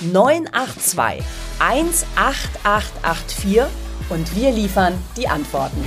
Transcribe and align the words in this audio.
982 0.00 1.24
18884 1.58 3.62
und 4.10 4.36
wir 4.36 4.52
liefern 4.52 4.94
die 5.16 5.28
Antworten. 5.28 5.84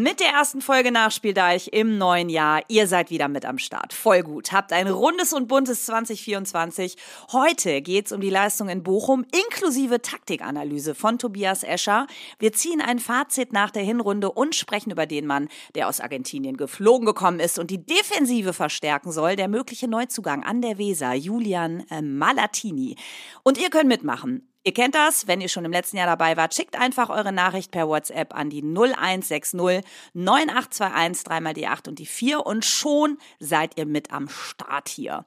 Mit 0.00 0.20
der 0.20 0.28
ersten 0.28 0.60
Folge 0.60 0.92
Nachspieldeich 0.92 1.70
im 1.72 1.98
neuen 1.98 2.28
Jahr. 2.28 2.62
Ihr 2.68 2.86
seid 2.86 3.10
wieder 3.10 3.26
mit 3.26 3.44
am 3.44 3.58
Start. 3.58 3.92
Voll 3.92 4.22
gut. 4.22 4.52
Habt 4.52 4.72
ein 4.72 4.86
rundes 4.86 5.32
und 5.32 5.48
buntes 5.48 5.86
2024. 5.86 6.96
Heute 7.32 7.82
geht's 7.82 8.12
um 8.12 8.20
die 8.20 8.30
Leistung 8.30 8.68
in 8.68 8.84
Bochum 8.84 9.26
inklusive 9.32 10.00
Taktikanalyse 10.00 10.94
von 10.94 11.18
Tobias 11.18 11.64
Escher. 11.64 12.06
Wir 12.38 12.52
ziehen 12.52 12.80
ein 12.80 13.00
Fazit 13.00 13.52
nach 13.52 13.72
der 13.72 13.82
Hinrunde 13.82 14.30
und 14.30 14.54
sprechen 14.54 14.92
über 14.92 15.06
den 15.06 15.26
Mann, 15.26 15.48
der 15.74 15.88
aus 15.88 15.98
Argentinien 15.98 16.56
geflogen 16.56 17.04
gekommen 17.04 17.40
ist 17.40 17.58
und 17.58 17.72
die 17.72 17.84
Defensive 17.84 18.52
verstärken 18.52 19.10
soll, 19.10 19.34
der 19.34 19.48
mögliche 19.48 19.88
Neuzugang 19.88 20.44
an 20.44 20.62
der 20.62 20.78
Weser, 20.78 21.14
Julian 21.14 21.84
äh, 21.90 22.02
Malatini. 22.02 22.94
Und 23.42 23.58
ihr 23.58 23.68
könnt 23.68 23.88
mitmachen. 23.88 24.47
Ihr 24.64 24.74
kennt 24.74 24.94
das, 24.94 25.26
wenn 25.26 25.40
ihr 25.40 25.48
schon 25.48 25.64
im 25.64 25.72
letzten 25.72 25.96
Jahr 25.96 26.06
dabei 26.06 26.36
wart, 26.36 26.54
schickt 26.54 26.78
einfach 26.78 27.10
eure 27.10 27.32
Nachricht 27.32 27.70
per 27.70 27.88
WhatsApp 27.88 28.34
an 28.34 28.50
die 28.50 28.62
0160 28.62 29.84
9821 30.14 31.24
dreimal 31.24 31.54
die 31.54 31.66
8 31.66 31.88
und 31.88 31.98
die 31.98 32.06
4 32.06 32.44
und 32.44 32.64
schon 32.64 33.18
seid 33.38 33.78
ihr 33.78 33.86
mit 33.86 34.10
am 34.12 34.28
Start 34.28 34.88
hier. 34.88 35.24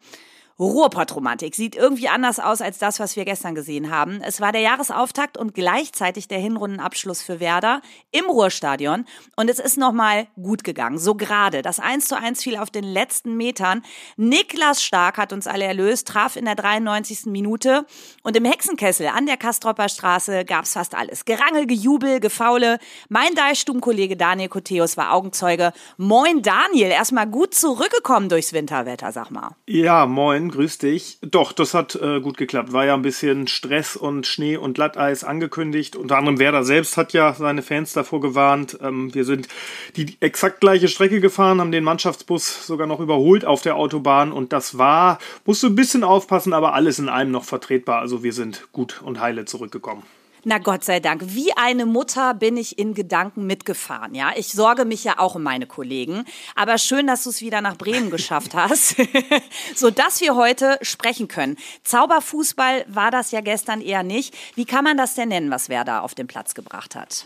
Ruhrpott-Romantik 0.61 1.55
sieht 1.55 1.75
irgendwie 1.75 2.07
anders 2.07 2.39
aus 2.39 2.61
als 2.61 2.77
das, 2.77 2.99
was 2.99 3.15
wir 3.15 3.25
gestern 3.25 3.55
gesehen 3.55 3.89
haben. 3.89 4.21
Es 4.21 4.41
war 4.41 4.51
der 4.51 4.61
Jahresauftakt 4.61 5.35
und 5.35 5.55
gleichzeitig 5.55 6.27
der 6.27 6.37
Hinrundenabschluss 6.37 7.23
für 7.23 7.39
Werder 7.39 7.81
im 8.11 8.25
Ruhrstadion. 8.25 9.05
Und 9.35 9.49
es 9.49 9.57
ist 9.57 9.77
nochmal 9.77 10.27
gut 10.39 10.63
gegangen. 10.63 10.99
So 10.99 11.15
gerade. 11.15 11.63
Das 11.63 11.79
1 11.79 12.07
zu 12.07 12.15
1 12.15 12.43
fiel 12.43 12.57
auf 12.57 12.69
den 12.69 12.83
letzten 12.83 13.37
Metern. 13.37 13.81
Niklas 14.17 14.83
Stark 14.83 15.17
hat 15.17 15.33
uns 15.33 15.47
alle 15.47 15.65
erlöst, 15.65 16.07
traf 16.07 16.35
in 16.35 16.45
der 16.45 16.55
93. 16.55 17.25
Minute. 17.25 17.87
Und 18.21 18.37
im 18.37 18.45
Hexenkessel 18.45 19.07
an 19.07 19.25
der 19.25 19.37
Kastropper 19.37 19.89
Straße 19.89 20.45
gab's 20.45 20.73
fast 20.73 20.93
alles. 20.93 21.25
Gerangel, 21.25 21.65
Gejubel, 21.65 22.19
Gefaule. 22.19 22.77
Mein 23.09 23.33
Deichstubenkollege 23.33 24.15
Daniel 24.15 24.49
Koteus 24.49 24.95
war 24.95 25.13
Augenzeuge. 25.13 25.73
Moin 25.97 26.43
Daniel, 26.43 26.91
erstmal 26.91 27.25
gut 27.25 27.55
zurückgekommen 27.55 28.29
durchs 28.29 28.53
Winterwetter, 28.53 29.11
sag 29.11 29.31
mal. 29.31 29.55
Ja, 29.65 30.05
moin 30.05 30.50
grüß 30.51 30.77
dich. 30.77 31.17
Doch, 31.21 31.51
das 31.51 31.73
hat 31.73 31.95
äh, 31.95 32.19
gut 32.19 32.37
geklappt. 32.37 32.73
War 32.73 32.85
ja 32.85 32.93
ein 32.93 33.01
bisschen 33.01 33.47
Stress 33.47 33.95
und 33.95 34.27
Schnee 34.27 34.57
und 34.57 34.73
Glatteis 34.73 35.23
angekündigt. 35.23 35.95
Unter 35.95 36.17
anderem 36.17 36.39
Werder 36.39 36.63
selbst 36.63 36.97
hat 36.97 37.13
ja 37.13 37.33
seine 37.33 37.61
Fans 37.61 37.93
davor 37.93 38.21
gewarnt. 38.21 38.77
Ähm, 38.81 39.13
wir 39.13 39.25
sind 39.25 39.47
die 39.95 40.17
exakt 40.19 40.61
gleiche 40.61 40.87
Strecke 40.87 41.19
gefahren, 41.19 41.59
haben 41.59 41.71
den 41.71 41.83
Mannschaftsbus 41.83 42.67
sogar 42.67 42.87
noch 42.87 42.99
überholt 42.99 43.45
auf 43.45 43.61
der 43.61 43.75
Autobahn 43.75 44.31
und 44.31 44.53
das 44.53 44.77
war, 44.77 45.19
musst 45.45 45.63
du 45.63 45.67
ein 45.67 45.75
bisschen 45.75 46.03
aufpassen, 46.03 46.53
aber 46.53 46.73
alles 46.73 46.99
in 46.99 47.09
einem 47.09 47.31
noch 47.31 47.45
vertretbar. 47.45 47.99
Also 47.99 48.23
wir 48.23 48.33
sind 48.33 48.67
gut 48.71 49.01
und 49.03 49.19
heile 49.19 49.45
zurückgekommen. 49.45 50.03
Na 50.43 50.57
Gott 50.57 50.83
sei 50.83 50.99
Dank. 50.99 51.21
Wie 51.25 51.53
eine 51.55 51.85
Mutter 51.85 52.33
bin 52.33 52.57
ich 52.57 52.79
in 52.79 52.95
Gedanken 52.95 53.45
mitgefahren. 53.45 54.15
Ja, 54.15 54.31
ich 54.35 54.47
sorge 54.47 54.85
mich 54.85 55.03
ja 55.03 55.19
auch 55.19 55.35
um 55.35 55.43
meine 55.43 55.67
Kollegen. 55.67 56.25
Aber 56.55 56.79
schön, 56.79 57.05
dass 57.05 57.23
du 57.23 57.29
es 57.29 57.41
wieder 57.41 57.61
nach 57.61 57.77
Bremen 57.77 58.09
geschafft 58.09 58.55
hast, 58.55 58.95
so 59.75 59.91
dass 59.91 60.19
wir 60.19 60.35
heute 60.35 60.79
sprechen 60.81 61.27
können. 61.27 61.57
Zauberfußball 61.83 62.85
war 62.87 63.11
das 63.11 63.31
ja 63.31 63.41
gestern 63.41 63.81
eher 63.81 64.03
nicht. 64.03 64.35
Wie 64.55 64.65
kann 64.65 64.83
man 64.83 64.97
das 64.97 65.13
denn 65.13 65.29
nennen, 65.29 65.51
was 65.51 65.69
wer 65.69 65.83
da 65.83 65.99
auf 65.99 66.15
den 66.15 66.27
Platz 66.27 66.55
gebracht 66.55 66.95
hat? 66.95 67.25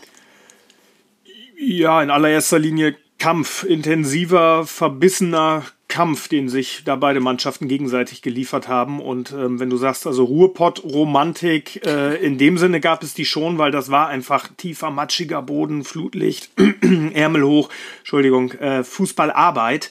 Ja, 1.58 2.02
in 2.02 2.10
allererster 2.10 2.58
Linie 2.58 2.96
Kampf, 3.18 3.64
intensiver, 3.64 4.66
verbissener 4.66 5.64
Kampf, 5.88 6.28
den 6.28 6.48
sich 6.48 6.82
da 6.84 6.96
beide 6.96 7.20
Mannschaften 7.20 7.68
gegenseitig 7.68 8.20
geliefert 8.20 8.68
haben. 8.68 9.00
Und 9.00 9.32
ähm, 9.32 9.60
wenn 9.60 9.70
du 9.70 9.76
sagst, 9.76 10.06
also 10.06 10.24
Ruhrpott, 10.24 10.82
Romantik, 10.84 11.86
äh, 11.86 12.16
in 12.16 12.38
dem 12.38 12.58
Sinne 12.58 12.80
gab 12.80 13.02
es 13.02 13.14
die 13.14 13.24
schon, 13.24 13.58
weil 13.58 13.70
das 13.70 13.90
war 13.90 14.08
einfach 14.08 14.48
tiefer, 14.56 14.90
matschiger 14.90 15.42
Boden, 15.42 15.84
Flutlicht, 15.84 16.50
Ärmel 17.14 17.44
hoch, 17.44 17.68
Entschuldigung, 17.98 18.52
äh, 18.52 18.82
Fußballarbeit. 18.82 19.90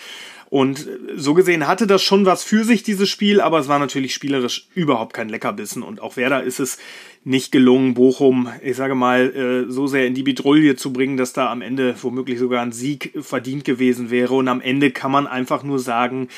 Und 0.49 0.87
so 1.15 1.33
gesehen 1.33 1.67
hatte 1.67 1.87
das 1.87 2.03
schon 2.03 2.25
was 2.25 2.43
für 2.43 2.63
sich, 2.63 2.83
dieses 2.83 3.09
Spiel, 3.09 3.41
aber 3.41 3.59
es 3.59 3.67
war 3.67 3.79
natürlich 3.79 4.13
spielerisch 4.13 4.67
überhaupt 4.75 5.13
kein 5.13 5.29
Leckerbissen. 5.29 5.83
Und 5.83 6.01
auch 6.01 6.17
Werder 6.17 6.43
ist 6.43 6.59
es 6.59 6.77
nicht 7.23 7.51
gelungen, 7.51 7.95
Bochum, 7.95 8.49
ich 8.61 8.75
sage 8.75 8.95
mal, 8.95 9.65
äh, 9.67 9.71
so 9.71 9.87
sehr 9.87 10.05
in 10.05 10.13
die 10.13 10.23
Bedrulle 10.23 10.75
zu 10.75 10.93
bringen, 10.93 11.17
dass 11.17 11.33
da 11.33 11.51
am 11.51 11.61
Ende 11.61 11.95
womöglich 12.01 12.37
sogar 12.37 12.61
ein 12.61 12.71
Sieg 12.71 13.13
verdient 13.19 13.65
gewesen 13.65 14.11
wäre. 14.11 14.35
Und 14.35 14.47
am 14.47 14.61
Ende 14.61 14.91
kann 14.91 15.11
man 15.11 15.25
einfach 15.25 15.63
nur 15.63 15.79
sagen, 15.79 16.29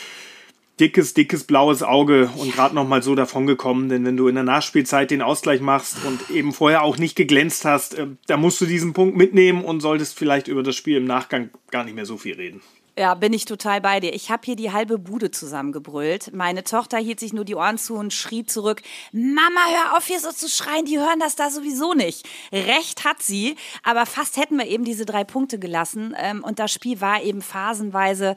dickes, 0.79 1.13
dickes 1.13 1.43
blaues 1.43 1.83
Auge 1.83 2.29
und 2.37 2.53
gerade 2.53 2.75
noch 2.75 2.87
mal 2.87 3.01
so 3.01 3.15
davongekommen, 3.15 3.89
denn 3.89 4.05
wenn 4.05 4.17
du 4.17 4.27
in 4.27 4.35
der 4.35 4.43
Nachspielzeit 4.43 5.11
den 5.11 5.21
Ausgleich 5.21 5.59
machst 5.59 5.97
und 6.05 6.29
eben 6.29 6.53
vorher 6.53 6.83
auch 6.83 6.97
nicht 6.97 7.15
geglänzt 7.15 7.65
hast, 7.65 7.95
äh, 7.95 8.07
da 8.27 8.37
musst 8.37 8.61
du 8.61 8.65
diesen 8.65 8.93
Punkt 8.93 9.17
mitnehmen 9.17 9.65
und 9.65 9.81
solltest 9.81 10.17
vielleicht 10.17 10.47
über 10.47 10.63
das 10.63 10.75
Spiel 10.75 10.97
im 10.97 11.05
Nachgang 11.05 11.49
gar 11.71 11.83
nicht 11.83 11.95
mehr 11.95 12.05
so 12.05 12.17
viel 12.17 12.35
reden. 12.35 12.61
Ja, 12.97 13.13
bin 13.13 13.31
ich 13.31 13.45
total 13.45 13.79
bei 13.79 13.99
dir. 13.99 14.15
Ich 14.15 14.31
habe 14.31 14.41
hier 14.43 14.55
die 14.55 14.71
halbe 14.71 14.97
Bude 14.97 15.29
zusammengebrüllt. 15.29 16.33
Meine 16.33 16.63
Tochter 16.63 16.97
hielt 16.97 17.19
sich 17.19 17.31
nur 17.31 17.45
die 17.45 17.53
Ohren 17.53 17.77
zu 17.77 17.93
und 17.93 18.11
schrie 18.11 18.43
zurück, 18.43 18.81
Mama, 19.11 19.59
hör 19.69 19.97
auf 19.97 20.07
hier 20.07 20.19
so 20.19 20.31
zu 20.31 20.49
schreien, 20.49 20.85
die 20.85 20.97
hören 20.97 21.19
das 21.19 21.35
da 21.35 21.51
sowieso 21.51 21.93
nicht. 21.93 22.27
Recht 22.51 23.05
hat 23.05 23.21
sie, 23.21 23.55
aber 23.83 24.07
fast 24.07 24.37
hätten 24.37 24.57
wir 24.57 24.65
eben 24.65 24.83
diese 24.83 25.05
drei 25.05 25.23
Punkte 25.23 25.59
gelassen. 25.59 26.15
Ähm, 26.17 26.43
und 26.43 26.57
das 26.57 26.71
Spiel 26.71 26.99
war 26.99 27.21
eben 27.21 27.43
phasenweise 27.43 28.35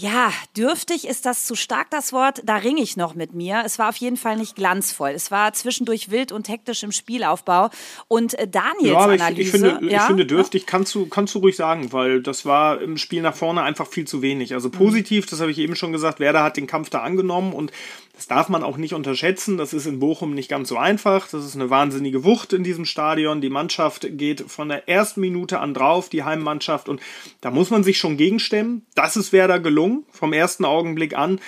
ja, 0.00 0.32
dürftig 0.56 1.06
ist 1.06 1.26
das 1.26 1.44
zu 1.44 1.54
stark, 1.54 1.90
das 1.90 2.12
Wort. 2.12 2.40
Da 2.44 2.56
ringe 2.56 2.80
ich 2.80 2.96
noch 2.96 3.14
mit 3.14 3.34
mir. 3.34 3.62
Es 3.66 3.78
war 3.78 3.90
auf 3.90 3.96
jeden 3.96 4.16
Fall 4.16 4.36
nicht 4.36 4.56
glanzvoll. 4.56 5.10
Es 5.10 5.30
war 5.30 5.52
zwischendurch 5.52 6.10
wild 6.10 6.32
und 6.32 6.48
hektisch 6.48 6.82
im 6.82 6.92
Spielaufbau. 6.92 7.68
Und 8.08 8.32
äh, 8.38 8.48
Daniels 8.48 8.94
ja, 8.94 8.98
aber 8.98 9.14
ich, 9.14 9.20
Analyse... 9.20 9.42
Ich 9.42 9.50
finde, 9.50 9.78
ja? 9.82 9.98
ich 9.98 10.02
finde 10.04 10.24
dürftig 10.26 10.66
kannst 10.66 10.94
du, 10.94 11.06
kannst 11.06 11.34
du 11.34 11.40
ruhig 11.40 11.56
sagen, 11.56 11.92
weil 11.92 12.22
das 12.22 12.46
war 12.46 12.80
im 12.80 12.96
Spiel 12.96 13.20
nach 13.20 13.34
vorne 13.34 13.62
einfach 13.62 13.79
viel 13.86 14.06
zu 14.06 14.22
wenig. 14.22 14.54
Also 14.54 14.70
positiv, 14.70 15.26
das 15.26 15.40
habe 15.40 15.50
ich 15.50 15.58
eben 15.58 15.76
schon 15.76 15.92
gesagt, 15.92 16.20
Werder 16.20 16.42
hat 16.42 16.56
den 16.56 16.66
Kampf 16.66 16.90
da 16.90 17.00
angenommen 17.00 17.52
und 17.52 17.72
das 18.14 18.26
darf 18.26 18.48
man 18.48 18.62
auch 18.62 18.76
nicht 18.76 18.92
unterschätzen. 18.92 19.56
Das 19.56 19.72
ist 19.72 19.86
in 19.86 19.98
Bochum 19.98 20.34
nicht 20.34 20.50
ganz 20.50 20.68
so 20.68 20.76
einfach. 20.76 21.28
Das 21.28 21.44
ist 21.44 21.54
eine 21.54 21.70
wahnsinnige 21.70 22.22
Wucht 22.22 22.52
in 22.52 22.62
diesem 22.62 22.84
Stadion. 22.84 23.40
Die 23.40 23.48
Mannschaft 23.48 24.06
geht 24.18 24.42
von 24.42 24.68
der 24.68 24.88
ersten 24.88 25.20
Minute 25.20 25.58
an 25.58 25.72
drauf, 25.72 26.10
die 26.10 26.22
Heimmannschaft. 26.22 26.88
Und 26.88 27.00
da 27.40 27.50
muss 27.50 27.70
man 27.70 27.82
sich 27.82 27.96
schon 27.98 28.16
gegenstemmen. 28.16 28.84
Das 28.94 29.16
ist 29.16 29.32
Werder 29.32 29.58
gelungen, 29.58 30.04
vom 30.10 30.32
ersten 30.32 30.66
Augenblick 30.66 31.16
an. 31.16 31.40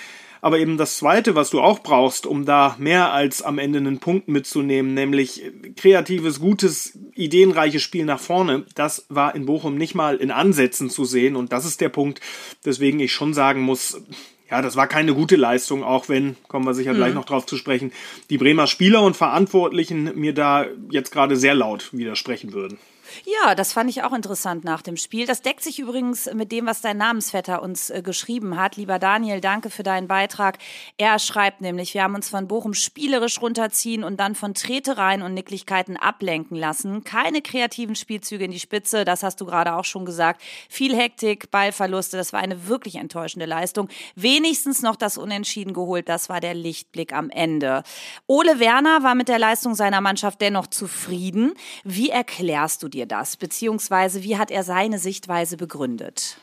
Aber 0.43 0.59
eben 0.59 0.75
das 0.75 0.97
Zweite, 0.97 1.35
was 1.35 1.51
du 1.51 1.61
auch 1.61 1.79
brauchst, 1.79 2.27
um 2.27 2.43
da 2.43 2.75
mehr 2.77 3.13
als 3.13 3.41
am 3.41 3.59
Ende 3.59 3.79
einen 3.79 3.99
Punkt 3.99 4.27
mitzunehmen, 4.27 4.93
nämlich 4.93 5.41
kreatives, 5.77 6.41
gutes, 6.41 6.99
ideenreiches 7.15 7.81
Spiel 7.81 8.03
nach 8.03 8.19
vorne, 8.19 8.65
das 8.75 9.05
war 9.07 9.35
in 9.35 9.45
Bochum 9.45 9.75
nicht 9.77 9.95
mal 9.95 10.17
in 10.17 10.31
Ansätzen 10.31 10.89
zu 10.89 11.05
sehen. 11.05 11.37
Und 11.37 11.53
das 11.53 11.63
ist 11.63 11.79
der 11.79 11.87
Punkt, 11.87 12.19
weswegen 12.61 12.99
ich 12.99 13.13
schon 13.13 13.33
sagen 13.33 13.61
muss, 13.61 14.01
ja, 14.51 14.61
das 14.61 14.75
war 14.75 14.87
keine 14.87 15.13
gute 15.13 15.37
Leistung, 15.37 15.81
auch 15.81 16.09
wenn, 16.09 16.35
kommen 16.49 16.65
wir 16.65 16.73
sicher 16.73 16.91
mhm. 16.91 16.97
gleich 16.97 17.13
noch 17.13 17.23
drauf 17.23 17.45
zu 17.45 17.55
sprechen, 17.55 17.93
die 18.29 18.37
Bremer 18.37 18.67
Spieler 18.67 19.01
und 19.01 19.15
Verantwortlichen 19.15 20.11
mir 20.15 20.33
da 20.33 20.65
jetzt 20.91 21.13
gerade 21.13 21.37
sehr 21.37 21.55
laut 21.55 21.87
widersprechen 21.93 22.51
würden. 22.51 22.79
Ja, 23.25 23.55
das 23.55 23.73
fand 23.73 23.89
ich 23.89 24.03
auch 24.03 24.13
interessant 24.13 24.63
nach 24.63 24.81
dem 24.81 24.97
Spiel. 24.97 25.25
Das 25.25 25.41
deckt 25.41 25.63
sich 25.63 25.79
übrigens 25.79 26.29
mit 26.33 26.51
dem, 26.51 26.65
was 26.65 26.81
dein 26.81 26.97
Namensvetter 26.97 27.61
uns 27.61 27.89
äh, 27.89 28.01
geschrieben 28.01 28.57
hat. 28.57 28.75
Lieber 28.75 28.99
Daniel, 28.99 29.41
danke 29.41 29.69
für 29.69 29.83
deinen 29.83 30.07
Beitrag. 30.07 30.57
Er 30.97 31.19
schreibt 31.19 31.61
nämlich, 31.61 31.93
wir 31.93 32.03
haben 32.03 32.15
uns 32.15 32.29
von 32.29 32.47
Bochum 32.47 32.73
spielerisch 32.73 33.41
runterziehen 33.41 34.03
und 34.03 34.17
dann 34.19 34.35
von 34.35 34.53
Tretereien 34.53 35.21
und 35.21 35.33
Nicklichkeiten 35.33 35.97
ablenken 35.97 36.57
lassen. 36.57 37.03
Keine 37.03 37.41
kreativen 37.41 37.95
Spielzüge 37.95 38.45
in 38.45 38.51
die 38.51 38.59
Spitze, 38.59 39.05
das 39.05 39.23
hast 39.23 39.41
du 39.41 39.45
gerade 39.45 39.75
auch 39.75 39.85
schon 39.85 40.05
gesagt. 40.05 40.41
Viel 40.69 40.95
Hektik, 40.95 41.51
Ballverluste, 41.51 42.17
das 42.17 42.33
war 42.33 42.39
eine 42.39 42.67
wirklich 42.67 42.95
enttäuschende 42.95 43.45
Leistung. 43.45 43.89
Wenigstens 44.15 44.81
noch 44.81 44.95
das 44.95 45.17
Unentschieden 45.17 45.73
geholt, 45.73 46.09
das 46.09 46.29
war 46.29 46.39
der 46.39 46.53
Lichtblick 46.53 47.13
am 47.13 47.29
Ende. 47.29 47.83
Ole 48.27 48.59
Werner 48.59 49.03
war 49.03 49.15
mit 49.15 49.27
der 49.27 49.39
Leistung 49.39 49.75
seiner 49.75 50.01
Mannschaft 50.01 50.41
dennoch 50.41 50.67
zufrieden. 50.67 51.53
Wie 51.83 52.09
erklärst 52.09 52.83
du 52.83 52.87
dir 52.87 53.02
dir 53.03 53.07
das? 53.07 53.37
Beziehungsweise 53.37 54.23
wie 54.23 54.37
hat 54.37 54.51
er 54.51 54.63
seine 54.63 54.99
Sichtweise 54.99 55.57
begründet? 55.57 56.37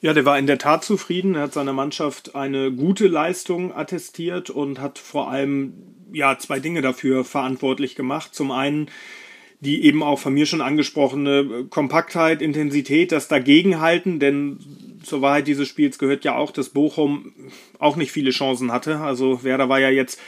Ja, 0.00 0.12
der 0.12 0.24
war 0.24 0.38
in 0.38 0.46
der 0.46 0.58
Tat 0.58 0.84
zufrieden. 0.84 1.34
Er 1.34 1.42
hat 1.42 1.52
seiner 1.52 1.72
Mannschaft 1.72 2.34
eine 2.36 2.72
gute 2.72 3.08
Leistung 3.08 3.74
attestiert 3.74 4.48
und 4.48 4.80
hat 4.80 4.98
vor 4.98 5.30
allem 5.30 5.74
ja 6.12 6.38
zwei 6.38 6.60
Dinge 6.60 6.82
dafür 6.82 7.24
verantwortlich 7.24 7.96
gemacht. 7.96 8.34
Zum 8.34 8.50
einen 8.50 8.88
die 9.60 9.84
eben 9.84 10.02
auch 10.02 10.20
von 10.20 10.32
mir 10.32 10.46
schon 10.46 10.60
angesprochene 10.60 11.66
Kompaktheit, 11.68 12.42
Intensität, 12.42 13.10
das 13.10 13.26
Dagegenhalten, 13.26 14.20
denn 14.20 14.58
zur 15.02 15.20
Wahrheit 15.20 15.48
dieses 15.48 15.66
Spiels 15.66 15.98
gehört 15.98 16.24
ja 16.24 16.36
auch, 16.36 16.52
dass 16.52 16.68
Bochum 16.68 17.32
auch 17.78 17.96
nicht 17.96 18.12
viele 18.12 18.30
Chancen 18.30 18.70
hatte. 18.70 19.00
Also 19.00 19.42
Werder 19.42 19.68
war 19.68 19.80
ja 19.80 19.90
jetzt 19.90 20.20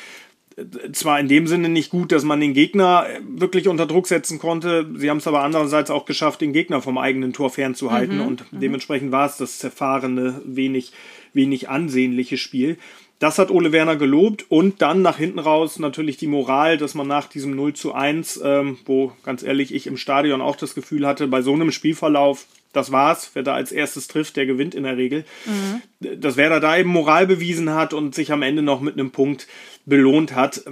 zwar 0.93 1.21
in 1.21 1.29
dem 1.29 1.47
Sinne 1.47 1.69
nicht 1.69 1.91
gut, 1.91 2.13
dass 2.13 2.25
man 2.25 2.41
den 2.41 2.55
Gegner 2.55 3.07
wirklich 3.27 3.69
unter 3.69 3.87
Druck 3.87 4.07
setzen 4.07 4.39
konnte. 4.39 4.89
Sie 4.97 5.11
haben 5.11 5.19
es 5.19 5.27
aber 5.27 5.43
andererseits 5.43 5.91
auch 5.91 6.05
geschafft, 6.05 6.41
den 6.41 6.53
Gegner 6.53 6.83
vom 6.83 6.99
eigenen 6.99 7.33
Tor 7.33 7.51
fernzuhalten. 7.51 8.17
Mhm, 8.17 8.27
und 8.27 8.53
mhm. 8.53 8.61
dementsprechend 8.61 9.13
war 9.13 9.27
es 9.27 9.37
das 9.37 9.59
zerfahrene, 9.59 10.41
wenig, 10.45 10.93
wenig 11.33 11.69
ansehnliche 11.69 12.39
Spiel. 12.39 12.79
Das 13.21 13.39
hat 13.39 13.51
Ole 13.51 13.71
Werner 13.71 13.97
gelobt 13.97 14.47
und 14.49 14.81
dann 14.81 15.03
nach 15.03 15.19
hinten 15.19 15.41
raus 15.41 15.79
natürlich 15.79 16.17
die 16.17 16.27
Moral, 16.27 16.79
dass 16.79 16.95
man 16.95 17.07
nach 17.07 17.29
diesem 17.29 17.55
0 17.55 17.75
zu 17.75 17.93
1, 17.93 18.41
ähm, 18.43 18.79
wo 18.87 19.13
ganz 19.25 19.43
ehrlich 19.43 19.75
ich 19.75 19.87
im 19.87 19.99
Stadion 19.99 20.41
auch 20.41 20.57
das 20.57 20.75
Gefühl 20.75 21.07
hatte, 21.07 21.29
bei 21.29 21.43
so 21.43 21.53
einem 21.53 21.71
Spielverlauf 21.71 22.47
das 22.73 22.93
war's. 22.93 23.31
Wer 23.35 23.43
da 23.43 23.55
als 23.55 23.73
erstes 23.73 24.09
trifft, 24.09 24.37
der 24.37 24.47
gewinnt 24.47 24.75
in 24.75 24.85
der 24.85 24.97
Regel. 24.97 25.25
Mhm. 25.45 26.21
Dass 26.21 26.37
Werder 26.37 26.61
da 26.61 26.77
eben 26.77 26.91
Moral 26.91 27.27
bewiesen 27.27 27.75
hat 27.75 27.93
und 27.93 28.15
sich 28.15 28.33
am 28.33 28.43
Ende 28.43 28.63
noch 28.63 28.81
mit 28.81 28.95
einem 28.95 29.11
Punkt 29.11 29.47
belohnt 29.87 30.35
hat. 30.35 30.63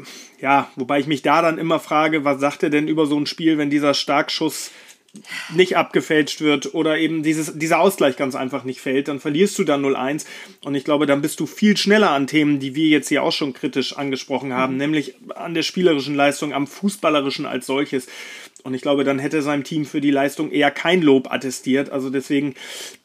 Ja, 0.40 0.70
wobei 0.76 1.00
ich 1.00 1.06
mich 1.06 1.22
da 1.22 1.42
dann 1.42 1.58
immer 1.58 1.80
frage, 1.80 2.24
was 2.24 2.40
sagt 2.40 2.62
er 2.62 2.70
denn 2.70 2.88
über 2.88 3.06
so 3.06 3.18
ein 3.18 3.26
Spiel, 3.26 3.58
wenn 3.58 3.70
dieser 3.70 3.94
Starkschuss 3.94 4.70
nicht 5.54 5.76
abgefälscht 5.76 6.40
wird 6.40 6.74
oder 6.74 6.98
eben 6.98 7.22
dieses, 7.22 7.56
dieser 7.58 7.80
Ausgleich 7.80 8.16
ganz 8.16 8.34
einfach 8.34 8.64
nicht 8.64 8.80
fällt, 8.80 9.08
dann 9.08 9.20
verlierst 9.20 9.58
du 9.58 9.64
dann 9.64 9.84
0-1 9.84 10.26
und 10.62 10.74
ich 10.74 10.84
glaube, 10.84 11.06
dann 11.06 11.22
bist 11.22 11.40
du 11.40 11.46
viel 11.46 11.76
schneller 11.76 12.10
an 12.10 12.26
Themen, 12.26 12.60
die 12.60 12.74
wir 12.74 12.86
jetzt 12.86 13.08
hier 13.08 13.22
auch 13.22 13.32
schon 13.32 13.54
kritisch 13.54 13.96
angesprochen 13.96 14.52
haben, 14.52 14.74
mhm. 14.74 14.78
nämlich 14.78 15.14
an 15.34 15.54
der 15.54 15.62
spielerischen 15.62 16.14
Leistung, 16.14 16.52
am 16.52 16.66
fußballerischen 16.66 17.46
als 17.46 17.66
solches. 17.66 18.06
Und 18.64 18.74
ich 18.74 18.82
glaube, 18.82 19.04
dann 19.04 19.18
hätte 19.18 19.42
seinem 19.42 19.64
Team 19.64 19.84
für 19.84 20.00
die 20.00 20.10
Leistung 20.10 20.50
eher 20.50 20.70
kein 20.70 21.02
Lob 21.02 21.30
attestiert. 21.30 21.90
Also 21.90 22.10
deswegen 22.10 22.54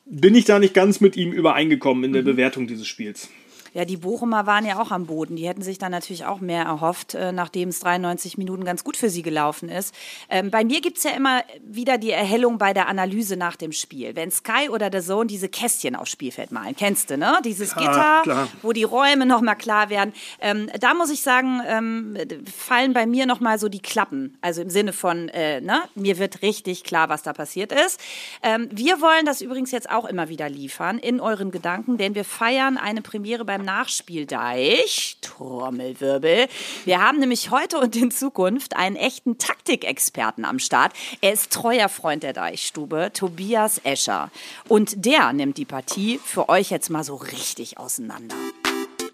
bin 0.05 0.35
ich 0.35 0.45
da 0.45 0.59
nicht 0.59 0.73
ganz 0.73 0.99
mit 0.99 1.15
ihm 1.15 1.31
übereingekommen 1.31 2.03
in 2.03 2.13
der 2.13 2.21
mhm. 2.23 2.27
Bewertung 2.27 2.67
dieses 2.67 2.87
Spiels. 2.87 3.29
Ja, 3.73 3.85
die 3.85 3.97
Bochumer 3.97 4.45
waren 4.45 4.65
ja 4.65 4.79
auch 4.79 4.91
am 4.91 5.05
Boden. 5.05 5.35
Die 5.35 5.47
hätten 5.47 5.63
sich 5.63 5.79
dann 5.79 5.91
natürlich 5.91 6.25
auch 6.25 6.39
mehr 6.39 6.63
erhofft, 6.63 7.15
äh, 7.15 7.31
nachdem 7.31 7.69
es 7.69 7.79
93 7.79 8.37
Minuten 8.37 8.65
ganz 8.65 8.83
gut 8.83 8.95
für 8.95 9.09
sie 9.09 9.23
gelaufen 9.23 9.69
ist. 9.69 9.95
Ähm, 10.29 10.51
bei 10.51 10.63
mir 10.63 10.81
gibt 10.81 10.97
es 10.97 11.03
ja 11.03 11.11
immer 11.11 11.43
wieder 11.65 11.97
die 11.97 12.11
Erhellung 12.11 12.57
bei 12.57 12.73
der 12.73 12.87
Analyse 12.87 13.35
nach 13.35 13.55
dem 13.55 13.71
Spiel. 13.71 14.15
Wenn 14.15 14.31
Sky 14.31 14.69
oder 14.69 14.89
der 14.89 15.01
Zone 15.01 15.27
diese 15.27 15.49
Kästchen 15.49 15.95
aufs 15.95 16.11
Spielfeld 16.11 16.51
malen, 16.51 16.75
kennst 16.75 17.09
du, 17.09 17.17
ne? 17.17 17.39
Dieses 17.43 17.73
Gitter, 17.75 18.21
klar. 18.23 18.47
wo 18.61 18.73
die 18.73 18.83
Räume 18.83 19.25
nochmal 19.25 19.55
klar 19.55 19.89
werden. 19.89 20.13
Ähm, 20.39 20.69
da 20.79 20.93
muss 20.93 21.09
ich 21.09 21.21
sagen, 21.21 21.61
ähm, 21.67 22.17
fallen 22.55 22.93
bei 22.93 23.05
mir 23.07 23.25
nochmal 23.25 23.57
so 23.57 23.69
die 23.69 23.81
Klappen. 23.81 24.37
Also 24.41 24.61
im 24.61 24.69
Sinne 24.69 24.93
von, 24.93 25.29
äh, 25.29 25.61
ne? 25.61 25.81
mir 25.95 26.19
wird 26.19 26.41
richtig 26.41 26.83
klar, 26.83 27.09
was 27.09 27.23
da 27.23 27.33
passiert 27.33 27.71
ist. 27.71 27.99
Ähm, 28.43 28.69
wir 28.71 29.01
wollen 29.01 29.25
das 29.25 29.41
übrigens 29.41 29.71
jetzt 29.71 29.89
auch 29.89 30.05
immer 30.05 30.29
wieder 30.29 30.49
liefern 30.49 30.99
in 30.99 31.19
euren 31.19 31.51
Gedanken, 31.51 31.97
denn 31.97 32.13
wir 32.15 32.25
feiern 32.25 32.77
eine 32.77 33.01
Premiere 33.01 33.45
beim 33.45 33.62
Nachspieldeich. 33.63 35.17
Trommelwirbel. 35.21 36.47
Wir 36.85 37.01
haben 37.01 37.19
nämlich 37.19 37.49
heute 37.49 37.79
und 37.79 37.95
in 37.95 38.11
Zukunft 38.11 38.75
einen 38.75 38.95
echten 38.95 39.37
Taktikexperten 39.37 40.45
am 40.45 40.59
Start. 40.59 40.93
Er 41.21 41.33
ist 41.33 41.51
treuer 41.51 41.89
Freund 41.89 42.23
der 42.23 42.33
Deichstube, 42.33 43.11
Tobias 43.13 43.81
Escher. 43.83 44.29
Und 44.67 45.05
der 45.05 45.33
nimmt 45.33 45.57
die 45.57 45.65
Partie 45.65 46.19
für 46.23 46.49
euch 46.49 46.69
jetzt 46.69 46.89
mal 46.89 47.03
so 47.03 47.15
richtig 47.15 47.77
auseinander. 47.77 48.35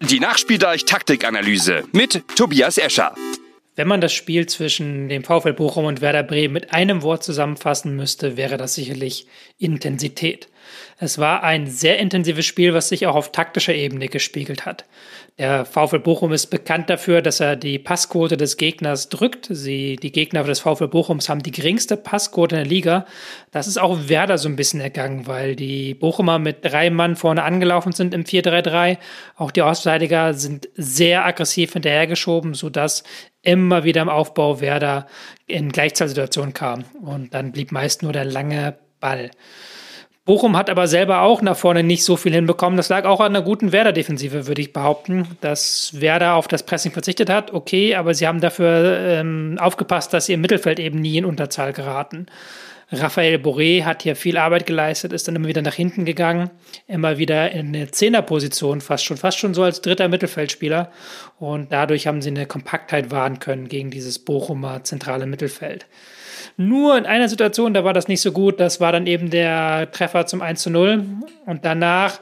Die 0.02 0.20
Nachspieldeich-Taktikanalyse 0.20 1.84
mit 1.92 2.22
Tobias 2.36 2.78
Escher. 2.78 3.14
Wenn 3.76 3.88
man 3.88 4.00
das 4.00 4.12
Spiel 4.12 4.46
zwischen 4.46 5.08
dem 5.08 5.24
VfL 5.24 5.52
Bochum 5.52 5.86
und 5.86 6.00
Werder 6.00 6.22
Bremen 6.22 6.52
mit 6.52 6.74
einem 6.74 7.02
Wort 7.02 7.22
zusammenfassen 7.22 7.96
müsste, 7.96 8.36
wäre 8.36 8.56
das 8.56 8.74
sicherlich 8.74 9.26
Intensität. 9.58 10.48
Es 10.98 11.18
war 11.18 11.42
ein 11.42 11.66
sehr 11.66 11.98
intensives 11.98 12.46
Spiel, 12.46 12.74
was 12.74 12.88
sich 12.88 13.06
auch 13.06 13.14
auf 13.14 13.32
taktischer 13.32 13.74
Ebene 13.74 14.08
gespiegelt 14.08 14.66
hat. 14.66 14.84
Der 15.38 15.64
VfL 15.64 16.00
Bochum 16.00 16.32
ist 16.32 16.48
bekannt 16.48 16.90
dafür, 16.90 17.22
dass 17.22 17.40
er 17.40 17.56
die 17.56 17.78
Passquote 17.78 18.36
des 18.36 18.58
Gegners 18.58 19.08
drückt. 19.08 19.48
Sie, 19.48 19.96
die 19.96 20.12
Gegner 20.12 20.44
des 20.44 20.60
VfL 20.60 20.88
Bochums 20.88 21.30
haben 21.30 21.42
die 21.42 21.50
geringste 21.50 21.96
Passquote 21.96 22.56
in 22.56 22.62
der 22.64 22.70
Liga. 22.70 23.06
Das 23.50 23.66
ist 23.66 23.78
auch 23.78 24.08
Werder 24.08 24.36
so 24.36 24.48
ein 24.48 24.56
bisschen 24.56 24.82
ergangen, 24.82 25.26
weil 25.26 25.56
die 25.56 25.94
Bochumer 25.94 26.38
mit 26.38 26.62
drei 26.62 26.90
Mann 26.90 27.16
vorne 27.16 27.42
angelaufen 27.42 27.92
sind 27.92 28.12
im 28.12 28.24
4-3-3. 28.24 28.98
Auch 29.36 29.50
die 29.50 29.62
Ostverteidiger 29.62 30.34
sind 30.34 30.68
sehr 30.74 31.24
aggressiv 31.24 31.72
hinterhergeschoben, 31.72 32.52
sodass 32.52 33.02
immer 33.40 33.84
wieder 33.84 34.02
im 34.02 34.10
Aufbau 34.10 34.60
Werder 34.60 35.06
in 35.46 35.72
Gleichzahlsituationen 35.72 36.52
kam. 36.52 36.84
Und 37.02 37.32
dann 37.32 37.52
blieb 37.52 37.72
meist 37.72 38.02
nur 38.02 38.12
der 38.12 38.26
lange 38.26 38.76
Ball. 39.00 39.30
Bochum 40.30 40.56
hat 40.56 40.70
aber 40.70 40.86
selber 40.86 41.22
auch 41.22 41.42
nach 41.42 41.56
vorne 41.56 41.82
nicht 41.82 42.04
so 42.04 42.16
viel 42.16 42.32
hinbekommen. 42.32 42.76
Das 42.76 42.88
lag 42.88 43.04
auch 43.04 43.18
an 43.18 43.34
einer 43.34 43.44
guten 43.44 43.72
Werder-Defensive, 43.72 44.46
würde 44.46 44.62
ich 44.62 44.72
behaupten, 44.72 45.26
dass 45.40 46.00
Werder 46.00 46.34
auf 46.34 46.46
das 46.46 46.62
Pressing 46.62 46.92
verzichtet 46.92 47.28
hat. 47.28 47.52
Okay, 47.52 47.96
aber 47.96 48.14
sie 48.14 48.28
haben 48.28 48.40
dafür 48.40 48.96
ähm, 49.00 49.58
aufgepasst, 49.60 50.14
dass 50.14 50.26
sie 50.26 50.34
im 50.34 50.40
Mittelfeld 50.40 50.78
eben 50.78 51.00
nie 51.00 51.18
in 51.18 51.24
Unterzahl 51.24 51.72
geraten. 51.72 52.26
Raphael 52.92 53.36
Boré 53.36 53.84
hat 53.84 54.02
hier 54.02 54.16
viel 54.16 54.36
Arbeit 54.36 54.66
geleistet, 54.66 55.12
ist 55.12 55.28
dann 55.28 55.36
immer 55.36 55.46
wieder 55.46 55.62
nach 55.62 55.74
hinten 55.74 56.04
gegangen, 56.04 56.50
immer 56.88 57.18
wieder 57.18 57.52
in 57.52 57.68
eine 57.68 57.90
Zehnerposition, 57.90 58.80
fast 58.80 59.04
schon, 59.04 59.16
fast 59.16 59.38
schon 59.38 59.54
so 59.54 59.62
als 59.62 59.80
dritter 59.80 60.08
Mittelfeldspieler. 60.08 60.90
Und 61.38 61.70
dadurch 61.70 62.08
haben 62.08 62.20
sie 62.20 62.30
eine 62.30 62.46
Kompaktheit 62.46 63.12
wahren 63.12 63.38
können 63.38 63.68
gegen 63.68 63.90
dieses 63.90 64.18
Bochumer 64.18 64.82
zentrale 64.82 65.26
Mittelfeld. 65.26 65.86
Nur 66.56 66.98
in 66.98 67.06
einer 67.06 67.28
Situation, 67.28 67.74
da 67.74 67.84
war 67.84 67.92
das 67.92 68.08
nicht 68.08 68.20
so 68.20 68.32
gut. 68.32 68.58
Das 68.58 68.80
war 68.80 68.90
dann 68.90 69.06
eben 69.06 69.30
der 69.30 69.90
Treffer 69.92 70.26
zum 70.26 70.42
1 70.42 70.62
zu 70.62 70.70
0. 70.70 71.04
Und 71.46 71.64
danach 71.64 72.20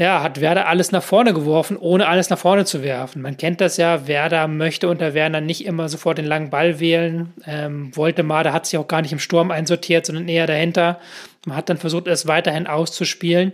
ja, 0.00 0.22
hat 0.22 0.40
Werder 0.40 0.66
alles 0.66 0.92
nach 0.92 1.02
vorne 1.02 1.34
geworfen, 1.34 1.76
ohne 1.76 2.08
alles 2.08 2.30
nach 2.30 2.38
vorne 2.38 2.64
zu 2.64 2.82
werfen. 2.82 3.20
Man 3.20 3.36
kennt 3.36 3.60
das 3.60 3.76
ja, 3.76 4.06
Werder 4.06 4.48
möchte 4.48 4.88
unter 4.88 5.12
Werner 5.12 5.42
nicht 5.42 5.66
immer 5.66 5.90
sofort 5.90 6.16
den 6.16 6.24
langen 6.24 6.48
Ball 6.48 6.80
wählen. 6.80 7.34
Ähm, 7.46 7.94
Woltemade 7.94 8.54
hat 8.54 8.64
sich 8.64 8.78
auch 8.78 8.88
gar 8.88 9.02
nicht 9.02 9.12
im 9.12 9.18
Sturm 9.18 9.50
einsortiert, 9.50 10.06
sondern 10.06 10.26
eher 10.26 10.46
dahinter. 10.46 11.00
Man 11.44 11.54
hat 11.54 11.68
dann 11.68 11.76
versucht, 11.76 12.06
es 12.06 12.26
weiterhin 12.26 12.66
auszuspielen. 12.66 13.52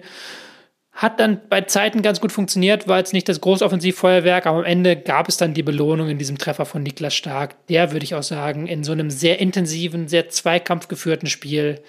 Hat 0.93 1.19
dann 1.19 1.41
bei 1.51 1.63
Zeiten 1.63 2.01
ganz 2.01 2.21
gut 2.21 2.31
funktioniert, 2.31 2.87
war 2.87 2.99
jetzt 2.99 3.13
nicht 3.13 3.29
das 3.29 3.41
große 3.41 3.65
Offensivfeuerwerk, 3.65 4.47
aber 4.47 4.59
am 4.59 4.65
Ende 4.65 4.95
gab 4.95 5.29
es 5.29 5.37
dann 5.37 5.53
die 5.53 5.65
Belohnung 5.65 6.09
in 6.09 6.19
diesem 6.19 6.39
Treffer 6.39 6.65
von 6.65 6.85
Niklas 6.85 7.17
Stark. 7.17 7.57
Der 7.67 7.91
würde 7.91 8.05
ich 8.05 8.15
auch 8.15 8.23
sagen, 8.23 8.69
in 8.69 8.85
so 8.85 8.93
einem 8.93 9.11
sehr 9.11 9.41
intensiven, 9.41 10.07
sehr 10.07 10.29
zweikampfgeführten 10.29 11.29
Spiel 11.29 11.83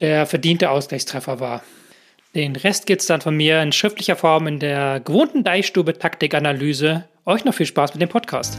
der 0.00 0.26
verdiente 0.26 0.70
Ausgleichstreffer 0.70 1.38
war. 1.38 1.62
Den 2.34 2.56
Rest 2.56 2.86
gibt 2.86 3.00
es 3.00 3.06
dann 3.06 3.22
von 3.22 3.34
mir 3.34 3.62
in 3.62 3.72
schriftlicher 3.72 4.14
Form 4.14 4.46
in 4.46 4.58
der 4.58 5.00
gewohnten 5.00 5.44
Deichstube 5.44 5.98
Taktikanalyse. 5.98 7.08
Euch 7.24 7.46
noch 7.46 7.54
viel 7.54 7.64
Spaß 7.64 7.94
mit 7.94 8.02
dem 8.02 8.10
Podcast. 8.10 8.58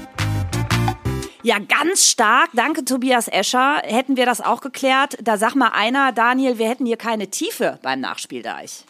Ja, 1.43 1.57
ganz 1.59 2.07
stark. 2.07 2.49
Danke, 2.53 2.83
Tobias 2.83 3.27
Escher. 3.27 3.81
Hätten 3.83 4.17
wir 4.17 4.25
das 4.25 4.41
auch 4.41 4.61
geklärt. 4.61 5.17
Da 5.21 5.37
sag 5.37 5.53
mal 5.53 5.69
einer, 5.69 6.11
Daniel, 6.11 6.57
wir 6.57 6.67
hätten 6.67 6.85
hier 6.85 6.97
keine 6.97 7.29
Tiefe 7.29 7.79
beim 7.83 8.01
Nachspieldeich 8.01 8.85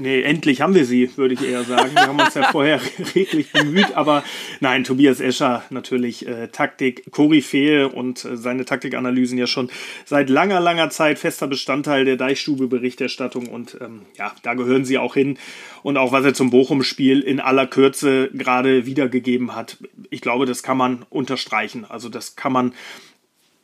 nee, 0.00 0.22
endlich 0.22 0.60
haben 0.60 0.74
wir 0.74 0.84
sie, 0.84 1.16
würde 1.16 1.34
ich 1.34 1.42
eher 1.42 1.64
sagen. 1.64 1.92
Wir 1.94 2.06
haben 2.06 2.18
uns 2.18 2.34
ja 2.34 2.44
vorher 2.50 2.80
redlich 3.14 3.52
bemüht, 3.52 3.92
aber 3.94 4.24
nein, 4.60 4.84
Tobias 4.84 5.20
Escher 5.20 5.62
natürlich 5.70 6.26
äh, 6.26 6.48
Taktik, 6.48 7.10
Koryphäe 7.10 7.88
und 7.88 8.24
äh, 8.24 8.36
seine 8.36 8.64
Taktikanalysen 8.64 9.38
ja 9.38 9.46
schon 9.46 9.70
seit 10.04 10.28
langer, 10.30 10.60
langer 10.60 10.90
Zeit 10.90 11.18
fester 11.18 11.46
Bestandteil 11.46 12.04
der 12.04 12.16
Deichstube-Berichterstattung 12.16 13.46
und 13.46 13.78
ähm, 13.80 14.02
ja, 14.18 14.32
da 14.42 14.54
gehören 14.54 14.84
sie 14.84 14.98
auch 14.98 15.14
hin. 15.14 15.38
Und 15.82 15.96
auch 15.96 16.12
was 16.12 16.24
er 16.24 16.34
zum 16.34 16.50
Bochum-Spiel 16.50 17.20
in 17.20 17.40
aller 17.40 17.66
Kürze 17.66 18.30
gerade 18.32 18.86
wiedergegeben 18.86 19.54
hat, 19.54 19.78
ich 20.10 20.20
glaube, 20.20 20.46
das 20.46 20.62
kann 20.62 20.76
man 20.76 21.06
unterstreichen. 21.10 21.84
Also 21.88 22.08
das 22.08 22.36
kann 22.36 22.52
man 22.52 22.72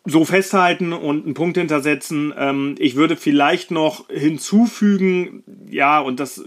so 0.06 0.24
festhalten 0.24 0.92
und 0.92 1.24
einen 1.24 1.34
Punkt 1.34 1.58
hintersetzen. 1.58 2.32
Ähm, 2.36 2.76
ich 2.78 2.94
würde 2.94 3.16
vielleicht 3.16 3.70
noch 3.70 4.08
hinzufügen, 4.08 5.42
ja, 5.68 6.00
und 6.00 6.20
das 6.20 6.44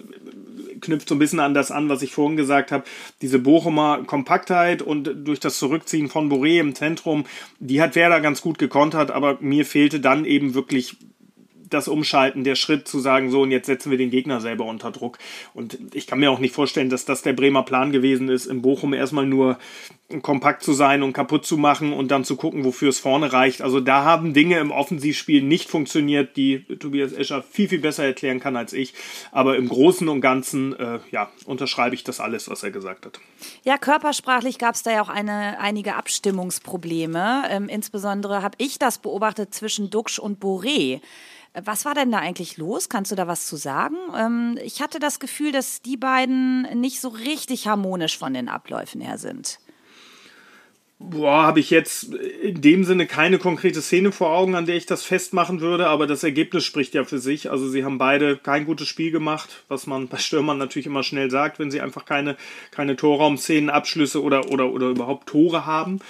knüpft 0.82 1.10
so 1.10 1.16
ein 1.16 1.20
bisschen 1.20 1.42
an 1.42 1.54
das 1.54 1.72
an, 1.72 1.90
was 1.90 2.02
ich 2.02 2.14
vorhin 2.14 2.38
gesagt 2.38 2.72
habe, 2.72 2.86
diese 3.22 3.40
Bochumer 3.40 4.04
Kompaktheit 4.06 4.82
und 4.82 5.12
durch 5.26 5.40
das 5.40 5.60
Zurückziehen 5.60 6.08
von 6.08 6.32
Boré 6.32 6.60
im 6.60 6.74
Zentrum, 6.74 7.26
die 7.60 7.82
hat 7.82 7.96
Werder 7.96 8.22
ganz 8.22 8.42
gut 8.42 8.58
gekontert, 8.58 9.12
aber 9.12 9.38
mir 9.42 9.66
fehlte 9.66 10.00
dann 10.00 10.24
eben 10.26 10.54
wirklich 10.54 10.96
das 11.70 11.88
Umschalten, 11.88 12.44
der 12.44 12.56
Schritt 12.56 12.88
zu 12.88 13.00
sagen, 13.00 13.32
so 13.32 13.42
und 13.42 13.52
jetzt 13.52 13.68
setzen 13.68 13.92
wir 13.92 13.98
den 13.98 14.12
Gegner 14.12 14.42
selber 14.42 14.66
unter 14.66 14.92
Druck. 14.92 15.18
Und 15.54 15.78
ich 15.94 16.08
kann 16.08 16.20
mir 16.20 16.32
auch 16.32 16.40
nicht 16.40 16.54
vorstellen, 16.54 16.90
dass 16.90 17.06
das 17.06 17.22
der 17.22 17.34
Bremer 17.34 17.64
Plan 17.64 17.92
gewesen 17.92 18.30
ist, 18.30 18.46
in 18.46 18.62
Bochum 18.62 18.94
erstmal 18.94 19.26
nur 19.26 19.58
kompakt 20.24 20.64
zu 20.64 20.74
sein 20.74 21.04
und 21.04 21.14
kaputt 21.14 21.46
zu 21.46 21.56
machen 21.56 21.94
und 21.94 22.10
dann 22.10 22.24
zu 22.24 22.36
gucken, 22.36 22.66
wofür 22.66 22.90
es 22.90 23.00
vorne 23.00 23.32
reicht. 23.32 23.62
Also 23.62 23.80
da 23.80 24.04
haben 24.04 24.34
Dinge 24.34 24.58
im 24.58 24.72
Offensivspiel 24.72 25.44
nicht 25.44 25.70
funktioniert, 25.70 26.36
die 26.36 26.64
Tobias 26.80 27.14
Escher 27.14 27.44
viel, 27.44 27.70
viel 27.70 27.80
besser 27.80 28.06
erklären 28.06 28.40
kann 28.40 28.58
als 28.58 28.74
ich. 28.74 28.96
Aber 29.32 29.56
im 29.56 29.70
Großen 29.70 30.08
und 30.10 30.22
Ganzen, 30.22 30.78
äh, 30.80 31.00
ja, 31.12 31.30
unterschreibe 31.46 31.94
ich 31.94 32.04
das 32.04 32.20
alles, 32.20 32.50
was 32.50 32.64
er 32.64 32.72
gesagt 32.72 33.06
hat. 33.06 33.20
Ja, 33.64 33.78
körpersprachlich 33.78 34.58
gab 34.58 34.74
es 34.74 34.82
da 34.82 34.92
ja 34.92 35.02
auch 35.04 35.10
eine, 35.10 35.60
einige 35.60 35.96
Abstimmungsprobleme. 35.96 37.44
Ähm, 37.50 37.70
insbesondere 37.70 38.42
habe 38.42 38.56
ich 38.58 38.80
das 38.80 38.98
beobachtet 38.98 39.54
zwischen 39.54 39.92
Duxch 39.92 40.18
und 40.18 40.42
Boré. 40.44 41.02
Was 41.54 41.86
war 41.86 41.96
denn 41.96 42.12
da 42.12 42.20
eigentlich 42.20 42.58
los? 42.58 42.90
Kannst 42.90 43.12
du 43.12 43.16
da 43.16 43.28
was 43.28 43.48
zu 43.48 43.56
sagen? 43.56 43.96
Ähm, 44.16 44.58
ich 44.64 44.82
hatte 44.82 45.00
das 45.00 45.20
Gefühl, 45.20 45.52
dass 45.52 45.82
die 45.82 45.98
beiden 45.98 46.64
nicht 46.80 47.02
so 47.02 47.10
richtig 47.10 47.68
harmonisch 47.68 48.18
von 48.18 48.34
den 48.34 48.50
Abläufen 48.50 49.02
her 49.02 49.18
sind. 49.18 49.60
Boah, 51.02 51.44
habe 51.44 51.62
ich 51.62 51.70
jetzt 51.70 52.14
in 52.14 52.60
dem 52.60 52.84
Sinne 52.84 53.08
keine 53.08 53.38
konkrete 53.38 53.82
Szene 53.82 54.12
vor 54.12 54.32
Augen, 54.32 54.56
an 54.56 54.66
der 54.66 54.76
ich 54.76 54.86
das 54.86 55.02
festmachen 55.02 55.62
würde, 55.62 55.88
aber 55.88 56.08
das 56.08 56.26
Ergebnis 56.26 56.66
spricht 56.66 56.94
ja 56.94 57.06
für 57.06 57.20
sich. 57.20 57.50
Also 57.50 57.70
sie 57.70 57.86
haben 57.86 57.98
beide 57.98 58.36
kein 58.36 58.66
gutes 58.66 58.90
Spiel 58.90 59.10
gemacht, 59.10 59.64
was 59.70 59.88
man 59.88 60.10
bei 60.10 60.18
Stürmern 60.18 60.58
natürlich 60.58 60.88
immer 60.88 61.04
schnell 61.04 61.32
sagt, 61.32 61.58
wenn 61.58 61.72
sie 61.72 61.80
einfach 61.80 62.04
keine, 62.04 62.36
keine 62.72 62.98
Torraumszenen, 62.98 63.70
Abschlüsse 63.70 64.22
oder, 64.22 64.52
oder, 64.52 64.74
oder 64.74 64.88
überhaupt 64.88 65.28
Tore 65.28 65.66
haben. 65.66 66.02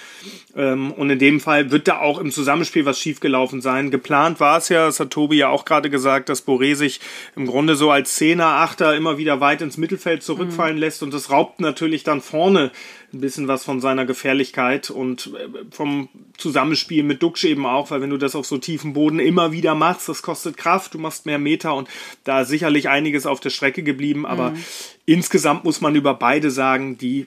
Ähm, 0.56 0.90
und 0.90 1.08
in 1.08 1.20
dem 1.20 1.38
Fall 1.38 1.70
wird 1.70 1.86
da 1.86 2.00
auch 2.00 2.18
im 2.18 2.32
Zusammenspiel 2.32 2.84
was 2.84 2.98
schiefgelaufen 2.98 3.60
sein. 3.60 3.92
Geplant 3.92 4.40
war 4.40 4.58
es 4.58 4.70
ja, 4.70 4.86
das 4.86 4.98
hat 4.98 5.12
Tobi 5.12 5.36
ja 5.36 5.50
auch 5.50 5.64
gerade 5.64 5.88
gesagt, 5.88 6.28
dass 6.28 6.44
Boré 6.44 6.74
sich 6.74 6.98
im 7.36 7.46
Grunde 7.46 7.76
so 7.76 7.92
als 7.92 8.16
Zehner, 8.16 8.46
Achter 8.46 8.96
immer 8.96 9.18
wieder 9.18 9.38
weit 9.38 9.62
ins 9.62 9.76
Mittelfeld 9.76 10.24
zurückfallen 10.24 10.74
mhm. 10.74 10.80
lässt 10.80 11.04
und 11.04 11.14
das 11.14 11.30
raubt 11.30 11.60
natürlich 11.60 12.02
dann 12.02 12.20
vorne 12.20 12.72
ein 13.12 13.20
bisschen 13.20 13.48
was 13.48 13.64
von 13.64 13.80
seiner 13.80 14.06
Gefährlichkeit 14.06 14.90
und 14.90 15.32
äh, 15.34 15.48
vom 15.70 16.08
Zusammenspiel 16.36 17.02
mit 17.02 17.22
Duxch 17.22 17.44
eben 17.44 17.66
auch, 17.66 17.90
weil 17.90 18.00
wenn 18.00 18.10
du 18.10 18.16
das 18.16 18.34
auf 18.34 18.46
so 18.46 18.58
tiefem 18.58 18.92
Boden 18.92 19.18
immer 19.18 19.52
wieder 19.52 19.74
machst, 19.74 20.08
das 20.08 20.22
kostet 20.22 20.56
Kraft, 20.56 20.94
du 20.94 20.98
machst 20.98 21.26
mehr 21.26 21.38
Meter 21.38 21.74
und 21.74 21.88
da 22.24 22.42
ist 22.42 22.48
sicherlich 22.48 22.88
einiges 22.88 23.26
auf 23.26 23.40
der 23.40 23.50
Strecke 23.50 23.82
geblieben, 23.82 24.26
aber 24.26 24.50
mhm. 24.50 24.64
insgesamt 25.06 25.64
muss 25.64 25.80
man 25.80 25.94
über 25.94 26.14
beide 26.14 26.50
sagen, 26.50 26.98
die 26.98 27.26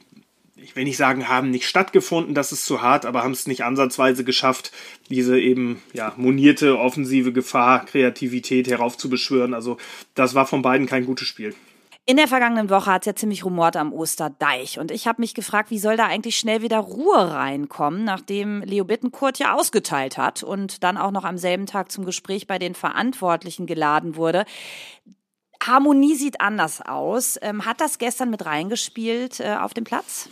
ich 0.63 0.77
will 0.77 0.85
nicht 0.85 0.97
sagen, 0.97 1.27
haben 1.27 1.51
nicht 1.51 1.67
stattgefunden, 1.67 2.33
das 2.33 2.53
ist 2.53 2.65
zu 2.65 2.81
hart, 2.81 3.05
aber 3.05 3.23
haben 3.23 3.33
es 3.33 3.47
nicht 3.47 3.65
ansatzweise 3.65 4.23
geschafft, 4.23 4.71
diese 5.09 5.37
eben 5.37 5.81
ja 5.91 6.13
monierte 6.15 6.79
offensive 6.79 7.33
Gefahr, 7.33 7.85
Kreativität 7.85 8.69
heraufzubeschwören. 8.69 9.53
Also 9.53 9.77
das 10.15 10.35
war 10.35 10.47
von 10.47 10.61
beiden 10.61 10.87
kein 10.87 11.05
gutes 11.05 11.27
Spiel. 11.27 11.53
In 12.05 12.17
der 12.17 12.27
vergangenen 12.27 12.69
Woche 12.69 12.91
hat 12.91 13.03
es 13.03 13.05
ja 13.05 13.15
ziemlich 13.15 13.45
rumort 13.45 13.77
am 13.77 13.93
Osterdeich 13.93 14.77
und 14.77 14.91
ich 14.91 15.07
habe 15.07 15.21
mich 15.21 15.33
gefragt, 15.33 15.71
wie 15.71 15.79
soll 15.79 15.95
da 15.95 16.05
eigentlich 16.05 16.35
schnell 16.35 16.61
wieder 16.61 16.79
Ruhe 16.79 17.31
reinkommen, 17.31 18.03
nachdem 18.03 18.61
Leo 18.61 18.83
Bittenkurt 18.83 19.39
ja 19.39 19.53
ausgeteilt 19.53 20.17
hat 20.17 20.43
und 20.43 20.83
dann 20.83 20.97
auch 20.97 21.11
noch 21.11 21.23
am 21.23 21.37
selben 21.37 21.65
Tag 21.65 21.93
zum 21.93 22.03
Gespräch 22.03 22.45
bei 22.45 22.59
den 22.59 22.75
Verantwortlichen 22.75 23.67
geladen 23.67 24.17
wurde. 24.17 24.43
Harmonie 25.65 26.15
sieht 26.15 26.41
anders 26.41 26.81
aus. 26.81 27.39
Ähm, 27.41 27.65
hat 27.65 27.79
das 27.79 27.99
gestern 27.99 28.29
mit 28.29 28.45
reingespielt 28.45 29.39
äh, 29.39 29.55
auf 29.55 29.73
dem 29.73 29.85
Platz? 29.85 30.27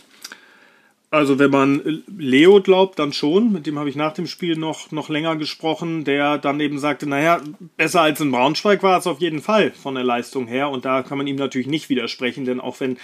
Also 1.12 1.38
wenn 1.38 1.50
man 1.50 2.02
Leo 2.16 2.62
glaubt, 2.62 2.98
dann 2.98 3.12
schon. 3.12 3.52
Mit 3.52 3.66
dem 3.66 3.78
habe 3.78 3.90
ich 3.90 3.96
nach 3.96 4.14
dem 4.14 4.26
Spiel 4.26 4.56
noch, 4.56 4.92
noch 4.92 5.10
länger 5.10 5.36
gesprochen, 5.36 6.04
der 6.04 6.38
dann 6.38 6.58
eben 6.58 6.78
sagte, 6.78 7.06
naja, 7.06 7.42
besser 7.76 8.00
als 8.00 8.22
in 8.22 8.32
Braunschweig 8.32 8.82
war 8.82 8.98
es 8.98 9.06
auf 9.06 9.20
jeden 9.20 9.42
Fall 9.42 9.72
von 9.72 9.94
der 9.94 10.04
Leistung 10.04 10.46
her. 10.46 10.70
Und 10.70 10.86
da 10.86 11.02
kann 11.02 11.18
man 11.18 11.26
ihm 11.26 11.36
natürlich 11.36 11.66
nicht 11.66 11.90
widersprechen, 11.90 12.46
denn 12.46 12.60
auch 12.60 12.80
wenn 12.80 12.96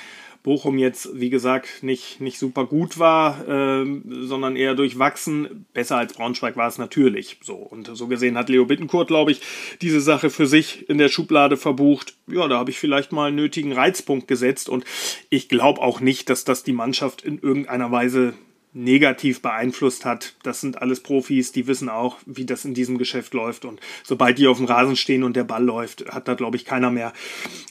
Bochum 0.48 0.78
jetzt, 0.78 1.10
wie 1.12 1.28
gesagt, 1.28 1.82
nicht, 1.82 2.22
nicht 2.22 2.38
super 2.38 2.64
gut 2.64 2.98
war, 2.98 3.46
äh, 3.46 3.84
sondern 4.22 4.56
eher 4.56 4.74
durchwachsen. 4.74 5.66
Besser 5.74 5.98
als 5.98 6.14
Braunschweig 6.14 6.56
war 6.56 6.66
es 6.66 6.78
natürlich 6.78 7.36
so. 7.42 7.54
Und 7.54 7.90
so 7.94 8.06
gesehen 8.06 8.38
hat 8.38 8.48
Leo 8.48 8.64
Bittenkurt, 8.64 9.08
glaube 9.08 9.32
ich, 9.32 9.42
diese 9.82 10.00
Sache 10.00 10.30
für 10.30 10.46
sich 10.46 10.88
in 10.88 10.96
der 10.96 11.10
Schublade 11.10 11.58
verbucht. 11.58 12.14
Ja, 12.28 12.48
da 12.48 12.56
habe 12.56 12.70
ich 12.70 12.78
vielleicht 12.78 13.12
mal 13.12 13.26
einen 13.26 13.36
nötigen 13.36 13.72
Reizpunkt 13.72 14.26
gesetzt. 14.26 14.70
Und 14.70 14.86
ich 15.28 15.50
glaube 15.50 15.82
auch 15.82 16.00
nicht, 16.00 16.30
dass 16.30 16.44
das 16.44 16.62
die 16.62 16.72
Mannschaft 16.72 17.20
in 17.20 17.38
irgendeiner 17.38 17.92
Weise 17.92 18.32
negativ 18.78 19.42
beeinflusst 19.42 20.04
hat. 20.04 20.34
Das 20.42 20.60
sind 20.60 20.80
alles 20.80 21.00
Profis, 21.00 21.52
die 21.52 21.66
wissen 21.66 21.88
auch, 21.88 22.16
wie 22.26 22.46
das 22.46 22.64
in 22.64 22.74
diesem 22.74 22.96
Geschäft 22.96 23.34
läuft. 23.34 23.64
Und 23.64 23.80
sobald 24.04 24.38
die 24.38 24.46
auf 24.46 24.58
dem 24.58 24.66
Rasen 24.66 24.96
stehen 24.96 25.24
und 25.24 25.36
der 25.36 25.44
Ball 25.44 25.64
läuft, 25.64 26.06
hat 26.08 26.28
da, 26.28 26.34
glaube 26.34 26.56
ich, 26.56 26.64
keiner 26.64 26.90
mehr 26.90 27.12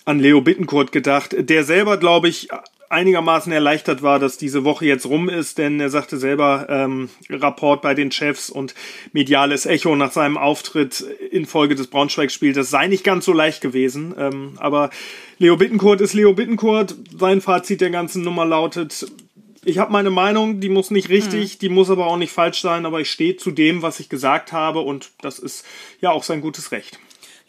an 0.06 0.20
Leo 0.20 0.42
Bittenkurt 0.42 0.92
gedacht. 0.92 1.36
Der 1.38 1.64
selber, 1.64 1.98
glaube 1.98 2.28
ich, 2.28 2.50
einigermaßen 2.90 3.52
erleichtert 3.52 4.02
war, 4.02 4.20
dass 4.20 4.38
diese 4.38 4.64
Woche 4.64 4.86
jetzt 4.86 5.06
rum 5.06 5.30
ist, 5.30 5.58
denn 5.58 5.80
er 5.80 5.90
sagte 5.90 6.18
selber, 6.18 6.68
ähm, 6.70 7.10
Rapport 7.30 7.82
bei 7.82 7.94
den 7.94 8.12
Chefs 8.12 8.50
und 8.50 8.76
mediales 9.12 9.66
Echo 9.66 9.96
nach 9.96 10.12
seinem 10.12 10.38
Auftritt 10.38 11.02
infolge 11.32 11.76
des 11.76 11.88
Braunschweig-Spiels, 11.88 12.56
das 12.56 12.70
sei 12.70 12.88
nicht 12.88 13.04
ganz 13.04 13.26
so 13.26 13.34
leicht 13.34 13.62
gewesen. 13.62 14.14
Ähm, 14.18 14.54
aber 14.58 14.90
Leo 15.38 15.58
Bittenkurt 15.58 16.02
ist 16.02 16.14
Leo 16.14 16.34
Bittenkurt. 16.34 16.96
Sein 17.18 17.42
Fazit 17.42 17.82
der 17.82 17.92
ganzen 17.92 18.24
Nummer 18.24 18.46
lautet, 18.46 19.06
ich 19.68 19.80
habe 19.80 19.92
meine 19.92 20.10
Meinung, 20.10 20.62
die 20.62 20.70
muss 20.70 20.92
nicht 20.92 21.10
richtig, 21.10 21.56
mhm. 21.56 21.60
die 21.60 21.70
muss 21.70 21.90
aber 21.90 22.08
auch 22.08 22.16
nicht 22.16 22.32
falsch 22.32 22.62
sein, 22.62 22.86
aber 22.86 23.02
ich 23.02 23.12
stehe 23.12 23.36
zu 23.36 23.52
dem, 23.52 23.82
was 23.82 24.00
ich 24.00 24.08
gesagt 24.08 24.54
habe 24.54 24.80
und 24.80 25.12
das 25.22 25.40
ist 25.40 25.66
ja 26.00 26.12
auch 26.12 26.24
sein 26.24 26.40
gutes 26.40 26.72
Recht. 26.72 27.00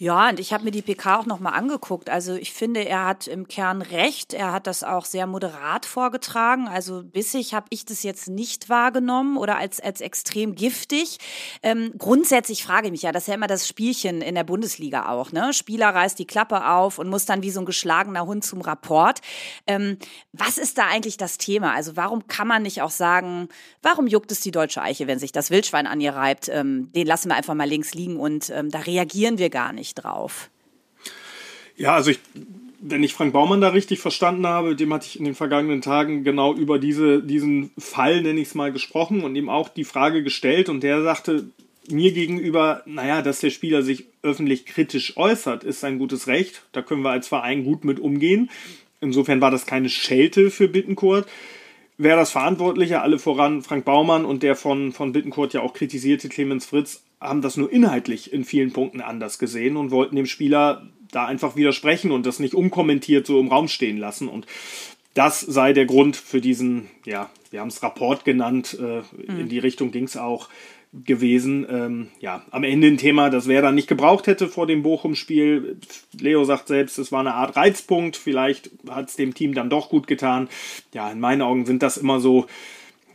Ja, 0.00 0.28
und 0.28 0.38
ich 0.38 0.52
habe 0.52 0.62
mir 0.62 0.71
die 0.71 0.81
PK 0.81 1.19
auch 1.19 1.26
nochmal 1.26 1.55
angeguckt. 1.55 2.09
Also 2.09 2.35
ich 2.35 2.52
finde, 2.52 2.85
er 2.85 3.05
hat 3.05 3.26
im 3.26 3.49
Kern 3.49 3.83
recht. 3.83 4.33
Er 4.33 4.52
hat 4.52 4.69
das 4.69 4.85
auch 4.85 5.05
sehr 5.05 5.26
moderat 5.26 5.87
vorgetragen. 5.87 6.69
Also 6.69 7.02
bissig 7.02 7.52
habe 7.52 7.67
ich 7.71 7.85
das 7.85 8.05
jetzt 8.05 8.28
nicht 8.28 8.69
wahrgenommen 8.69 9.37
oder 9.37 9.57
als, 9.57 9.81
als 9.81 10.00
extrem 10.00 10.55
giftig. 10.55 11.19
Ähm, 11.64 11.93
grundsätzlich 11.99 12.62
frage 12.62 12.87
ich 12.87 12.93
mich 12.93 13.02
ja, 13.02 13.11
das 13.11 13.25
ist 13.25 13.26
ja 13.26 13.35
immer 13.35 13.49
das 13.49 13.67
Spielchen 13.67 14.23
in 14.23 14.37
der 14.37 14.45
Bundesliga 14.45 15.09
auch. 15.09 15.33
Ne? 15.33 15.52
Spieler 15.52 15.88
reißt 15.88 16.17
die 16.17 16.28
Klappe 16.28 16.69
auf 16.69 17.00
und 17.00 17.09
muss 17.09 17.26
dann 17.26 17.43
wie 17.43 17.50
so 17.50 17.59
ein 17.59 17.67
geschlagener 17.67 18.25
Hund 18.25 18.45
zum 18.45 18.61
Rapport. 18.61 19.19
Ähm, 19.67 19.99
was 20.33 20.59
ist 20.59 20.78
da 20.78 20.87
eigentlich 20.87 21.17
das 21.17 21.38
Thema? 21.38 21.75
Also 21.75 21.97
warum 21.97 22.28
kann 22.28 22.47
man 22.47 22.62
nicht 22.62 22.83
auch 22.83 22.90
sagen, 22.90 23.49
warum 23.83 24.07
juckt 24.07 24.31
es 24.31 24.38
die 24.38 24.52
deutsche 24.52 24.81
Eiche, 24.81 25.09
wenn 25.09 25.19
sich 25.19 25.33
das 25.33 25.50
Wildschwein 25.50 25.88
an 25.88 26.00
ihr 26.00 26.14
reibt? 26.14 26.49
Ähm, 26.49 26.93
den 26.93 27.09
lassen 27.09 27.31
wir 27.31 27.35
einfach 27.35 27.55
mal 27.55 27.69
links 27.69 27.95
liegen 27.95 28.21
und 28.21 28.49
ähm, 28.50 28.71
da 28.71 28.78
reagieren 28.78 29.38
wir 29.38 29.50
gar 29.50 29.73
nicht 29.73 29.88
nicht 29.88 29.95
drauf. 29.95 30.50
Ja, 31.76 31.95
also 31.95 32.11
ich, 32.11 32.18
wenn 32.80 33.02
ich 33.02 33.14
Frank 33.14 33.33
Baumann 33.33 33.61
da 33.61 33.68
richtig 33.68 34.00
verstanden 34.00 34.47
habe, 34.47 34.76
dem 34.76 34.92
hatte 34.92 35.07
ich 35.07 35.18
in 35.18 35.25
den 35.25 35.35
vergangenen 35.35 35.80
Tagen 35.80 36.25
genau 36.25 36.54
über 36.54 36.78
diese, 36.78 37.23
diesen 37.23 37.71
Fall, 37.78 38.23
nenne 38.23 38.40
ich 38.40 38.49
es 38.49 38.54
mal, 38.54 38.73
gesprochen 38.73 39.23
und 39.23 39.37
ihm 39.37 39.49
auch 39.49 39.68
die 39.68 39.85
Frage 39.85 40.23
gestellt 40.23 40.68
und 40.68 40.83
der 40.83 41.02
sagte 41.02 41.50
mir 41.90 42.12
gegenüber, 42.12 42.83
naja, 42.85 43.23
dass 43.23 43.40
der 43.40 43.50
Spieler 43.50 43.83
sich 43.83 44.07
öffentlich 44.23 44.66
kritisch 44.66 45.16
äußert, 45.16 45.64
ist 45.64 45.85
ein 45.85 45.99
gutes 45.99 46.26
Recht. 46.26 46.62
Da 46.73 46.83
können 46.83 47.02
wir 47.02 47.11
als 47.11 47.28
Verein 47.28 47.64
gut 47.64 47.85
mit 47.85 47.99
umgehen. 47.99 48.50
Insofern 49.00 49.40
war 49.40 49.50
das 49.50 49.64
keine 49.64 49.88
Schelte 49.88 50.50
für 50.50 50.68
Bittenkurt. 50.68 51.26
Wer 51.97 52.16
das 52.16 52.30
Verantwortliche, 52.30 53.00
alle 53.00 53.18
voran 53.18 53.62
Frank 53.62 53.87
Baumann 53.87 54.26
und 54.26 54.42
der 54.42 54.54
von, 54.54 54.92
von 54.92 55.12
Bittenkurt 55.12 55.54
ja 55.54 55.62
auch 55.62 55.73
kritisierte 55.73 56.28
Clemens 56.28 56.66
Fritz, 56.66 57.02
haben 57.20 57.42
das 57.42 57.56
nur 57.56 57.70
inhaltlich 57.72 58.32
in 58.32 58.44
vielen 58.44 58.72
Punkten 58.72 59.00
anders 59.00 59.38
gesehen 59.38 59.76
und 59.76 59.90
wollten 59.90 60.16
dem 60.16 60.26
Spieler 60.26 60.88
da 61.10 61.26
einfach 61.26 61.56
widersprechen 61.56 62.10
und 62.10 62.26
das 62.26 62.38
nicht 62.38 62.54
unkommentiert 62.54 63.26
so 63.26 63.40
im 63.40 63.48
Raum 63.48 63.68
stehen 63.68 63.98
lassen. 63.98 64.28
Und 64.28 64.46
das 65.14 65.40
sei 65.40 65.72
der 65.72 65.87
Grund 65.87 66.16
für 66.16 66.40
diesen, 66.40 66.88
ja, 67.04 67.30
wir 67.50 67.60
haben 67.60 67.68
es 67.68 67.82
Rapport 67.82 68.25
genannt, 68.25 68.78
äh, 68.80 69.02
mhm. 69.30 69.40
in 69.40 69.48
die 69.48 69.58
Richtung 69.58 69.90
ging 69.90 70.04
es 70.04 70.16
auch 70.16 70.48
gewesen. 70.92 71.66
Ähm, 71.68 72.08
ja, 72.20 72.44
am 72.50 72.64
Ende 72.64 72.88
ein 72.88 72.98
Thema, 72.98 73.30
das 73.30 73.48
wer 73.48 73.62
dann 73.62 73.75
nicht 73.75 73.88
gebraucht 73.88 74.26
hätte 74.26 74.48
vor 74.48 74.66
dem 74.66 74.82
Bochum-Spiel. 74.82 75.78
Leo 76.18 76.44
sagt 76.44 76.68
selbst, 76.68 76.98
es 76.98 77.12
war 77.12 77.20
eine 77.20 77.34
Art 77.34 77.56
Reizpunkt. 77.56 78.16
Vielleicht 78.16 78.70
hat 78.88 79.08
es 79.08 79.16
dem 79.16 79.34
Team 79.34 79.54
dann 79.54 79.70
doch 79.70 79.90
gut 79.90 80.06
getan. 80.06 80.48
Ja, 80.94 81.10
in 81.10 81.20
meinen 81.20 81.42
Augen 81.42 81.66
sind 81.66 81.82
das 81.82 81.96
immer 81.96 82.20
so 82.20 82.46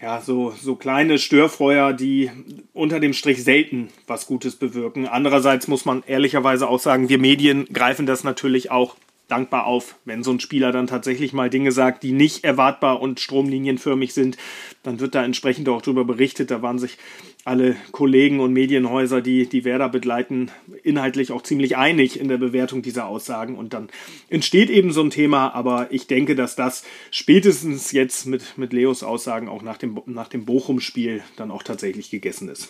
ja, 0.03 0.19
so, 0.19 0.51
so 0.51 0.75
kleine 0.75 1.17
Störfeuer, 1.17 1.93
die 1.93 2.29
unter 2.73 2.99
dem 2.99 3.13
Strich 3.13 3.41
selten 3.41 3.87
was 4.05 4.27
Gutes 4.27 4.57
bewirken. 4.57 5.07
Andererseits 5.07 5.69
muss 5.69 5.85
man 5.85 6.03
ehrlicherweise 6.05 6.67
auch 6.67 6.79
sagen, 6.79 7.07
wir 7.07 7.19
Medien 7.19 7.65
greifen 7.71 8.05
das 8.05 8.25
natürlich 8.25 8.69
auch 8.69 8.97
dankbar 9.29 9.65
auf. 9.65 9.95
Wenn 10.03 10.21
so 10.21 10.31
ein 10.31 10.41
Spieler 10.41 10.73
dann 10.73 10.87
tatsächlich 10.87 11.31
mal 11.31 11.49
Dinge 11.49 11.71
sagt, 11.71 12.03
die 12.03 12.11
nicht 12.11 12.43
erwartbar 12.43 12.99
und 12.99 13.21
stromlinienförmig 13.21 14.13
sind, 14.13 14.35
dann 14.83 14.99
wird 14.99 15.15
da 15.15 15.23
entsprechend 15.23 15.69
auch 15.69 15.81
darüber 15.81 16.03
berichtet. 16.03 16.51
Da 16.51 16.61
waren 16.61 16.79
sich 16.79 16.97
alle 17.45 17.75
Kollegen 17.91 18.39
und 18.39 18.53
Medienhäuser, 18.53 19.21
die 19.21 19.47
die 19.47 19.65
Werder 19.65 19.89
begleiten, 19.89 20.49
inhaltlich 20.83 21.31
auch 21.31 21.41
ziemlich 21.41 21.75
einig 21.75 22.19
in 22.19 22.29
der 22.29 22.37
Bewertung 22.37 22.81
dieser 22.81 23.07
Aussagen. 23.07 23.55
Und 23.55 23.73
dann 23.73 23.89
entsteht 24.29 24.69
eben 24.69 24.91
so 24.91 25.01
ein 25.01 25.09
Thema. 25.09 25.53
Aber 25.53 25.91
ich 25.91 26.07
denke, 26.07 26.35
dass 26.35 26.55
das 26.55 26.83
spätestens 27.11 27.91
jetzt 27.91 28.25
mit, 28.25 28.57
mit 28.57 28.71
Leos 28.71 29.03
Aussagen 29.03 29.49
auch 29.49 29.61
nach 29.61 29.77
dem, 29.77 29.99
nach 30.05 30.29
dem 30.29 30.45
Bochum-Spiel 30.45 31.21
dann 31.35 31.51
auch 31.51 31.63
tatsächlich 31.63 32.09
gegessen 32.09 32.47
ist. 32.47 32.69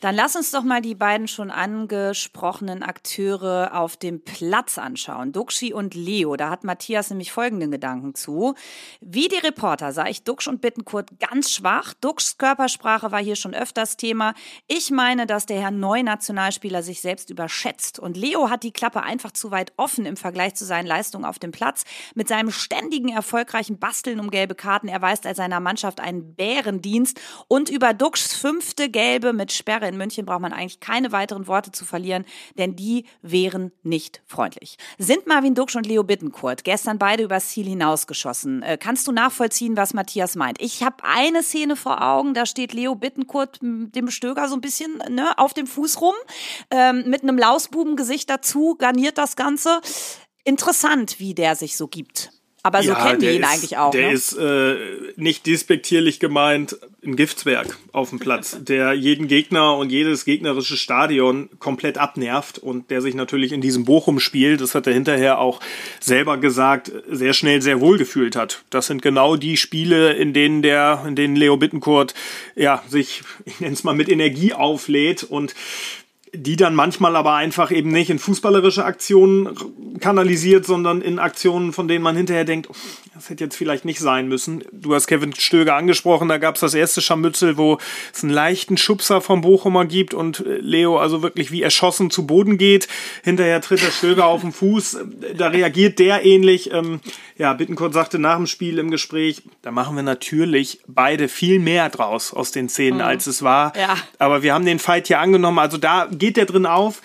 Dann 0.00 0.14
lass 0.14 0.36
uns 0.36 0.50
doch 0.50 0.62
mal 0.62 0.80
die 0.80 0.94
beiden 0.94 1.28
schon 1.28 1.50
angesprochenen 1.50 2.82
Akteure 2.82 3.70
auf 3.74 3.96
dem 3.96 4.22
Platz 4.22 4.78
anschauen. 4.78 5.32
Duxi 5.32 5.72
und 5.72 5.94
Leo. 5.94 6.36
Da 6.36 6.50
hat 6.50 6.64
Matthias 6.64 7.10
nämlich 7.10 7.32
folgenden 7.32 7.70
Gedanken 7.70 8.14
zu. 8.14 8.54
Wie 9.00 9.28
die 9.28 9.38
Reporter 9.38 9.92
sah 9.92 10.06
ich 10.06 10.22
Duxch 10.22 10.48
und 10.48 10.60
Bittenkurt 10.60 11.18
ganz 11.20 11.50
schwach. 11.50 11.94
Duxchs 11.94 12.38
Körpersprache 12.38 13.12
war 13.12 13.22
hier 13.22 13.36
schon 13.36 13.54
öfters 13.54 13.96
Thema. 13.96 14.34
Ich 14.66 14.90
meine, 14.90 15.26
dass 15.26 15.46
der 15.46 15.60
Herr 15.60 15.70
Neu-Nationalspieler 15.70 16.82
sich 16.82 17.00
selbst 17.00 17.30
überschätzt. 17.30 17.98
Und 17.98 18.16
Leo 18.16 18.50
hat 18.50 18.62
die 18.62 18.72
Klappe 18.72 19.02
einfach 19.02 19.32
zu 19.32 19.50
weit 19.50 19.72
offen 19.76 20.06
im 20.06 20.16
Vergleich 20.16 20.54
zu 20.54 20.64
seinen 20.64 20.86
Leistungen 20.86 21.24
auf 21.24 21.38
dem 21.38 21.52
Platz. 21.52 21.84
Mit 22.14 22.28
seinem 22.28 22.50
ständigen, 22.50 23.08
erfolgreichen 23.08 23.78
Basteln 23.78 24.20
um 24.20 24.30
gelbe 24.30 24.54
Karten 24.54 24.88
erweist 24.88 25.24
er 25.24 25.34
seiner 25.34 25.60
Mannschaft 25.60 26.00
einen 26.00 26.34
Bärendienst. 26.34 27.20
Und 27.48 27.68
über 27.68 27.94
Duxchs 27.94 28.34
fünfte 28.34 28.88
Gelbe 28.88 29.32
mit 29.32 29.52
Sperre 29.66 29.88
in 29.88 29.96
München 29.96 30.24
braucht 30.24 30.42
man 30.42 30.52
eigentlich 30.52 30.78
keine 30.78 31.10
weiteren 31.10 31.48
Worte 31.48 31.72
zu 31.72 31.84
verlieren, 31.84 32.24
denn 32.56 32.76
die 32.76 33.04
wären 33.20 33.72
nicht 33.82 34.22
freundlich. 34.24 34.76
Sind 34.96 35.26
Marvin 35.26 35.56
Duksch 35.56 35.74
und 35.74 35.86
Leo 35.86 36.04
Bittenkurt 36.04 36.62
gestern 36.62 37.00
beide 37.00 37.24
übers 37.24 37.48
Ziel 37.48 37.66
hinausgeschossen? 37.66 38.62
Äh, 38.62 38.78
kannst 38.78 39.08
du 39.08 39.12
nachvollziehen, 39.12 39.76
was 39.76 39.92
Matthias 39.92 40.36
meint? 40.36 40.62
Ich 40.62 40.84
habe 40.84 40.98
eine 41.02 41.42
Szene 41.42 41.74
vor 41.74 42.00
Augen, 42.00 42.32
da 42.32 42.46
steht 42.46 42.74
Leo 42.74 42.94
Bittenkurt 42.94 43.58
dem 43.60 44.08
Stöger 44.08 44.48
so 44.48 44.54
ein 44.54 44.60
bisschen 44.60 44.98
ne, 45.08 45.36
auf 45.36 45.52
dem 45.52 45.66
Fuß 45.66 46.00
rum, 46.00 46.14
ähm, 46.70 47.02
mit 47.08 47.24
einem 47.24 47.36
Lausbubengesicht 47.36 48.30
dazu, 48.30 48.76
garniert 48.78 49.18
das 49.18 49.34
Ganze. 49.34 49.80
Interessant, 50.44 51.18
wie 51.18 51.34
der 51.34 51.56
sich 51.56 51.76
so 51.76 51.88
gibt. 51.88 52.30
Aber 52.66 52.82
so 52.82 52.88
ja, 52.88 53.06
kennen 53.06 53.20
wir 53.20 53.32
ihn 53.32 53.42
ist, 53.42 53.48
eigentlich 53.48 53.76
auch. 53.76 53.92
Der 53.92 54.08
ne? 54.08 54.12
ist 54.12 54.32
äh, 54.32 54.74
nicht 55.14 55.46
despektierlich 55.46 56.18
gemeint 56.18 56.76
ein 57.04 57.14
Giftswerk 57.14 57.78
auf 57.92 58.10
dem 58.10 58.18
Platz, 58.18 58.58
der 58.60 58.92
jeden 58.92 59.28
Gegner 59.28 59.76
und 59.76 59.92
jedes 59.92 60.24
gegnerische 60.24 60.76
Stadion 60.76 61.48
komplett 61.60 61.96
abnervt 61.96 62.58
und 62.58 62.90
der 62.90 63.02
sich 63.02 63.14
natürlich 63.14 63.52
in 63.52 63.60
diesem 63.60 63.84
Bochum-Spiel, 63.84 64.56
das 64.56 64.74
hat 64.74 64.88
er 64.88 64.94
hinterher 64.94 65.38
auch 65.38 65.60
selber 66.00 66.38
gesagt, 66.38 66.90
sehr 67.08 67.34
schnell 67.34 67.62
sehr 67.62 67.80
wohl 67.80 67.98
gefühlt 67.98 68.34
hat. 68.34 68.64
Das 68.68 68.88
sind 68.88 69.00
genau 69.00 69.36
die 69.36 69.56
Spiele, 69.56 70.14
in 70.14 70.32
denen 70.32 70.62
der, 70.62 71.04
in 71.06 71.14
denen 71.14 71.36
Leo 71.36 71.56
Bittenkurt 71.56 72.14
ja 72.56 72.82
sich, 72.88 73.22
ich 73.44 73.60
nenne 73.60 73.74
es 73.74 73.84
mal, 73.84 73.94
mit 73.94 74.08
Energie 74.08 74.54
auflädt 74.54 75.22
und 75.22 75.54
die 76.36 76.56
dann 76.56 76.74
manchmal 76.74 77.16
aber 77.16 77.34
einfach 77.34 77.70
eben 77.70 77.90
nicht 77.90 78.10
in 78.10 78.18
fußballerische 78.18 78.84
Aktionen 78.84 79.48
kanalisiert, 80.00 80.66
sondern 80.66 81.02
in 81.02 81.18
Aktionen, 81.18 81.72
von 81.72 81.88
denen 81.88 82.02
man 82.02 82.16
hinterher 82.16 82.44
denkt, 82.44 82.68
das 83.14 83.30
hätte 83.30 83.44
jetzt 83.44 83.56
vielleicht 83.56 83.84
nicht 83.84 83.98
sein 83.98 84.28
müssen. 84.28 84.62
Du 84.72 84.94
hast 84.94 85.06
Kevin 85.06 85.34
Stöger 85.34 85.74
angesprochen, 85.74 86.28
da 86.28 86.36
gab 86.36 86.56
es 86.56 86.60
das 86.60 86.74
erste 86.74 87.00
Scharmützel, 87.00 87.56
wo 87.56 87.78
es 88.12 88.22
einen 88.22 88.32
leichten 88.32 88.76
Schubser 88.76 89.20
vom 89.20 89.40
Bochumer 89.40 89.86
gibt 89.86 90.12
und 90.12 90.44
Leo 90.46 90.98
also 90.98 91.22
wirklich 91.22 91.50
wie 91.50 91.62
erschossen 91.62 92.10
zu 92.10 92.26
Boden 92.26 92.58
geht. 92.58 92.88
Hinterher 93.24 93.60
tritt 93.60 93.82
der 93.82 93.90
Stöger 93.90 94.26
auf 94.26 94.42
den 94.42 94.52
Fuß, 94.52 94.98
da 95.36 95.48
reagiert 95.48 95.98
der 95.98 96.24
ähnlich. 96.24 96.72
Ähm, 96.72 97.00
ja, 97.38 97.52
Bittenkurt 97.52 97.92
sagte 97.92 98.18
nach 98.18 98.36
dem 98.36 98.46
Spiel 98.46 98.78
im 98.78 98.90
Gespräch, 98.90 99.42
da 99.62 99.70
machen 99.70 99.94
wir 99.94 100.02
natürlich 100.02 100.80
beide 100.86 101.28
viel 101.28 101.58
mehr 101.58 101.90
draus 101.90 102.32
aus 102.32 102.50
den 102.50 102.68
Szenen, 102.68 102.98
mhm. 102.98 103.04
als 103.04 103.26
es 103.26 103.42
war. 103.42 103.76
Ja. 103.76 103.96
Aber 104.18 104.42
wir 104.42 104.54
haben 104.54 104.64
den 104.64 104.78
Fight 104.78 105.06
hier 105.06 105.20
angenommen, 105.20 105.58
also 105.58 105.76
da 105.76 106.08
geht 106.10 106.25
der 106.32 106.46
drin 106.46 106.66
auf. 106.66 107.02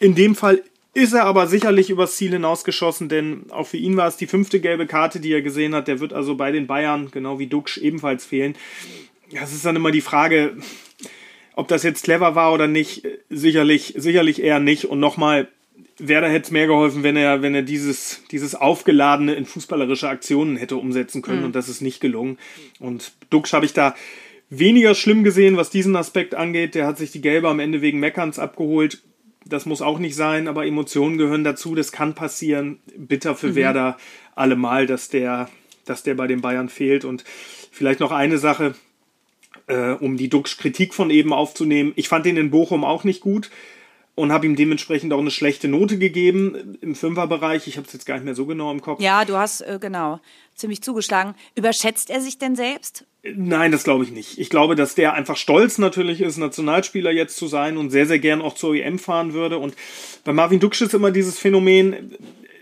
In 0.00 0.14
dem 0.14 0.34
Fall 0.34 0.62
ist 0.94 1.12
er 1.12 1.24
aber 1.24 1.48
sicherlich 1.48 1.90
übers 1.90 2.16
Ziel 2.16 2.30
hinausgeschossen, 2.30 3.08
denn 3.08 3.46
auch 3.50 3.66
für 3.66 3.76
ihn 3.76 3.96
war 3.96 4.06
es 4.06 4.16
die 4.16 4.28
fünfte 4.28 4.60
gelbe 4.60 4.86
Karte, 4.86 5.20
die 5.20 5.32
er 5.32 5.42
gesehen 5.42 5.74
hat. 5.74 5.88
Der 5.88 6.00
wird 6.00 6.12
also 6.12 6.36
bei 6.36 6.52
den 6.52 6.66
Bayern, 6.66 7.10
genau 7.10 7.38
wie 7.38 7.48
Duxch, 7.48 7.78
ebenfalls 7.78 8.24
fehlen. 8.24 8.54
Das 9.32 9.52
ist 9.52 9.64
dann 9.64 9.76
immer 9.76 9.90
die 9.90 10.00
Frage, 10.00 10.56
ob 11.56 11.66
das 11.68 11.82
jetzt 11.82 12.04
clever 12.04 12.36
war 12.36 12.52
oder 12.52 12.68
nicht. 12.68 13.06
Sicherlich, 13.28 13.94
sicherlich 13.96 14.40
eher 14.40 14.60
nicht. 14.60 14.84
Und 14.84 15.00
nochmal, 15.00 15.48
Werder 15.98 16.28
hätte 16.28 16.46
es 16.46 16.50
mehr 16.52 16.68
geholfen, 16.68 17.02
wenn 17.02 17.16
er, 17.16 17.42
wenn 17.42 17.54
er 17.56 17.62
dieses, 17.62 18.22
dieses 18.30 18.54
Aufgeladene 18.54 19.34
in 19.34 19.46
fußballerische 19.46 20.08
Aktionen 20.08 20.56
hätte 20.56 20.76
umsetzen 20.76 21.22
können. 21.22 21.40
Mhm. 21.40 21.46
Und 21.46 21.56
das 21.56 21.68
ist 21.68 21.80
nicht 21.80 22.00
gelungen. 22.00 22.38
Und 22.78 23.12
Duxch 23.30 23.52
habe 23.52 23.66
ich 23.66 23.72
da 23.72 23.96
weniger 24.50 24.94
schlimm 24.94 25.24
gesehen, 25.24 25.56
was 25.56 25.70
diesen 25.70 25.96
Aspekt 25.96 26.34
angeht. 26.34 26.74
Der 26.74 26.86
hat 26.86 26.98
sich 26.98 27.10
die 27.12 27.20
Gelbe 27.20 27.48
am 27.48 27.60
Ende 27.60 27.82
wegen 27.82 28.00
Meckerns 28.00 28.38
abgeholt. 28.38 29.02
Das 29.46 29.66
muss 29.66 29.82
auch 29.82 29.98
nicht 29.98 30.14
sein, 30.14 30.48
aber 30.48 30.66
Emotionen 30.66 31.18
gehören 31.18 31.44
dazu. 31.44 31.74
Das 31.74 31.92
kann 31.92 32.14
passieren. 32.14 32.78
Bitter 32.96 33.34
für 33.34 33.48
mhm. 33.48 33.56
Werder 33.56 33.96
allemal, 34.34 34.86
dass 34.86 35.08
der, 35.08 35.48
dass 35.84 36.02
der 36.02 36.14
bei 36.14 36.26
den 36.26 36.40
Bayern 36.40 36.68
fehlt. 36.68 37.04
Und 37.04 37.24
vielleicht 37.70 38.00
noch 38.00 38.12
eine 38.12 38.38
Sache, 38.38 38.74
äh, 39.66 39.90
um 39.90 40.16
die 40.16 40.28
Dux 40.28 40.56
Kritik 40.56 40.94
von 40.94 41.10
eben 41.10 41.32
aufzunehmen. 41.32 41.92
Ich 41.96 42.08
fand 42.08 42.26
ihn 42.26 42.36
in 42.36 42.50
Bochum 42.50 42.84
auch 42.84 43.04
nicht 43.04 43.20
gut 43.20 43.50
und 44.14 44.32
habe 44.32 44.46
ihm 44.46 44.56
dementsprechend 44.56 45.12
auch 45.12 45.18
eine 45.18 45.30
schlechte 45.30 45.68
Note 45.68 45.98
gegeben 45.98 46.78
im 46.80 46.94
Fünferbereich. 46.94 47.66
Ich 47.66 47.76
habe 47.76 47.86
es 47.86 47.92
jetzt 47.92 48.06
gar 48.06 48.14
nicht 48.14 48.24
mehr 48.24 48.34
so 48.34 48.46
genau 48.46 48.70
im 48.70 48.80
Kopf. 48.80 49.00
Ja, 49.00 49.24
du 49.24 49.36
hast 49.36 49.62
äh, 49.62 49.78
genau 49.80 50.20
ziemlich 50.54 50.82
zugeschlagen. 50.82 51.34
Überschätzt 51.56 52.10
er 52.10 52.20
sich 52.20 52.38
denn 52.38 52.54
selbst? 52.54 53.04
Nein, 53.24 53.72
das 53.72 53.84
glaube 53.84 54.04
ich 54.04 54.12
nicht. 54.12 54.38
Ich 54.38 54.50
glaube, 54.50 54.76
dass 54.76 54.94
der 54.94 55.14
einfach 55.14 55.36
stolz 55.36 55.78
natürlich 55.78 56.20
ist, 56.20 56.36
Nationalspieler 56.36 57.10
jetzt 57.10 57.36
zu 57.36 57.48
sein 57.48 57.76
und 57.76 57.90
sehr, 57.90 58.06
sehr 58.06 58.20
gern 58.20 58.40
auch 58.40 58.54
zur 58.54 58.74
EM 58.74 58.98
fahren 58.98 59.32
würde. 59.32 59.58
Und 59.58 59.74
bei 60.22 60.32
Marvin 60.32 60.60
Duksch 60.60 60.82
ist 60.82 60.94
immer 60.94 61.10
dieses 61.10 61.38
Phänomen, 61.38 62.16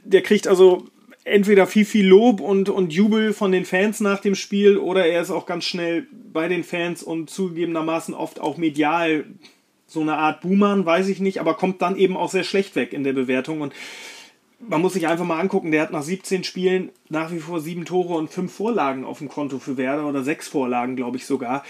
der 0.05 0.23
kriegt 0.23 0.47
also 0.47 0.87
entweder 1.25 1.67
viel, 1.67 1.85
viel 1.85 2.07
Lob 2.07 2.41
und, 2.41 2.69
und 2.69 2.93
Jubel 2.93 3.33
von 3.33 3.53
den 3.53 3.65
Fans 3.65 4.01
nach 4.01 4.21
dem 4.21 4.35
Spiel 4.35 4.77
oder 4.77 5.07
er 5.07 5.23
ist 5.23 5.31
auch 5.31 5.47
ganz 5.47 5.65
schnell 5.65 6.07
bei 6.33 6.49
den 6.49 6.65
Fans 6.65 7.03
und 7.03 7.31
zugegebenermaßen 7.31 8.15
oft 8.15 8.41
auch 8.41 8.57
medial 8.57 9.25
so 9.93 10.01
eine 10.01 10.17
Art 10.17 10.41
Boomer, 10.41 10.85
weiß 10.85 11.09
ich 11.09 11.21
nicht, 11.21 11.39
aber 11.39 11.55
kommt 11.55 11.83
dann 11.83 11.97
eben 11.97 12.17
auch 12.17 12.31
sehr 12.31 12.45
schlecht 12.45 12.75
weg 12.77 12.93
in 12.93 13.05
der 13.05 13.13
Bewertung. 13.13 13.61
Und 13.61 13.75
man 14.59 14.81
muss 14.81 14.95
sich 14.95 15.07
einfach 15.07 15.25
mal 15.25 15.41
angucken, 15.41 15.71
der 15.71 15.83
hat 15.83 15.93
nach 15.93 16.03
17 16.03 16.45
Spielen 16.45 16.91
nach 17.09 17.33
wie 17.33 17.41
vor 17.41 17.61
sieben 17.61 17.85
Tore 17.85 18.15
und 18.15 18.31
fünf 18.31 18.53
Vorlagen 18.53 19.05
auf 19.05 19.19
dem 19.19 19.29
Konto 19.29 19.59
für 19.59 19.77
Werder 19.77 20.07
oder 20.09 20.23
sechs 20.23 20.49
Vorlagen, 20.49 20.97
glaube 20.97 21.17
ich 21.17 21.27
sogar. 21.27 21.65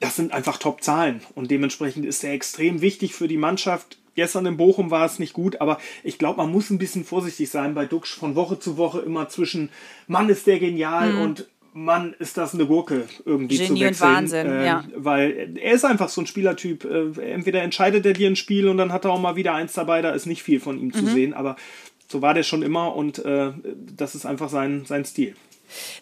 Das 0.00 0.16
sind 0.16 0.32
einfach 0.32 0.58
Top-Zahlen 0.58 1.22
und 1.34 1.50
dementsprechend 1.50 2.06
ist 2.06 2.22
er 2.24 2.32
extrem 2.32 2.80
wichtig 2.80 3.14
für 3.14 3.28
die 3.28 3.36
Mannschaft. 3.36 3.98
Gestern 4.14 4.46
in 4.46 4.56
Bochum 4.56 4.90
war 4.90 5.06
es 5.06 5.18
nicht 5.18 5.32
gut, 5.32 5.60
aber 5.60 5.78
ich 6.02 6.18
glaube, 6.18 6.38
man 6.38 6.50
muss 6.50 6.70
ein 6.70 6.78
bisschen 6.78 7.04
vorsichtig 7.04 7.50
sein 7.50 7.74
bei 7.74 7.84
Duxch 7.84 8.14
von 8.14 8.34
Woche 8.34 8.58
zu 8.58 8.76
Woche 8.76 9.00
immer 9.00 9.28
zwischen 9.28 9.70
Mann 10.06 10.28
ist 10.28 10.46
der 10.46 10.58
genial 10.58 11.12
mhm. 11.12 11.20
und 11.20 11.48
Mann, 11.72 12.14
ist 12.18 12.36
das 12.36 12.54
eine 12.54 12.66
Gurke 12.66 13.04
irgendwie 13.24 13.56
Genie 13.56 13.68
zu 13.68 13.84
wechseln. 13.84 14.08
Und 14.08 14.16
Wahnsinn, 14.16 14.46
äh, 14.46 14.66
ja. 14.66 14.84
Weil 14.96 15.56
er 15.60 15.72
ist 15.72 15.84
einfach 15.84 16.08
so 16.08 16.20
ein 16.20 16.26
Spielertyp. 16.26 16.84
Äh, 16.84 17.32
entweder 17.32 17.62
entscheidet 17.62 18.04
er 18.06 18.12
dir 18.12 18.28
ein 18.28 18.36
Spiel 18.36 18.68
und 18.68 18.78
dann 18.78 18.92
hat 18.92 19.04
er 19.04 19.12
auch 19.12 19.20
mal 19.20 19.36
wieder 19.36 19.54
eins 19.54 19.72
dabei, 19.72 20.02
da 20.02 20.10
ist 20.10 20.26
nicht 20.26 20.42
viel 20.42 20.60
von 20.60 20.78
ihm 20.78 20.86
mhm. 20.86 20.92
zu 20.92 21.06
sehen, 21.06 21.34
aber 21.34 21.56
so 22.08 22.22
war 22.22 22.34
der 22.34 22.42
schon 22.42 22.62
immer 22.62 22.96
und 22.96 23.24
äh, 23.24 23.52
das 23.94 24.14
ist 24.14 24.26
einfach 24.26 24.48
sein, 24.48 24.84
sein 24.86 25.04
Stil. 25.04 25.34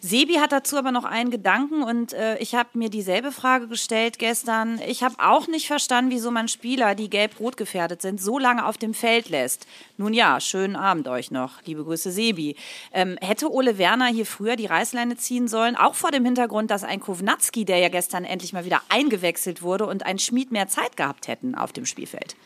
Sebi 0.00 0.34
hat 0.34 0.52
dazu 0.52 0.76
aber 0.76 0.92
noch 0.92 1.04
einen 1.04 1.30
Gedanken 1.30 1.82
und 1.82 2.12
äh, 2.12 2.38
ich 2.38 2.54
habe 2.54 2.70
mir 2.74 2.90
dieselbe 2.90 3.32
Frage 3.32 3.68
gestellt 3.68 4.18
gestern. 4.18 4.80
Ich 4.86 5.02
habe 5.02 5.16
auch 5.18 5.46
nicht 5.48 5.66
verstanden, 5.66 6.10
wieso 6.10 6.30
man 6.30 6.48
Spieler, 6.48 6.94
die 6.94 7.10
gelb-rot 7.10 7.56
gefährdet 7.56 8.02
sind, 8.02 8.20
so 8.20 8.38
lange 8.38 8.66
auf 8.66 8.78
dem 8.78 8.94
Feld 8.94 9.28
lässt. 9.28 9.66
Nun 9.96 10.14
ja, 10.14 10.40
schönen 10.40 10.76
Abend 10.76 11.08
euch 11.08 11.30
noch. 11.30 11.62
Liebe 11.64 11.84
Grüße, 11.84 12.10
Sebi. 12.10 12.56
Ähm, 12.92 13.18
hätte 13.20 13.52
Ole 13.52 13.78
Werner 13.78 14.06
hier 14.06 14.26
früher 14.26 14.56
die 14.56 14.66
Reißleine 14.66 15.16
ziehen 15.16 15.48
sollen, 15.48 15.76
auch 15.76 15.94
vor 15.94 16.10
dem 16.10 16.24
Hintergrund, 16.24 16.70
dass 16.70 16.84
ein 16.84 17.00
Kovnatski, 17.00 17.64
der 17.64 17.78
ja 17.78 17.88
gestern 17.88 18.24
endlich 18.24 18.52
mal 18.52 18.64
wieder 18.64 18.82
eingewechselt 18.88 19.62
wurde, 19.62 19.86
und 19.86 20.06
ein 20.06 20.18
Schmied 20.18 20.52
mehr 20.52 20.68
Zeit 20.68 20.96
gehabt 20.96 21.28
hätten 21.28 21.54
auf 21.54 21.72
dem 21.72 21.86
Spielfeld? 21.86 22.36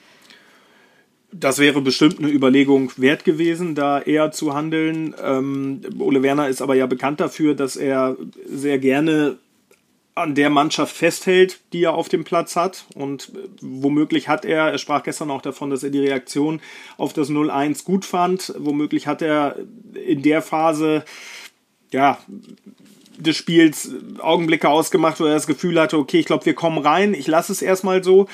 Das 1.33 1.59
wäre 1.59 1.81
bestimmt 1.81 2.19
eine 2.19 2.29
Überlegung 2.29 2.91
wert 2.97 3.25
gewesen, 3.25 3.75
da 3.75 4.01
eher 4.01 4.33
zu 4.33 4.55
handeln. 4.55 5.15
Ähm, 5.23 5.81
Ole 5.99 6.23
Werner 6.23 6.49
ist 6.49 6.61
aber 6.61 6.75
ja 6.75 6.87
bekannt 6.87 7.21
dafür, 7.21 7.55
dass 7.55 7.77
er 7.77 8.17
sehr 8.47 8.79
gerne 8.79 9.39
an 10.15 10.35
der 10.35 10.51
Mannschaft 10.51 10.97
festhält, 10.97 11.61
die 11.73 11.85
er 11.85 11.95
auf 11.95 12.09
dem 12.09 12.25
Platz 12.25 12.57
hat. 12.57 12.85
Und 12.95 13.33
womöglich 13.61 14.29
hat 14.29 14.45
er, 14.45 14.71
er 14.71 14.79
sprach 14.79 15.03
gestern 15.03 15.31
auch 15.31 15.43
davon, 15.43 15.71
dass 15.71 15.83
er 15.83 15.91
die 15.91 16.01
Reaktion 16.01 16.61
auf 16.97 17.13
das 17.13 17.31
0-1 17.31 17.85
gut 17.85 18.05
fand. 18.05 18.53
Womöglich 18.59 19.07
hat 19.07 19.23
er 19.23 19.57
in 19.95 20.23
der 20.23 20.43
Phase, 20.43 21.05
ja, 21.93 22.19
des 23.17 23.37
Spiels 23.37 23.91
Augenblicke 24.19 24.69
ausgemacht, 24.69 25.21
wo 25.21 25.25
er 25.25 25.35
das 25.35 25.47
Gefühl 25.47 25.79
hatte, 25.79 25.99
okay, 25.99 26.19
ich 26.21 26.27
glaube, 26.27 26.47
wir 26.47 26.55
kommen 26.55 26.79
rein, 26.79 27.15
ich 27.15 27.27
lasse 27.27 27.53
es 27.53 27.63
erstmal 27.63 28.03
so. 28.03 28.27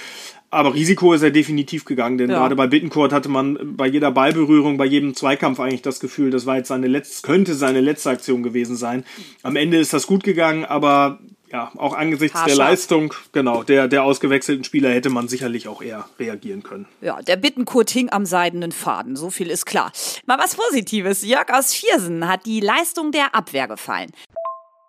Aber 0.51 0.75
Risiko 0.75 1.13
ist 1.13 1.23
er 1.23 1.31
definitiv 1.31 1.85
gegangen, 1.85 2.19
denn 2.19 2.31
ja. 2.31 2.39
gerade 2.39 2.55
bei 2.57 2.67
Bittencourt 2.67 3.13
hatte 3.13 3.29
man 3.29 3.77
bei 3.77 3.87
jeder 3.87 4.11
Ballberührung, 4.11 4.77
bei 4.77 4.85
jedem 4.87 5.15
Zweikampf 5.15 5.61
eigentlich 5.61 5.83
das 5.83 6.01
Gefühl, 6.01 6.31
das 6.31 6.47
war 6.47 6.57
jetzt 6.57 6.69
seine 6.69 6.87
letzte, 6.87 7.27
könnte 7.27 7.55
seine 7.55 7.81
letzte 7.81 8.11
Aktion 8.11 8.43
gewesen 8.43 8.77
sein. 8.77 9.05
Am 9.43 9.57
Ende 9.57 9.79
ist 9.79 9.93
das 9.93 10.07
gut 10.07 10.23
gegangen, 10.23 10.65
aber 10.65 11.19
ja, 11.51 11.71
auch 11.77 11.95
angesichts 11.95 12.37
Haarscharf. 12.37 12.57
der 12.57 12.65
Leistung, 12.65 13.15
genau, 13.33 13.63
der, 13.63 13.89
der 13.89 14.05
ausgewechselten 14.05 14.65
Spieler 14.65 14.91
hätte 14.91 15.11
man 15.11 15.29
sicherlich 15.29 15.69
auch 15.69 15.83
eher 15.83 16.05
reagieren 16.19 16.63
können. 16.63 16.87
Ja, 17.01 17.21
der 17.23 17.37
Bittenkurt 17.37 17.91
hing 17.91 18.11
am 18.11 18.27
seidenen 18.27 18.73
Faden, 18.73 19.17
so 19.17 19.31
viel 19.31 19.51
ist 19.51 19.67
klar. 19.67 19.93
Mal 20.27 20.39
was 20.39 20.57
Positives. 20.57 21.25
Jörg 21.25 21.53
aus 21.53 21.73
Viersen 21.73 22.29
hat 22.29 22.47
die 22.47 22.61
Leistung 22.61 23.13
der 23.13 23.35
Abwehr 23.35 23.69
gefallen. 23.69 24.11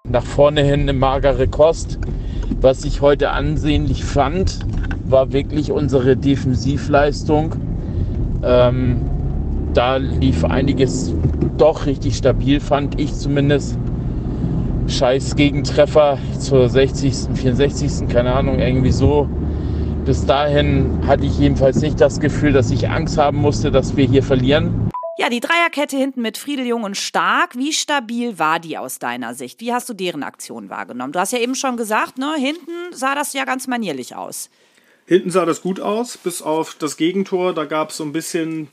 Nach 0.04 0.26
vorne 0.26 0.64
hin 0.64 0.82
eine 0.82 0.94
magere 0.94 1.48
Kost. 1.48 2.00
Was 2.60 2.86
ich 2.86 3.02
heute 3.02 3.30
ansehnlich 3.32 4.04
fand, 4.04 4.60
war 5.10 5.32
wirklich 5.32 5.72
unsere 5.72 6.16
Defensivleistung. 6.18 7.56
Ähm, 8.44 9.02
da 9.74 9.98
lief 9.98 10.44
einiges 10.44 11.14
doch 11.58 11.86
richtig 11.86 12.18
stabil, 12.18 12.60
fand 12.60 13.00
ich 13.00 13.14
zumindest. 13.14 13.78
Scheiß 14.88 15.36
Gegentreffer 15.36 16.18
zur 16.40 16.70
60., 16.70 17.14
64., 17.34 18.08
keine 18.08 18.34
Ahnung, 18.34 18.60
irgendwie 18.60 18.92
so. 18.92 19.28
Bis 20.06 20.26
dahin 20.26 21.06
hatte 21.06 21.26
ich 21.26 21.38
jedenfalls 21.38 21.82
nicht 21.82 22.00
das 22.00 22.22
Gefühl, 22.22 22.54
dass 22.54 22.72
ich 22.72 22.88
Angst 22.88 23.18
haben 23.18 23.38
musste, 23.38 23.72
dass 23.72 23.98
wir 23.98 24.06
hier 24.06 24.24
verlieren. 24.24 24.90
Ja, 25.20 25.30
die 25.30 25.40
Dreierkette 25.40 25.98
hinten 25.98 26.22
mit 26.22 26.38
Friedel 26.38 26.66
Jung 26.66 26.84
und 26.84 26.96
Stark. 26.96 27.58
Wie 27.58 27.74
stabil 27.74 28.40
war 28.40 28.60
die 28.60 28.78
aus 28.78 29.00
deiner 29.00 29.34
Sicht? 29.34 29.60
Wie 29.60 29.74
hast 29.74 29.90
du 29.90 29.94
deren 29.94 30.24
Aktion 30.24 30.70
wahrgenommen? 30.70 31.12
Du 31.12 31.20
hast 31.20 31.34
ja 31.34 31.40
eben 31.40 31.56
schon 31.56 31.76
gesagt, 31.76 32.18
ne, 32.18 32.36
hinten 32.38 32.72
sah 32.92 33.16
das 33.16 33.34
ja 33.34 33.44
ganz 33.44 33.68
manierlich 33.68 34.16
aus. 34.16 34.50
Hinten 35.08 35.32
sah 35.32 35.46
das 35.46 35.62
gut 35.62 35.80
aus, 35.80 36.18
bis 36.18 36.42
auf 36.42 36.76
das 36.78 36.98
Gegentor. 36.98 37.54
Da 37.54 37.64
gab 37.64 37.92
es 37.92 37.98
so 37.98 38.04
ein 38.04 38.12
bisschen 38.12 38.68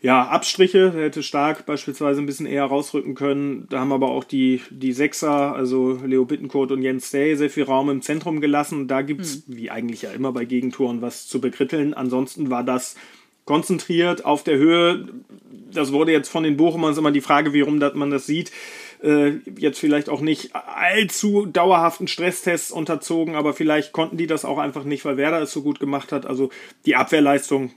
ja, 0.00 0.26
Abstriche. 0.26 0.90
Der 0.90 1.04
hätte 1.04 1.22
Stark 1.22 1.64
beispielsweise 1.66 2.20
ein 2.20 2.26
bisschen 2.26 2.46
eher 2.46 2.64
rausrücken 2.64 3.14
können. 3.14 3.68
Da 3.70 3.78
haben 3.78 3.92
aber 3.92 4.10
auch 4.10 4.24
die, 4.24 4.60
die 4.70 4.92
Sechser, 4.92 5.54
also 5.54 6.00
Leo 6.04 6.24
Bittencourt 6.24 6.72
und 6.72 6.82
Jens 6.82 7.12
Day, 7.12 7.36
sehr 7.36 7.48
viel 7.48 7.62
Raum 7.62 7.88
im 7.90 8.02
Zentrum 8.02 8.40
gelassen. 8.40 8.88
Da 8.88 9.02
gibt 9.02 9.20
es, 9.20 9.46
mhm. 9.46 9.56
wie 9.56 9.70
eigentlich 9.70 10.02
ja 10.02 10.10
immer 10.10 10.32
bei 10.32 10.44
Gegentoren, 10.44 11.00
was 11.00 11.28
zu 11.28 11.40
bekritteln. 11.40 11.94
Ansonsten 11.94 12.50
war 12.50 12.64
das 12.64 12.96
konzentriert 13.44 14.24
auf 14.24 14.42
der 14.42 14.56
Höhe. 14.56 15.08
Das 15.72 15.92
wurde 15.92 16.10
jetzt 16.10 16.28
von 16.28 16.42
den 16.42 16.56
Bochumern 16.56 16.96
immer 16.96 17.12
die 17.12 17.20
Frage, 17.20 17.52
wie 17.52 17.60
rum 17.60 17.78
man 17.94 18.10
das 18.10 18.26
sieht. 18.26 18.50
Äh, 19.02 19.40
jetzt 19.58 19.80
vielleicht 19.80 20.08
auch 20.08 20.20
nicht 20.20 20.54
allzu 20.54 21.46
dauerhaften 21.46 22.06
Stresstests 22.06 22.70
unterzogen, 22.70 23.34
aber 23.34 23.52
vielleicht 23.52 23.92
konnten 23.92 24.16
die 24.16 24.28
das 24.28 24.44
auch 24.44 24.58
einfach 24.58 24.84
nicht, 24.84 25.04
weil 25.04 25.16
Werder 25.16 25.42
es 25.42 25.52
so 25.52 25.62
gut 25.62 25.80
gemacht 25.80 26.12
hat. 26.12 26.24
Also 26.24 26.50
die 26.86 26.94
Abwehrleistung 26.94 27.72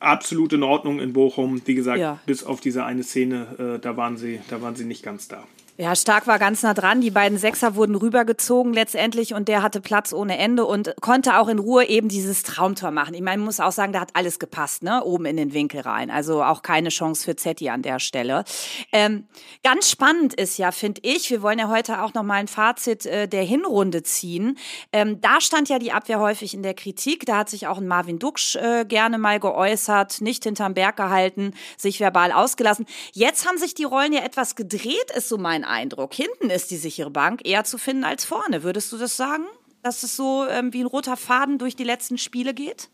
absolut 0.00 0.52
in 0.52 0.62
Ordnung 0.62 1.00
in 1.00 1.12
Bochum. 1.12 1.62
Wie 1.64 1.74
gesagt, 1.74 1.98
ja. 1.98 2.18
bis 2.26 2.44
auf 2.44 2.60
diese 2.60 2.84
eine 2.84 3.04
Szene, 3.04 3.76
äh, 3.76 3.78
da 3.78 3.96
waren 3.96 4.16
sie, 4.16 4.40
da 4.48 4.60
waren 4.60 4.74
sie 4.74 4.84
nicht 4.84 5.02
ganz 5.02 5.28
da. 5.28 5.44
Ja, 5.80 5.96
Stark 5.96 6.26
war 6.26 6.38
ganz 6.38 6.62
nah 6.62 6.74
dran. 6.74 7.00
Die 7.00 7.10
beiden 7.10 7.38
Sechser 7.38 7.74
wurden 7.74 7.94
rübergezogen 7.94 8.74
letztendlich 8.74 9.32
und 9.32 9.48
der 9.48 9.62
hatte 9.62 9.80
Platz 9.80 10.12
ohne 10.12 10.36
Ende 10.36 10.66
und 10.66 10.94
konnte 11.00 11.38
auch 11.38 11.48
in 11.48 11.58
Ruhe 11.58 11.86
eben 11.86 12.10
dieses 12.10 12.42
Traumtor 12.42 12.90
machen. 12.90 13.14
Ich 13.14 13.22
meine, 13.22 13.38
man 13.38 13.46
muss 13.46 13.60
auch 13.60 13.72
sagen, 13.72 13.94
da 13.94 14.00
hat 14.00 14.10
alles 14.12 14.38
gepasst, 14.38 14.82
ne? 14.82 15.02
Oben 15.02 15.24
in 15.24 15.38
den 15.38 15.54
Winkel 15.54 15.80
rein. 15.80 16.10
Also 16.10 16.44
auch 16.44 16.60
keine 16.60 16.90
Chance 16.90 17.24
für 17.24 17.34
Zetti 17.34 17.70
an 17.70 17.80
der 17.80 17.98
Stelle. 17.98 18.44
Ähm, 18.92 19.26
ganz 19.64 19.88
spannend 19.88 20.34
ist 20.34 20.58
ja, 20.58 20.70
finde 20.70 21.00
ich, 21.02 21.30
wir 21.30 21.40
wollen 21.40 21.58
ja 21.58 21.68
heute 21.70 22.02
auch 22.02 22.12
noch 22.12 22.24
mal 22.24 22.34
ein 22.34 22.48
Fazit 22.48 23.06
äh, 23.06 23.26
der 23.26 23.44
Hinrunde 23.44 24.02
ziehen. 24.02 24.58
Ähm, 24.92 25.22
da 25.22 25.40
stand 25.40 25.70
ja 25.70 25.78
die 25.78 25.92
Abwehr 25.92 26.20
häufig 26.20 26.52
in 26.52 26.62
der 26.62 26.74
Kritik. 26.74 27.24
Da 27.24 27.38
hat 27.38 27.48
sich 27.48 27.68
auch 27.68 27.78
ein 27.78 27.88
Marvin 27.88 28.18
Duksch 28.18 28.54
äh, 28.56 28.84
gerne 28.84 29.16
mal 29.16 29.40
geäußert, 29.40 30.20
nicht 30.20 30.44
hinterm 30.44 30.74
Berg 30.74 30.98
gehalten, 30.98 31.54
sich 31.78 32.00
verbal 32.00 32.32
ausgelassen. 32.32 32.84
Jetzt 33.14 33.48
haben 33.48 33.56
sich 33.56 33.72
die 33.72 33.84
Rollen 33.84 34.12
ja 34.12 34.20
etwas 34.20 34.56
gedreht, 34.56 35.10
ist 35.16 35.30
so 35.30 35.38
mein 35.38 35.69
Eindruck. 35.70 36.14
Hinten 36.14 36.50
ist 36.50 36.70
die 36.70 36.76
sichere 36.76 37.10
Bank 37.10 37.40
eher 37.44 37.64
zu 37.64 37.78
finden 37.78 38.04
als 38.04 38.24
vorne. 38.24 38.62
Würdest 38.62 38.92
du 38.92 38.98
das 38.98 39.16
sagen? 39.16 39.44
Dass 39.82 40.02
es 40.02 40.16
so 40.16 40.44
ähm, 40.50 40.72
wie 40.72 40.80
ein 40.80 40.86
roter 40.86 41.16
Faden 41.16 41.58
durch 41.58 41.76
die 41.76 41.84
letzten 41.84 42.18
Spiele 42.18 42.52
geht? 42.52 42.88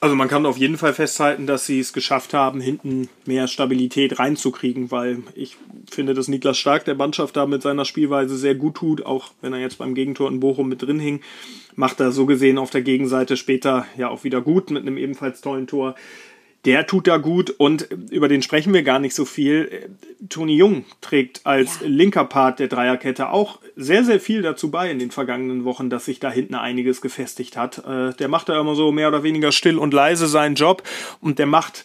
Also 0.00 0.14
man 0.14 0.28
kann 0.28 0.46
auf 0.46 0.56
jeden 0.56 0.78
Fall 0.78 0.94
festhalten, 0.94 1.48
dass 1.48 1.66
sie 1.66 1.80
es 1.80 1.92
geschafft 1.92 2.32
haben, 2.32 2.60
hinten 2.60 3.08
mehr 3.26 3.48
Stabilität 3.48 4.20
reinzukriegen, 4.20 4.92
weil 4.92 5.24
ich 5.34 5.56
finde, 5.90 6.14
dass 6.14 6.28
Niklas 6.28 6.56
Stark 6.56 6.84
der 6.84 6.94
Mannschaft 6.94 7.36
da 7.36 7.46
mit 7.46 7.62
seiner 7.62 7.84
Spielweise 7.84 8.36
sehr 8.36 8.54
gut 8.54 8.76
tut, 8.76 9.04
auch 9.04 9.32
wenn 9.40 9.52
er 9.52 9.58
jetzt 9.58 9.78
beim 9.78 9.96
Gegentor 9.96 10.28
in 10.28 10.38
Bochum 10.38 10.68
mit 10.68 10.82
drin 10.82 11.00
hing, 11.00 11.20
macht 11.74 11.98
er 11.98 12.12
so 12.12 12.26
gesehen 12.26 12.58
auf 12.58 12.70
der 12.70 12.82
Gegenseite 12.82 13.36
später 13.36 13.86
ja 13.96 14.08
auch 14.08 14.22
wieder 14.22 14.40
gut 14.40 14.70
mit 14.70 14.82
einem 14.82 14.98
ebenfalls 14.98 15.40
tollen 15.40 15.66
Tor 15.66 15.96
der 16.64 16.86
tut 16.86 17.06
da 17.06 17.18
gut 17.18 17.50
und 17.50 17.88
über 18.10 18.28
den 18.28 18.42
sprechen 18.42 18.74
wir 18.74 18.82
gar 18.82 18.98
nicht 18.98 19.14
so 19.14 19.24
viel. 19.24 19.88
Toni 20.28 20.56
Jung 20.56 20.84
trägt 21.00 21.44
als 21.44 21.80
ja. 21.80 21.86
linker 21.86 22.24
Part 22.24 22.58
der 22.58 22.68
Dreierkette 22.68 23.30
auch 23.30 23.58
sehr, 23.76 24.04
sehr 24.04 24.20
viel 24.20 24.42
dazu 24.42 24.70
bei 24.70 24.90
in 24.90 24.98
den 24.98 25.10
vergangenen 25.10 25.64
Wochen, 25.64 25.90
dass 25.90 26.04
sich 26.04 26.20
da 26.20 26.30
hinten 26.30 26.54
einiges 26.54 27.00
gefestigt 27.00 27.56
hat. 27.56 27.78
Äh, 27.86 28.14
der 28.14 28.28
macht 28.28 28.48
da 28.48 28.60
immer 28.60 28.74
so 28.74 28.92
mehr 28.92 29.08
oder 29.08 29.22
weniger 29.22 29.52
still 29.52 29.78
und 29.78 29.94
leise 29.94 30.26
seinen 30.26 30.54
Job 30.54 30.82
und 31.20 31.38
der 31.38 31.46
macht 31.46 31.84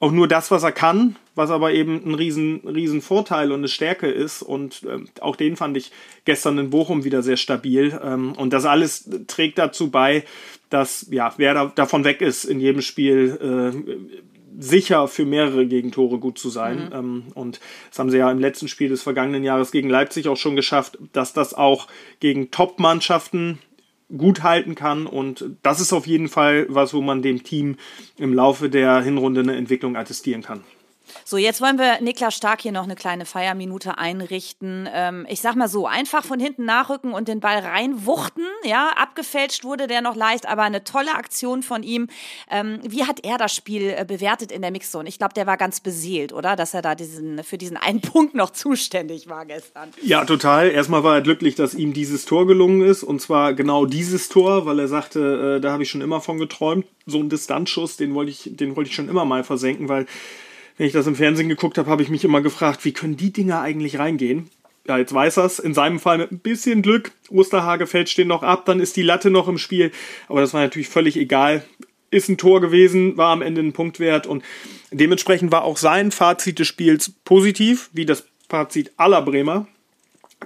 auch 0.00 0.12
nur 0.12 0.28
das, 0.28 0.50
was 0.50 0.62
er 0.62 0.72
kann, 0.72 1.16
was 1.34 1.50
aber 1.50 1.72
eben 1.72 2.00
ein 2.04 2.14
riesen, 2.14 2.60
riesen 2.60 3.02
Vorteil 3.02 3.50
und 3.50 3.58
eine 3.58 3.68
Stärke 3.68 4.06
ist. 4.06 4.42
Und 4.42 4.84
äh, 4.84 5.00
auch 5.20 5.34
den 5.34 5.56
fand 5.56 5.76
ich 5.76 5.90
gestern 6.24 6.58
in 6.58 6.70
Bochum 6.70 7.04
wieder 7.04 7.22
sehr 7.22 7.36
stabil. 7.36 7.98
Ähm, 8.02 8.32
und 8.32 8.52
das 8.52 8.64
alles 8.64 9.10
trägt 9.26 9.58
dazu 9.58 9.90
bei, 9.90 10.24
dass 10.70 11.06
ja, 11.10 11.32
wer 11.36 11.54
da, 11.54 11.72
davon 11.74 12.04
weg 12.04 12.20
ist, 12.20 12.44
in 12.44 12.60
jedem 12.60 12.82
Spiel 12.82 13.38
äh, 13.40 14.37
sicher 14.58 15.06
für 15.08 15.24
mehrere 15.24 15.66
Gegentore 15.66 16.18
gut 16.18 16.38
zu 16.38 16.50
sein. 16.50 16.86
Mhm. 16.86 16.92
Ähm, 16.92 17.22
und 17.34 17.60
das 17.90 17.98
haben 17.98 18.10
sie 18.10 18.18
ja 18.18 18.30
im 18.30 18.40
letzten 18.40 18.68
Spiel 18.68 18.88
des 18.88 19.02
vergangenen 19.02 19.44
Jahres 19.44 19.70
gegen 19.70 19.88
Leipzig 19.88 20.28
auch 20.28 20.36
schon 20.36 20.56
geschafft, 20.56 20.98
dass 21.12 21.32
das 21.32 21.54
auch 21.54 21.86
gegen 22.20 22.50
Top-Mannschaften 22.50 23.58
gut 24.16 24.42
halten 24.42 24.74
kann. 24.74 25.06
Und 25.06 25.44
das 25.62 25.80
ist 25.80 25.92
auf 25.92 26.06
jeden 26.06 26.28
Fall 26.28 26.66
was, 26.68 26.92
wo 26.92 27.00
man 27.00 27.22
dem 27.22 27.44
Team 27.44 27.76
im 28.18 28.34
Laufe 28.34 28.68
der 28.68 29.00
Hinrunde 29.00 29.40
eine 29.40 29.56
Entwicklung 29.56 29.96
attestieren 29.96 30.42
kann. 30.42 30.64
So, 31.24 31.36
jetzt 31.36 31.60
wollen 31.60 31.78
wir 31.78 32.00
Niklas 32.00 32.34
Stark 32.34 32.60
hier 32.62 32.72
noch 32.72 32.84
eine 32.84 32.94
kleine 32.94 33.24
Feierminute 33.24 33.98
einrichten. 33.98 34.88
Ähm, 34.92 35.26
ich 35.28 35.40
sag 35.40 35.56
mal 35.56 35.68
so, 35.68 35.86
einfach 35.86 36.24
von 36.24 36.40
hinten 36.40 36.64
nachrücken 36.64 37.12
und 37.12 37.28
den 37.28 37.40
Ball 37.40 37.58
reinwuchten. 37.58 38.44
Ja, 38.64 38.90
abgefälscht 38.96 39.64
wurde 39.64 39.86
der 39.86 40.02
noch 40.02 40.16
leicht, 40.16 40.48
aber 40.48 40.62
eine 40.62 40.84
tolle 40.84 41.14
Aktion 41.14 41.62
von 41.62 41.82
ihm. 41.82 42.08
Ähm, 42.50 42.80
wie 42.82 43.04
hat 43.04 43.24
er 43.24 43.38
das 43.38 43.54
Spiel 43.54 43.94
äh, 43.96 44.04
bewertet 44.06 44.52
in 44.52 44.62
der 44.62 44.70
Mixzone? 44.70 45.08
Ich 45.08 45.18
glaube, 45.18 45.34
der 45.34 45.46
war 45.46 45.56
ganz 45.56 45.80
beseelt, 45.80 46.32
oder? 46.32 46.56
Dass 46.56 46.74
er 46.74 46.82
da 46.82 46.94
diesen, 46.94 47.42
für 47.44 47.58
diesen 47.58 47.76
einen 47.76 48.00
Punkt 48.08 48.34
noch 48.34 48.50
zuständig 48.50 49.28
war 49.28 49.46
gestern. 49.46 49.90
Ja, 50.02 50.24
total. 50.24 50.70
Erstmal 50.70 51.04
war 51.04 51.16
er 51.16 51.22
glücklich, 51.22 51.54
dass 51.54 51.74
ihm 51.74 51.92
dieses 51.92 52.24
Tor 52.24 52.46
gelungen 52.46 52.82
ist. 52.82 53.02
Und 53.02 53.20
zwar 53.20 53.54
genau 53.54 53.86
dieses 53.86 54.28
Tor, 54.28 54.66
weil 54.66 54.78
er 54.78 54.88
sagte, 54.88 55.56
äh, 55.56 55.60
da 55.60 55.72
habe 55.72 55.82
ich 55.82 55.90
schon 55.90 56.00
immer 56.00 56.20
von 56.20 56.38
geträumt. 56.38 56.86
So 57.06 57.18
ein 57.18 57.28
Distanzschuss, 57.28 57.96
den 57.96 58.14
wollte 58.14 58.30
ich, 58.30 58.50
den 58.52 58.76
wollte 58.76 58.90
ich 58.90 58.94
schon 58.94 59.08
immer 59.08 59.24
mal 59.24 59.44
versenken, 59.44 59.88
weil 59.88 60.06
wenn 60.78 60.86
ich 60.86 60.92
das 60.92 61.06
im 61.06 61.16
Fernsehen 61.16 61.48
geguckt 61.48 61.76
habe, 61.76 61.90
habe 61.90 62.02
ich 62.02 62.08
mich 62.08 62.24
immer 62.24 62.40
gefragt, 62.40 62.84
wie 62.84 62.92
können 62.92 63.16
die 63.16 63.32
Dinger 63.32 63.60
eigentlich 63.60 63.98
reingehen? 63.98 64.48
Ja, 64.86 64.96
jetzt 64.96 65.12
weiß 65.12 65.36
er's. 65.36 65.58
In 65.58 65.74
seinem 65.74 65.98
Fall 65.98 66.16
mit 66.16 66.32
ein 66.32 66.38
bisschen 66.38 66.80
Glück. 66.80 67.12
Osterhage 67.28 67.86
fällt 67.86 68.08
stehen 68.08 68.28
noch 68.28 68.42
ab, 68.42 68.64
dann 68.64 68.80
ist 68.80 68.96
die 68.96 69.02
Latte 69.02 69.30
noch 69.30 69.48
im 69.48 69.58
Spiel. 69.58 69.90
Aber 70.28 70.40
das 70.40 70.54
war 70.54 70.62
natürlich 70.62 70.88
völlig 70.88 71.16
egal. 71.16 71.62
Ist 72.10 72.30
ein 72.30 72.38
Tor 72.38 72.62
gewesen, 72.62 73.18
war 73.18 73.32
am 73.32 73.42
Ende 73.42 73.60
ein 73.60 73.74
Punkt 73.74 74.00
wert 74.00 74.26
und 74.26 74.42
dementsprechend 74.90 75.52
war 75.52 75.64
auch 75.64 75.76
sein 75.76 76.10
Fazit 76.10 76.58
des 76.58 76.68
Spiels 76.68 77.12
positiv, 77.24 77.90
wie 77.92 78.06
das 78.06 78.24
Fazit 78.48 78.92
aller 78.96 79.20
Bremer 79.20 79.66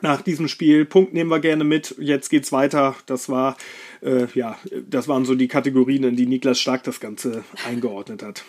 nach 0.01 0.23
diesem 0.23 0.49
Spiel. 0.49 0.87
Punkt 0.87 1.15
nehmen 1.15 1.31
wir 1.31 1.39
gerne 1.39 1.63
mit. 1.63 1.95
Jetzt 2.01 2.31
geht's 2.31 2.51
weiter. 2.51 2.97
Das 3.07 3.29
war, 3.29 3.57
äh, 4.01 4.27
ja, 4.35 4.59
das 4.89 5.07
waren 5.07 5.25
so 5.25 5.37
die 5.37 5.47
Kategorien, 5.47 6.03
in 6.03 6.17
die 6.17 6.27
Niklas 6.27 6.59
Stark 6.59 6.83
das 6.83 6.99
Ganze 6.99 7.45
eingeordnet 7.69 8.25
hat. 8.25 8.43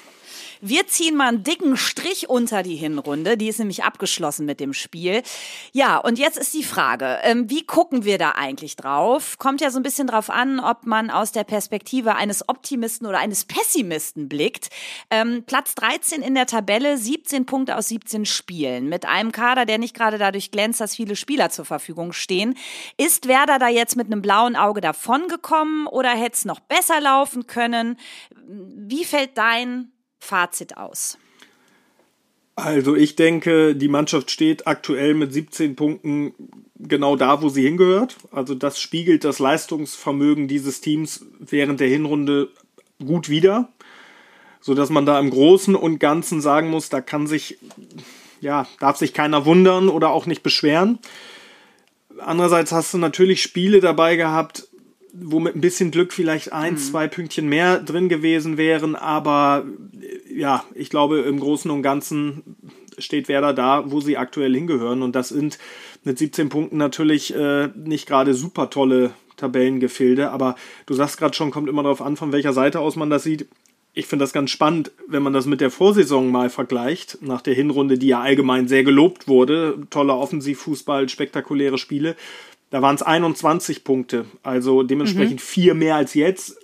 Wir 0.65 0.87
ziehen 0.87 1.17
mal 1.17 1.27
einen 1.27 1.43
dicken 1.43 1.75
Strich 1.75 2.29
unter 2.29 2.63
die 2.63 2.77
Hinrunde. 2.77 3.35
Die 3.35 3.49
ist 3.49 3.59
nämlich 3.59 3.83
abgeschlossen 3.83 4.45
mit 4.45 4.61
dem 4.61 4.71
Spiel. 4.73 5.21
Ja, 5.73 5.97
und 5.97 6.17
jetzt 6.17 6.37
ist 6.37 6.53
die 6.53 6.63
Frage, 6.63 7.19
ähm, 7.23 7.49
wie 7.49 7.65
gucken 7.65 8.05
wir 8.05 8.17
da 8.17 8.29
eigentlich 8.31 8.77
drauf? 8.77 9.37
Kommt 9.37 9.59
ja 9.59 9.71
so 9.71 9.79
ein 9.79 9.83
bisschen 9.83 10.07
drauf 10.07 10.29
an, 10.29 10.61
ob 10.61 10.85
man 10.85 11.09
aus 11.09 11.33
der 11.33 11.43
Perspektive 11.43 12.15
eines 12.15 12.47
Optimisten 12.47 13.05
oder 13.07 13.17
eines 13.17 13.43
Pessimisten 13.43 14.29
blickt. 14.29 14.69
Ähm, 15.09 15.43
Platz 15.45 15.75
13 15.75 16.21
in 16.21 16.33
der 16.33 16.45
Tabelle, 16.45 16.97
17 16.97 17.45
Punkte 17.45 17.75
aus 17.75 17.89
17 17.89 18.25
Spielen. 18.25 18.87
Mit 18.87 19.05
einem 19.05 19.33
Kader, 19.33 19.65
der 19.65 19.79
nicht 19.79 19.93
gerade 19.93 20.17
dadurch 20.17 20.49
glänzt, 20.49 20.79
dass 20.79 20.95
viele 20.95 21.17
Spieler 21.17 21.49
zur 21.49 21.65
Verfügung 21.65 22.13
stehen. 22.13 22.55
Ist 22.95 23.27
Werder 23.27 23.59
da 23.59 23.67
jetzt 23.67 23.97
mit 23.97 24.07
einem 24.07 24.21
blauen 24.21 24.55
Auge 24.55 24.79
davongekommen 24.79 25.87
oder 25.87 26.11
hätte 26.11 26.37
es 26.37 26.45
noch 26.45 26.61
besser 26.61 27.01
laufen 27.01 27.47
können? 27.47 27.97
Wie 28.47 29.03
fällt 29.03 29.37
dein 29.37 29.92
Fazit 30.23 30.77
aus? 30.77 31.17
Also 32.55 32.95
ich 32.95 33.15
denke, 33.15 33.75
die 33.75 33.87
Mannschaft 33.87 34.29
steht 34.29 34.67
aktuell 34.67 35.15
mit 35.15 35.33
17 35.33 35.75
Punkten 35.75 36.33
genau 36.75 37.15
da, 37.15 37.41
wo 37.41 37.49
sie 37.49 37.63
hingehört. 37.63 38.17
Also 38.31 38.53
das 38.53 38.79
spiegelt 38.79 39.23
das 39.23 39.39
Leistungsvermögen 39.39 40.47
dieses 40.47 40.81
Teams 40.81 41.25
während 41.39 41.79
der 41.79 41.87
Hinrunde 41.87 42.49
gut 43.03 43.29
wider, 43.29 43.69
so 44.61 44.75
dass 44.75 44.89
man 44.89 45.05
da 45.05 45.19
im 45.19 45.31
Großen 45.31 45.75
und 45.75 45.99
Ganzen 45.99 46.41
sagen 46.41 46.69
muss, 46.69 46.89
da 46.89 47.01
kann 47.01 47.25
sich 47.25 47.57
ja, 48.43 48.67
darf 48.79 48.97
sich 48.97 49.13
keiner 49.13 49.45
wundern 49.45 49.89
oder 49.89 50.09
auch 50.09 50.25
nicht 50.25 50.43
beschweren. 50.43 50.99
Andererseits 52.19 52.71
hast 52.71 52.93
du 52.93 52.97
natürlich 52.97 53.41
Spiele 53.41 53.79
dabei 53.79 54.15
gehabt, 54.15 54.67
wo 55.13 55.39
mit 55.39 55.55
ein 55.55 55.61
bisschen 55.61 55.91
Glück 55.91 56.11
vielleicht 56.11 56.51
ein, 56.51 56.73
mhm. 56.73 56.77
zwei 56.77 57.07
Pünktchen 57.07 57.47
mehr 57.47 57.79
drin 57.79 58.09
gewesen 58.09 58.57
wären, 58.57 58.95
aber 58.95 59.65
ja, 60.33 60.65
ich 60.73 60.89
glaube, 60.89 61.19
im 61.19 61.39
Großen 61.39 61.69
und 61.69 61.83
Ganzen 61.83 62.41
steht 62.97 63.27
Werder 63.27 63.53
da, 63.53 63.83
wo 63.91 64.01
sie 64.01 64.17
aktuell 64.17 64.53
hingehören 64.53 65.01
und 65.01 65.15
das 65.15 65.29
sind 65.29 65.59
mit 66.03 66.17
17 66.17 66.49
Punkten 66.49 66.77
natürlich 66.77 67.33
äh, 67.33 67.69
nicht 67.75 68.07
gerade 68.07 68.33
super 68.33 68.69
tolle 68.69 69.11
Tabellengefilde. 69.37 70.31
Aber 70.31 70.55
du 70.85 70.93
sagst 70.93 71.17
gerade 71.17 71.35
schon, 71.35 71.51
kommt 71.51 71.69
immer 71.69 71.83
darauf 71.83 72.01
an, 72.01 72.17
von 72.17 72.31
welcher 72.31 72.53
Seite 72.53 72.79
aus 72.79 72.95
man 72.95 73.09
das 73.09 73.23
sieht. 73.23 73.47
Ich 73.95 74.07
finde 74.07 74.23
das 74.23 74.33
ganz 74.33 74.49
spannend, 74.49 74.91
wenn 75.07 75.21
man 75.21 75.33
das 75.33 75.45
mit 75.45 75.61
der 75.61 75.69
Vorsaison 75.69 76.31
mal 76.31 76.49
vergleicht, 76.49 77.19
nach 77.21 77.41
der 77.41 77.53
Hinrunde, 77.53 77.99
die 77.99 78.07
ja 78.07 78.21
allgemein 78.21 78.67
sehr 78.67 78.83
gelobt 78.83 79.27
wurde. 79.27 79.77
Toller 79.91 80.17
Offensivfußball, 80.17 81.09
spektakuläre 81.09 81.77
Spiele. 81.77 82.15
Da 82.73 82.81
waren 82.81 82.95
es 82.95 83.03
21 83.03 83.83
Punkte, 83.83 84.25
also 84.41 84.81
dementsprechend 84.81 85.35
mhm. 85.35 85.43
vier 85.43 85.75
mehr 85.75 85.95
als 85.95 86.15
jetzt. 86.15 86.57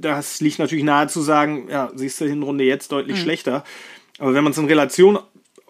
Das 0.00 0.40
liegt 0.40 0.58
natürlich 0.58 0.82
nahe 0.82 1.08
zu 1.08 1.20
sagen, 1.20 1.68
ja, 1.70 1.90
siehst 1.94 2.18
du, 2.22 2.24
Hinrunde 2.24 2.64
jetzt 2.64 2.90
deutlich 2.90 3.18
mhm. 3.18 3.20
schlechter. 3.20 3.64
Aber 4.18 4.32
wenn 4.32 4.42
man 4.42 4.52
es 4.52 4.58
in 4.58 4.64
Relation 4.64 5.18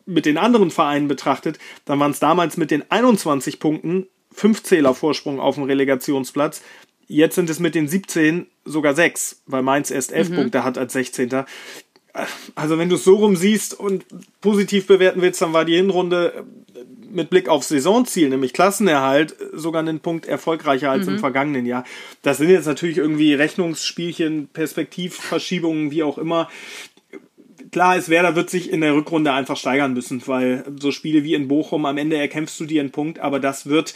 mit 0.05 0.25
den 0.25 0.39
anderen 0.39 0.71
Vereinen 0.71 1.09
betrachtet, 1.09 1.59
dann 1.85 1.99
waren 1.99 2.13
es 2.13 2.21
damals 2.21 2.57
mit 2.57 2.71
den 2.71 2.89
21 2.93 3.59
Punkten 3.59 4.07
fünf 4.31 4.63
Zähler 4.63 4.95
Vorsprung 4.95 5.41
auf 5.41 5.57
dem 5.57 5.65
Relegationsplatz. 5.65 6.63
Jetzt 7.09 7.35
sind 7.35 7.51
es 7.51 7.59
mit 7.59 7.75
den 7.75 7.89
17 7.89 8.47
sogar 8.65 8.95
sechs, 8.95 9.43
weil 9.47 9.63
Mainz 9.63 9.91
erst 9.91 10.13
elf 10.13 10.29
mhm. 10.29 10.37
Punkte 10.37 10.63
hat 10.63 10.79
als 10.79 10.93
16. 10.93 11.43
Also 12.55 12.79
wenn 12.79 12.89
du 12.89 12.95
es 12.95 13.03
so 13.03 13.17
rum 13.17 13.35
siehst 13.35 13.75
und 13.75 14.05
positiv 14.41 14.87
bewerten 14.87 15.23
willst, 15.23 15.43
dann 15.43 15.53
war 15.53 15.65
die 15.65 15.75
Hinrunde 15.75 16.45
mit 17.17 17.31
Blick 17.31 17.49
auf 17.49 17.65
Saisonziel, 17.65 18.29
nämlich 18.29 18.53
Klassenerhalt, 18.53 19.35
sogar 19.53 19.81
einen 19.81 20.01
Punkt 20.01 20.27
erfolgreicher 20.27 20.91
als 20.91 21.07
mhm. 21.07 21.15
im 21.15 21.19
vergangenen 21.19 21.67
Jahr. 21.67 21.85
Das 22.23 22.39
sind 22.39 22.51
jetzt 22.51 22.67
natürlich 22.67 22.99
irgendwie 22.99 23.35
Rechnungsspielchen, 23.35 24.49
Perspektivverschiebungen, 24.53 25.91
wie 25.91 26.05
auch 26.05 26.19
immer 26.19 26.49
klar 27.73 27.97
ist, 27.97 28.09
Werder 28.09 28.37
wird 28.37 28.49
sich 28.49 28.71
in 28.71 28.81
der 28.81 28.95
Rückrunde 28.95 29.33
einfach 29.33 29.57
steigern 29.57 29.93
müssen, 29.93 30.23
weil 30.27 30.65
so 30.81 30.93
Spiele 30.93 31.25
wie 31.25 31.35
in 31.35 31.49
Bochum, 31.49 31.85
am 31.85 31.99
Ende 31.99 32.17
erkämpfst 32.17 32.59
du 32.61 32.65
dir 32.65 32.81
einen 32.81 32.93
Punkt, 32.93 33.19
aber 33.19 33.41
das 33.41 33.67
wird 33.67 33.95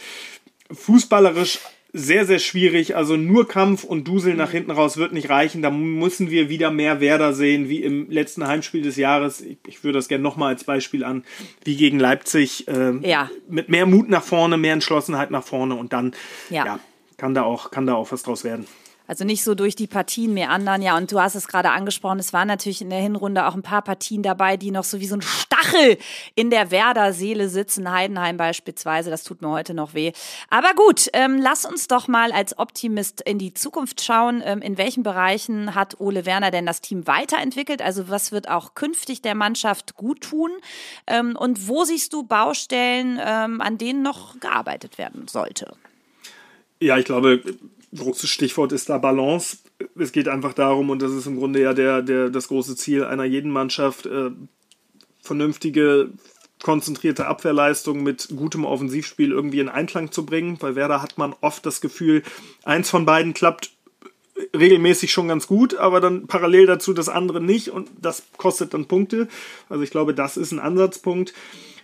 fußballerisch 0.71 1.59
sehr, 1.93 2.25
sehr 2.25 2.39
schwierig. 2.39 2.95
Also 2.95 3.17
nur 3.17 3.47
Kampf 3.47 3.83
und 3.83 4.07
Dusel 4.07 4.35
nach 4.35 4.51
hinten 4.51 4.71
raus 4.71 4.97
wird 4.97 5.13
nicht 5.13 5.29
reichen. 5.29 5.61
Da 5.61 5.69
müssen 5.69 6.29
wir 6.29 6.49
wieder 6.49 6.71
mehr 6.71 7.01
Werder 7.01 7.33
sehen, 7.33 7.69
wie 7.69 7.83
im 7.83 8.09
letzten 8.09 8.47
Heimspiel 8.47 8.81
des 8.81 8.95
Jahres. 8.95 9.41
Ich, 9.41 9.57
ich 9.67 9.83
würde 9.83 9.99
das 9.99 10.07
gerne 10.07 10.23
nochmal 10.23 10.53
als 10.53 10.63
Beispiel 10.63 11.03
an, 11.03 11.23
wie 11.63 11.75
gegen 11.75 11.99
Leipzig. 11.99 12.67
Äh, 12.67 12.97
ja. 13.07 13.29
Mit 13.49 13.69
mehr 13.69 13.85
Mut 13.85 14.09
nach 14.09 14.23
vorne, 14.23 14.57
mehr 14.57 14.73
Entschlossenheit 14.73 15.31
nach 15.31 15.43
vorne 15.43 15.75
und 15.75 15.93
dann 15.93 16.13
ja. 16.49 16.65
ja 16.65 16.79
kann, 17.17 17.33
da 17.33 17.43
auch, 17.43 17.71
kann 17.71 17.85
da 17.85 17.95
auch 17.95 18.11
was 18.11 18.23
draus 18.23 18.43
werden. 18.43 18.65
Also 19.11 19.25
nicht 19.25 19.43
so 19.43 19.55
durch 19.55 19.75
die 19.75 19.87
Partien 19.87 20.33
meandern. 20.33 20.81
Ja, 20.81 20.95
und 20.95 21.11
du 21.11 21.19
hast 21.19 21.35
es 21.35 21.49
gerade 21.49 21.71
angesprochen, 21.71 22.17
es 22.19 22.31
waren 22.31 22.47
natürlich 22.47 22.81
in 22.81 22.89
der 22.89 23.01
Hinrunde 23.01 23.45
auch 23.45 23.55
ein 23.55 23.61
paar 23.61 23.81
Partien 23.81 24.23
dabei, 24.23 24.55
die 24.55 24.71
noch 24.71 24.85
so 24.85 25.01
wie 25.01 25.05
so 25.05 25.15
ein 25.15 25.21
Stachel 25.21 25.97
in 26.35 26.49
der 26.49 26.71
Werder-Seele 26.71 27.49
sitzen. 27.49 27.91
Heidenheim 27.91 28.37
beispielsweise, 28.37 29.09
das 29.09 29.25
tut 29.25 29.41
mir 29.41 29.49
heute 29.49 29.73
noch 29.73 29.93
weh. 29.95 30.13
Aber 30.49 30.73
gut, 30.75 31.09
ähm, 31.11 31.41
lass 31.41 31.65
uns 31.65 31.89
doch 31.89 32.07
mal 32.07 32.31
als 32.31 32.57
Optimist 32.57 33.19
in 33.19 33.37
die 33.37 33.53
Zukunft 33.53 34.01
schauen. 34.01 34.41
Ähm, 34.45 34.61
in 34.61 34.77
welchen 34.77 35.03
Bereichen 35.03 35.75
hat 35.75 35.99
Ole 35.99 36.25
Werner 36.25 36.49
denn 36.49 36.65
das 36.65 36.79
Team 36.79 37.05
weiterentwickelt? 37.05 37.81
Also 37.81 38.07
was 38.07 38.31
wird 38.31 38.47
auch 38.47 38.75
künftig 38.75 39.21
der 39.21 39.35
Mannschaft 39.35 39.95
gut 39.95 40.21
tun? 40.21 40.51
Ähm, 41.05 41.35
und 41.35 41.67
wo 41.67 41.83
siehst 41.83 42.13
du 42.13 42.23
Baustellen, 42.23 43.19
ähm, 43.21 43.59
an 43.59 43.77
denen 43.77 44.03
noch 44.03 44.39
gearbeitet 44.39 44.97
werden 44.97 45.27
sollte? 45.27 45.73
Ja, 46.79 46.97
ich 46.97 47.03
glaube, 47.03 47.43
großes 47.95 48.29
Stichwort 48.29 48.71
ist 48.71 48.89
da 48.89 48.97
Balance. 48.97 49.57
Es 49.97 50.11
geht 50.11 50.27
einfach 50.27 50.53
darum, 50.53 50.89
und 50.89 51.01
das 51.01 51.11
ist 51.11 51.25
im 51.25 51.37
Grunde 51.37 51.61
ja 51.61 51.73
der, 51.73 52.01
der, 52.01 52.29
das 52.29 52.47
große 52.47 52.75
Ziel 52.75 53.03
einer 53.03 53.25
jeden 53.25 53.51
Mannschaft, 53.51 54.05
äh, 54.05 54.31
vernünftige, 55.21 56.09
konzentrierte 56.61 57.27
Abwehrleistung 57.27 58.03
mit 58.03 58.29
gutem 58.35 58.65
Offensivspiel 58.65 59.31
irgendwie 59.31 59.59
in 59.59 59.69
Einklang 59.69 60.11
zu 60.11 60.25
bringen. 60.25 60.57
Bei 60.57 60.75
Werder 60.75 61.01
hat 61.01 61.17
man 61.17 61.33
oft 61.41 61.65
das 61.65 61.81
Gefühl, 61.81 62.23
eins 62.63 62.89
von 62.89 63.05
beiden 63.05 63.33
klappt 63.33 63.71
regelmäßig 64.55 65.11
schon 65.11 65.27
ganz 65.27 65.47
gut, 65.47 65.75
aber 65.75 66.01
dann 66.01 66.27
parallel 66.27 66.65
dazu 66.65 66.93
das 66.93 67.09
andere 67.09 67.41
nicht 67.41 67.69
und 67.69 67.89
das 68.01 68.23
kostet 68.37 68.73
dann 68.73 68.85
Punkte. 68.85 69.27
Also 69.69 69.83
ich 69.83 69.91
glaube, 69.91 70.13
das 70.13 70.37
ist 70.37 70.51
ein 70.51 70.59
Ansatzpunkt. 70.59 71.33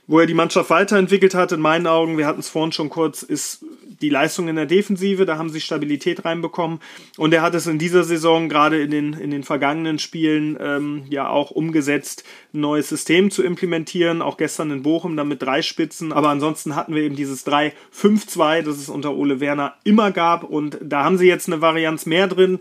Wo 0.08 0.20
er 0.20 0.26
die 0.26 0.34
Mannschaft 0.34 0.70
weiterentwickelt 0.70 1.36
hat, 1.36 1.52
in 1.52 1.60
meinen 1.60 1.86
Augen, 1.86 2.18
wir 2.18 2.26
hatten 2.26 2.40
es 2.40 2.50
vorhin 2.50 2.72
schon 2.72 2.90
kurz, 2.90 3.24
ist 3.24 3.66
die 4.02 4.10
Leistung 4.10 4.48
in 4.48 4.56
der 4.56 4.66
Defensive, 4.66 5.26
da 5.26 5.38
haben 5.38 5.50
sie 5.50 5.62
Stabilität 5.62 6.24
reinbekommen. 6.24 6.80
Und 7.18 7.34
er 7.34 7.42
hat 7.42 7.56
es 7.56 7.68
in 7.68 7.80
dieser 7.80 8.04
Saison, 8.04 8.50
gerade 8.50 8.82
in 8.82 8.92
den, 8.92 9.14
in 9.14 9.32
den 9.32 9.44
vergangenen 9.44 10.00
Spielen, 10.00 10.58
ähm, 10.60 11.04
ja 11.10 11.30
auch 11.30 11.52
umgesetzt, 11.52 12.24
ein 12.54 12.62
neues 12.62 12.90
System 12.90 13.32
zu 13.32 13.44
implementieren. 13.44 14.22
Auch 14.22 14.38
gestern 14.38 14.72
in 14.72 14.84
Bochum 14.84 15.18
dann 15.18 15.28
mit 15.28 15.42
drei 15.42 15.62
Spitzen. 15.62 16.14
Aber 16.14 16.30
ansonsten 16.30 16.76
hatten 16.76 16.94
wir 16.94 17.04
eben 17.04 17.16
dieses 17.16 17.46
3-5-2, 17.48 18.62
das 18.62 18.78
es 18.78 18.90
unter 18.90 19.16
Ole 19.16 19.40
Werner 19.40 19.76
immer 19.84 20.12
gab. 20.12 20.44
Und 20.44 20.78
da 20.82 21.04
haben 21.04 21.18
sie 21.18 21.28
jetzt 21.28 21.48
eine 21.48 21.62
Varianz 21.62 22.06
mehr 22.06 22.28
drin. 22.28 22.60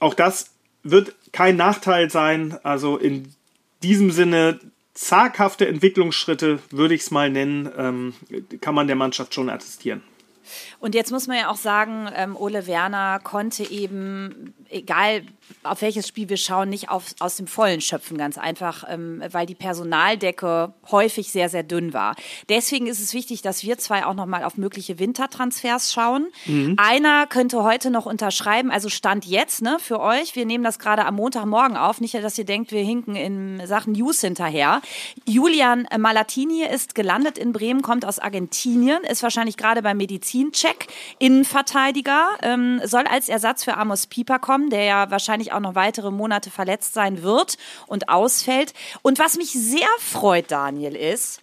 Auch 0.00 0.14
das 0.14 0.50
wird 0.82 1.14
kein 1.32 1.56
Nachteil 1.56 2.10
sein. 2.10 2.58
Also 2.62 2.96
in 2.96 3.32
diesem 3.82 4.10
Sinne 4.10 4.58
zaghafte 4.94 5.66
Entwicklungsschritte, 5.66 6.60
würde 6.70 6.94
ich 6.94 7.02
es 7.02 7.10
mal 7.10 7.30
nennen, 7.30 7.70
ähm, 7.76 8.14
kann 8.60 8.74
man 8.74 8.86
der 8.86 8.96
Mannschaft 8.96 9.34
schon 9.34 9.50
attestieren. 9.50 10.02
Und 10.78 10.94
jetzt 10.94 11.10
muss 11.10 11.26
man 11.26 11.38
ja 11.38 11.50
auch 11.50 11.56
sagen, 11.56 12.08
ähm, 12.14 12.36
Ole 12.36 12.66
Werner 12.66 13.18
konnte 13.18 13.70
eben, 13.70 14.54
egal 14.74 15.22
auf 15.62 15.82
welches 15.82 16.06
Spiel 16.08 16.28
wir 16.28 16.36
schauen, 16.36 16.68
nicht 16.68 16.90
auf, 16.90 17.14
aus 17.20 17.36
dem 17.36 17.46
Vollen 17.46 17.80
schöpfen, 17.80 18.18
ganz 18.18 18.38
einfach, 18.38 18.84
ähm, 18.88 19.22
weil 19.30 19.46
die 19.46 19.54
Personaldecke 19.54 20.74
häufig 20.90 21.30
sehr, 21.30 21.48
sehr 21.48 21.62
dünn 21.62 21.92
war. 21.92 22.16
Deswegen 22.48 22.86
ist 22.86 23.00
es 23.00 23.14
wichtig, 23.14 23.42
dass 23.42 23.62
wir 23.62 23.78
zwei 23.78 24.04
auch 24.04 24.14
nochmal 24.14 24.44
auf 24.44 24.56
mögliche 24.56 24.98
Wintertransfers 24.98 25.92
schauen. 25.92 26.28
Mhm. 26.46 26.76
Einer 26.78 27.26
könnte 27.26 27.62
heute 27.62 27.90
noch 27.90 28.06
unterschreiben, 28.06 28.70
also 28.70 28.88
Stand 28.88 29.24
jetzt 29.24 29.62
ne, 29.62 29.78
für 29.80 30.00
euch. 30.00 30.36
Wir 30.36 30.44
nehmen 30.44 30.64
das 30.64 30.78
gerade 30.78 31.06
am 31.06 31.16
Montagmorgen 31.16 31.76
auf. 31.76 32.00
Nicht, 32.00 32.14
dass 32.14 32.38
ihr 32.38 32.44
denkt, 32.44 32.72
wir 32.72 32.82
hinken 32.82 33.16
in 33.16 33.66
Sachen 33.66 33.92
News 33.92 34.20
hinterher. 34.20 34.82
Julian 35.26 35.86
Malatini 35.96 36.64
ist 36.64 36.94
gelandet 36.94 37.38
in 37.38 37.52
Bremen, 37.52 37.82
kommt 37.82 38.04
aus 38.04 38.18
Argentinien, 38.18 39.02
ist 39.04 39.22
wahrscheinlich 39.22 39.56
gerade 39.56 39.82
beim 39.82 39.96
Medizincheck. 39.96 40.88
Innenverteidiger, 41.18 42.28
ähm, 42.42 42.80
soll 42.84 43.06
als 43.06 43.28
Ersatz 43.28 43.64
für 43.64 43.76
Amos 43.76 44.06
Pieper 44.06 44.38
kommen, 44.38 44.63
der 44.70 44.84
ja 44.84 45.10
wahrscheinlich 45.10 45.52
auch 45.52 45.60
noch 45.60 45.74
weitere 45.74 46.10
Monate 46.10 46.50
verletzt 46.50 46.94
sein 46.94 47.22
wird 47.22 47.56
und 47.86 48.08
ausfällt. 48.08 48.74
Und 49.02 49.18
was 49.18 49.36
mich 49.36 49.52
sehr 49.52 49.88
freut, 49.98 50.50
Daniel, 50.50 50.96
ist, 50.96 51.40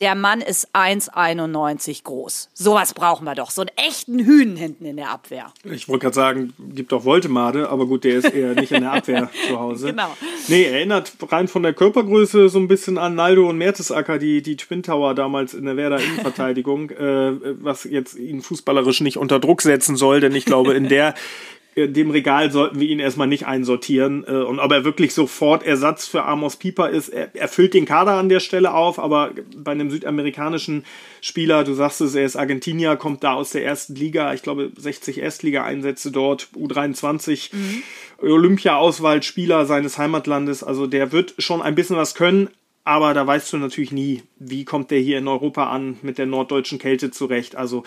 der 0.00 0.14
Mann 0.14 0.40
ist 0.40 0.74
1,91 0.74 2.02
groß. 2.02 2.50
Sowas 2.52 2.94
brauchen 2.94 3.24
wir 3.24 3.34
doch. 3.34 3.50
So 3.50 3.62
einen 3.62 3.70
echten 3.76 4.18
Hühn 4.18 4.56
hinten 4.56 4.84
in 4.84 4.96
der 4.96 5.10
Abwehr. 5.10 5.52
Ich 5.62 5.88
wollte 5.88 6.02
gerade 6.02 6.14
sagen, 6.14 6.52
gibt 6.74 6.92
doch 6.92 7.04
Voltemade, 7.04 7.70
aber 7.70 7.86
gut, 7.86 8.04
der 8.04 8.16
ist 8.16 8.34
eher 8.34 8.54
nicht 8.54 8.72
in 8.72 8.82
der 8.82 8.92
Abwehr 8.92 9.30
zu 9.48 9.58
Hause. 9.58 9.86
Genau. 9.88 10.14
Nee, 10.48 10.64
erinnert 10.64 11.12
rein 11.30 11.46
von 11.48 11.62
der 11.62 11.72
Körpergröße 11.72 12.48
so 12.48 12.58
ein 12.58 12.68
bisschen 12.68 12.98
an 12.98 13.14
Naldo 13.14 13.48
und 13.48 13.56
Mertesacker, 13.56 14.18
die, 14.18 14.42
die 14.42 14.56
Twin 14.56 14.82
Tower 14.82 15.14
damals 15.14 15.54
in 15.54 15.64
der 15.64 15.76
Werder 15.76 16.00
Innenverteidigung, 16.00 16.90
äh, 16.90 17.54
was 17.62 17.84
jetzt 17.84 18.16
ihn 18.16 18.42
fußballerisch 18.42 19.00
nicht 19.00 19.16
unter 19.16 19.38
Druck 19.38 19.62
setzen 19.62 19.96
soll, 19.96 20.20
denn 20.20 20.34
ich 20.34 20.44
glaube, 20.44 20.74
in 20.74 20.88
der 20.88 21.14
dem 21.76 22.10
Regal 22.10 22.50
sollten 22.50 22.78
wir 22.78 22.88
ihn 22.88 23.00
erstmal 23.00 23.26
nicht 23.26 23.46
einsortieren. 23.46 24.24
Äh, 24.26 24.32
und 24.32 24.58
ob 24.58 24.70
er 24.72 24.84
wirklich 24.84 25.14
sofort 25.14 25.64
Ersatz 25.64 26.06
für 26.06 26.24
Amos 26.24 26.56
Pieper 26.56 26.90
ist, 26.90 27.08
er, 27.08 27.34
er 27.34 27.48
füllt 27.48 27.74
den 27.74 27.84
Kader 27.84 28.12
an 28.12 28.28
der 28.28 28.40
Stelle 28.40 28.72
auf, 28.72 28.98
aber 28.98 29.32
bei 29.56 29.72
einem 29.72 29.90
südamerikanischen 29.90 30.84
Spieler, 31.20 31.64
du 31.64 31.74
sagst 31.74 32.00
es, 32.00 32.14
er 32.14 32.24
ist 32.24 32.36
Argentinier, 32.36 32.96
kommt 32.96 33.24
da 33.24 33.34
aus 33.34 33.50
der 33.50 33.64
ersten 33.64 33.94
Liga, 33.94 34.34
ich 34.34 34.42
glaube 34.42 34.70
60 34.76 35.18
Erstliga-Einsätze 35.18 36.12
dort, 36.12 36.48
U23, 36.54 37.54
mhm. 37.54 37.82
Olympia-Auswahlspieler 38.22 39.66
seines 39.66 39.98
Heimatlandes, 39.98 40.62
also 40.62 40.86
der 40.86 41.12
wird 41.12 41.34
schon 41.38 41.62
ein 41.62 41.74
bisschen 41.74 41.96
was 41.96 42.14
können, 42.14 42.50
aber 42.84 43.14
da 43.14 43.26
weißt 43.26 43.52
du 43.52 43.56
natürlich 43.56 43.92
nie, 43.92 44.22
wie 44.38 44.64
kommt 44.64 44.90
der 44.90 44.98
hier 45.00 45.18
in 45.18 45.26
Europa 45.26 45.70
an 45.70 45.96
mit 46.02 46.18
der 46.18 46.26
norddeutschen 46.26 46.78
Kälte 46.78 47.10
zurecht. 47.10 47.56
Also 47.56 47.82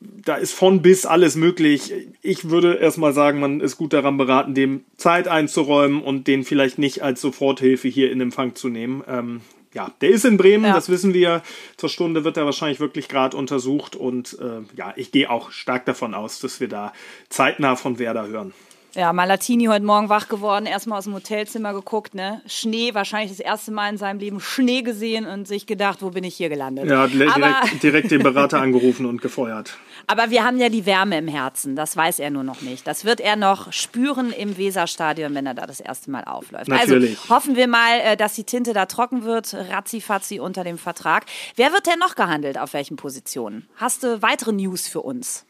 da 0.00 0.36
ist 0.36 0.52
von 0.52 0.82
bis 0.82 1.06
alles 1.06 1.36
möglich. 1.36 1.92
Ich 2.22 2.50
würde 2.50 2.74
erstmal 2.74 3.12
sagen, 3.12 3.40
man 3.40 3.60
ist 3.60 3.76
gut 3.76 3.92
daran 3.92 4.16
beraten, 4.16 4.54
dem 4.54 4.84
Zeit 4.96 5.28
einzuräumen 5.28 6.02
und 6.02 6.26
den 6.26 6.44
vielleicht 6.44 6.78
nicht 6.78 7.02
als 7.02 7.20
Soforthilfe 7.20 7.88
hier 7.88 8.10
in 8.10 8.20
Empfang 8.20 8.54
zu 8.54 8.68
nehmen. 8.68 9.02
Ähm, 9.08 9.40
ja, 9.72 9.90
der 10.00 10.10
ist 10.10 10.24
in 10.24 10.36
Bremen, 10.36 10.66
ja. 10.66 10.74
das 10.74 10.88
wissen 10.88 11.14
wir. 11.14 11.42
Zur 11.76 11.88
Stunde 11.88 12.24
wird 12.24 12.36
er 12.36 12.44
wahrscheinlich 12.44 12.80
wirklich 12.80 13.08
gerade 13.08 13.36
untersucht 13.36 13.96
und 13.96 14.38
äh, 14.40 14.62
ja, 14.76 14.92
ich 14.96 15.10
gehe 15.10 15.28
auch 15.28 15.50
stark 15.50 15.84
davon 15.84 16.14
aus, 16.14 16.38
dass 16.38 16.60
wir 16.60 16.68
da 16.68 16.92
zeitnah 17.28 17.74
von 17.74 17.98
Werder 17.98 18.28
hören. 18.28 18.52
Ja, 18.94 19.12
Malatini 19.12 19.64
heute 19.64 19.84
Morgen 19.84 20.08
wach 20.08 20.28
geworden, 20.28 20.66
erstmal 20.66 20.98
aus 20.98 21.04
dem 21.04 21.14
Hotelzimmer 21.14 21.72
geguckt, 21.72 22.14
ne? 22.14 22.40
Schnee, 22.46 22.94
wahrscheinlich 22.94 23.32
das 23.36 23.40
erste 23.40 23.72
Mal 23.72 23.88
in 23.90 23.98
seinem 23.98 24.20
Leben 24.20 24.38
Schnee 24.38 24.82
gesehen 24.82 25.26
und 25.26 25.48
sich 25.48 25.66
gedacht, 25.66 26.00
wo 26.00 26.10
bin 26.10 26.22
ich 26.22 26.36
hier 26.36 26.48
gelandet? 26.48 26.88
Ja, 26.88 27.08
direkt, 27.08 27.82
direkt 27.82 28.10
den 28.12 28.22
Berater 28.22 28.60
angerufen 28.60 29.06
und 29.06 29.20
gefeuert. 29.20 29.76
Aber 30.06 30.30
wir 30.30 30.44
haben 30.44 30.58
ja 30.58 30.68
die 30.68 30.86
Wärme 30.86 31.18
im 31.18 31.26
Herzen, 31.26 31.74
das 31.74 31.96
weiß 31.96 32.20
er 32.20 32.30
nur 32.30 32.44
noch 32.44 32.60
nicht. 32.60 32.86
Das 32.86 33.04
wird 33.04 33.20
er 33.20 33.34
noch 33.34 33.72
spüren 33.72 34.30
im 34.30 34.56
Weserstadion, 34.56 35.34
wenn 35.34 35.46
er 35.46 35.54
da 35.54 35.66
das 35.66 35.80
erste 35.80 36.12
Mal 36.12 36.22
aufläuft. 36.24 36.70
Also 36.70 36.92
Natürlich. 36.92 37.18
Also 37.18 37.34
hoffen 37.34 37.56
wir 37.56 37.66
mal, 37.66 37.98
äh, 38.00 38.16
dass 38.16 38.34
die 38.34 38.44
Tinte 38.44 38.74
da 38.74 38.86
trocken 38.86 39.24
wird, 39.24 39.54
ratzifatzi 39.54 40.38
unter 40.38 40.62
dem 40.62 40.78
Vertrag. 40.78 41.24
Wer 41.56 41.72
wird 41.72 41.86
denn 41.86 41.98
noch 41.98 42.14
gehandelt, 42.14 42.58
auf 42.58 42.74
welchen 42.74 42.96
Positionen? 42.96 43.66
Hast 43.74 44.04
du 44.04 44.22
weitere 44.22 44.52
News 44.52 44.86
für 44.86 45.00
uns? 45.00 45.46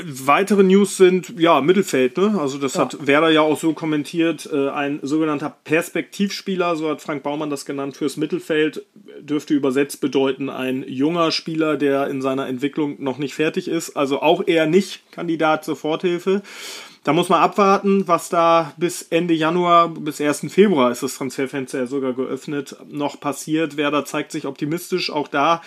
Weitere 0.00 0.62
News 0.62 0.96
sind, 0.96 1.38
ja, 1.38 1.60
Mittelfeld, 1.60 2.16
ne? 2.16 2.38
Also 2.40 2.56
das 2.56 2.74
ja. 2.74 2.80
hat 2.80 3.06
Werder 3.06 3.28
ja 3.28 3.42
auch 3.42 3.58
so 3.58 3.74
kommentiert. 3.74 4.48
Äh, 4.50 4.70
ein 4.70 5.00
sogenannter 5.02 5.54
Perspektivspieler, 5.64 6.76
so 6.76 6.88
hat 6.88 7.02
Frank 7.02 7.22
Baumann 7.22 7.50
das 7.50 7.66
genannt, 7.66 7.96
fürs 7.98 8.16
Mittelfeld 8.16 8.86
dürfte 9.20 9.54
übersetzt 9.54 10.00
bedeuten, 10.00 10.48
ein 10.48 10.84
junger 10.88 11.30
Spieler, 11.30 11.76
der 11.76 12.06
in 12.08 12.22
seiner 12.22 12.48
Entwicklung 12.48 13.02
noch 13.02 13.18
nicht 13.18 13.34
fertig 13.34 13.68
ist. 13.68 13.96
Also 13.96 14.22
auch 14.22 14.46
eher 14.46 14.66
nicht 14.66 15.12
Kandidat 15.12 15.64
zur 15.64 15.74
Soforthilfe. 15.74 16.42
Da 17.04 17.12
muss 17.12 17.28
man 17.28 17.40
abwarten, 17.40 18.06
was 18.06 18.28
da 18.28 18.72
bis 18.76 19.02
Ende 19.02 19.34
Januar, 19.34 19.88
bis 19.88 20.20
1. 20.20 20.46
Februar 20.48 20.90
ist 20.92 21.02
das 21.02 21.16
Transferfenster 21.16 21.80
ja 21.80 21.86
sogar 21.86 22.12
geöffnet, 22.12 22.76
noch 22.88 23.18
passiert. 23.18 23.76
Werder 23.76 24.04
zeigt 24.04 24.30
sich 24.30 24.46
optimistisch. 24.46 25.10
Auch 25.10 25.26
da 25.26 25.62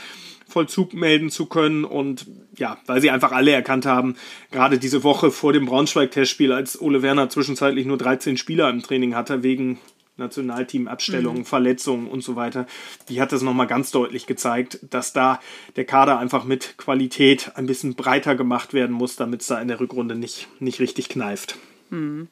Vollzug 0.47 0.93
melden 0.93 1.29
zu 1.29 1.47
können 1.47 1.83
und 1.83 2.27
ja, 2.57 2.77
weil 2.85 3.01
sie 3.01 3.09
einfach 3.09 3.31
alle 3.31 3.51
erkannt 3.51 3.85
haben, 3.85 4.15
gerade 4.51 4.77
diese 4.77 5.03
Woche 5.03 5.31
vor 5.31 5.53
dem 5.53 5.65
Braunschweig-Testspiel, 5.65 6.51
als 6.51 6.79
Ole 6.79 7.01
Werner 7.01 7.29
zwischenzeitlich 7.29 7.85
nur 7.85 7.97
13 7.97 8.37
Spieler 8.37 8.69
im 8.69 8.81
Training 8.81 9.15
hatte, 9.15 9.43
wegen 9.43 9.79
Nationalteamabstellungen, 10.17 11.41
mhm. 11.41 11.45
Verletzungen 11.45 12.07
und 12.07 12.23
so 12.23 12.35
weiter, 12.35 12.67
die 13.09 13.21
hat 13.21 13.33
es 13.33 13.41
nochmal 13.41 13.67
ganz 13.67 13.91
deutlich 13.91 14.27
gezeigt, 14.27 14.79
dass 14.89 15.13
da 15.13 15.39
der 15.75 15.85
Kader 15.85 16.19
einfach 16.19 16.45
mit 16.45 16.77
Qualität 16.77 17.51
ein 17.55 17.65
bisschen 17.65 17.95
breiter 17.95 18.35
gemacht 18.35 18.73
werden 18.73 18.93
muss, 18.93 19.15
damit 19.15 19.41
es 19.41 19.47
da 19.47 19.59
in 19.59 19.67
der 19.67 19.79
Rückrunde 19.79 20.15
nicht, 20.15 20.47
nicht 20.59 20.79
richtig 20.79 21.09
kneift. 21.09 21.57
Mhm. 21.89 22.27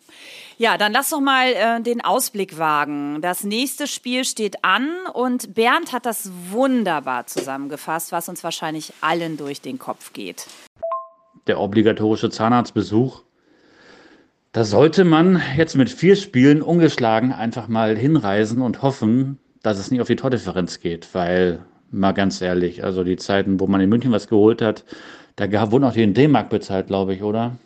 Ja, 0.58 0.78
dann 0.78 0.92
lass 0.94 1.10
doch 1.10 1.20
mal 1.20 1.48
äh, 1.48 1.82
den 1.82 2.02
Ausblick 2.02 2.58
wagen. 2.58 3.22
Das 3.22 3.44
nächste 3.44 3.88
Spiel 3.88 4.26
steht 4.26 4.64
an 4.64 4.90
und 5.14 5.56
Bernd 5.56 5.94
hat 5.94 6.06
das 6.06 6.32
wunderbar 6.50 7.28
zusammengefasst, 7.28 8.12
was 8.12 8.30
uns 8.30 8.44
wahrscheinlich 8.44 8.94
allen 9.02 9.38
durch 9.38 9.62
den 9.62 9.80
Kopf 9.80 10.14
geht. 10.14 10.48
Der 11.48 11.60
obligatorische 11.60 12.30
Zahnarztbesuch. 12.30 13.22
Da 14.54 14.64
sollte 14.64 15.04
man 15.04 15.42
jetzt 15.58 15.76
mit 15.76 15.90
vier 15.90 16.16
Spielen 16.16 16.62
ungeschlagen 16.62 17.32
einfach 17.32 17.68
mal 17.68 17.98
hinreisen 17.98 18.62
und 18.62 18.84
hoffen, 18.84 19.40
dass 19.64 19.80
es 19.80 19.90
nicht 19.90 20.00
auf 20.02 20.08
die 20.08 20.16
Tordifferenz 20.16 20.80
geht, 20.80 21.10
weil, 21.14 21.66
mal 21.90 22.12
ganz 22.12 22.40
ehrlich, 22.40 22.84
also 22.84 23.04
die 23.04 23.16
Zeiten, 23.16 23.60
wo 23.60 23.66
man 23.66 23.82
in 23.82 23.90
München 23.90 24.12
was 24.12 24.28
geholt 24.28 24.62
hat, 24.62 24.84
da 25.36 25.72
wurden 25.72 25.86
auch 25.86 25.94
die 25.94 26.04
in 26.04 26.14
D-Mark 26.14 26.50
bezahlt, 26.50 26.88
glaube 26.88 27.16
ich, 27.16 27.24
oder? 27.24 27.58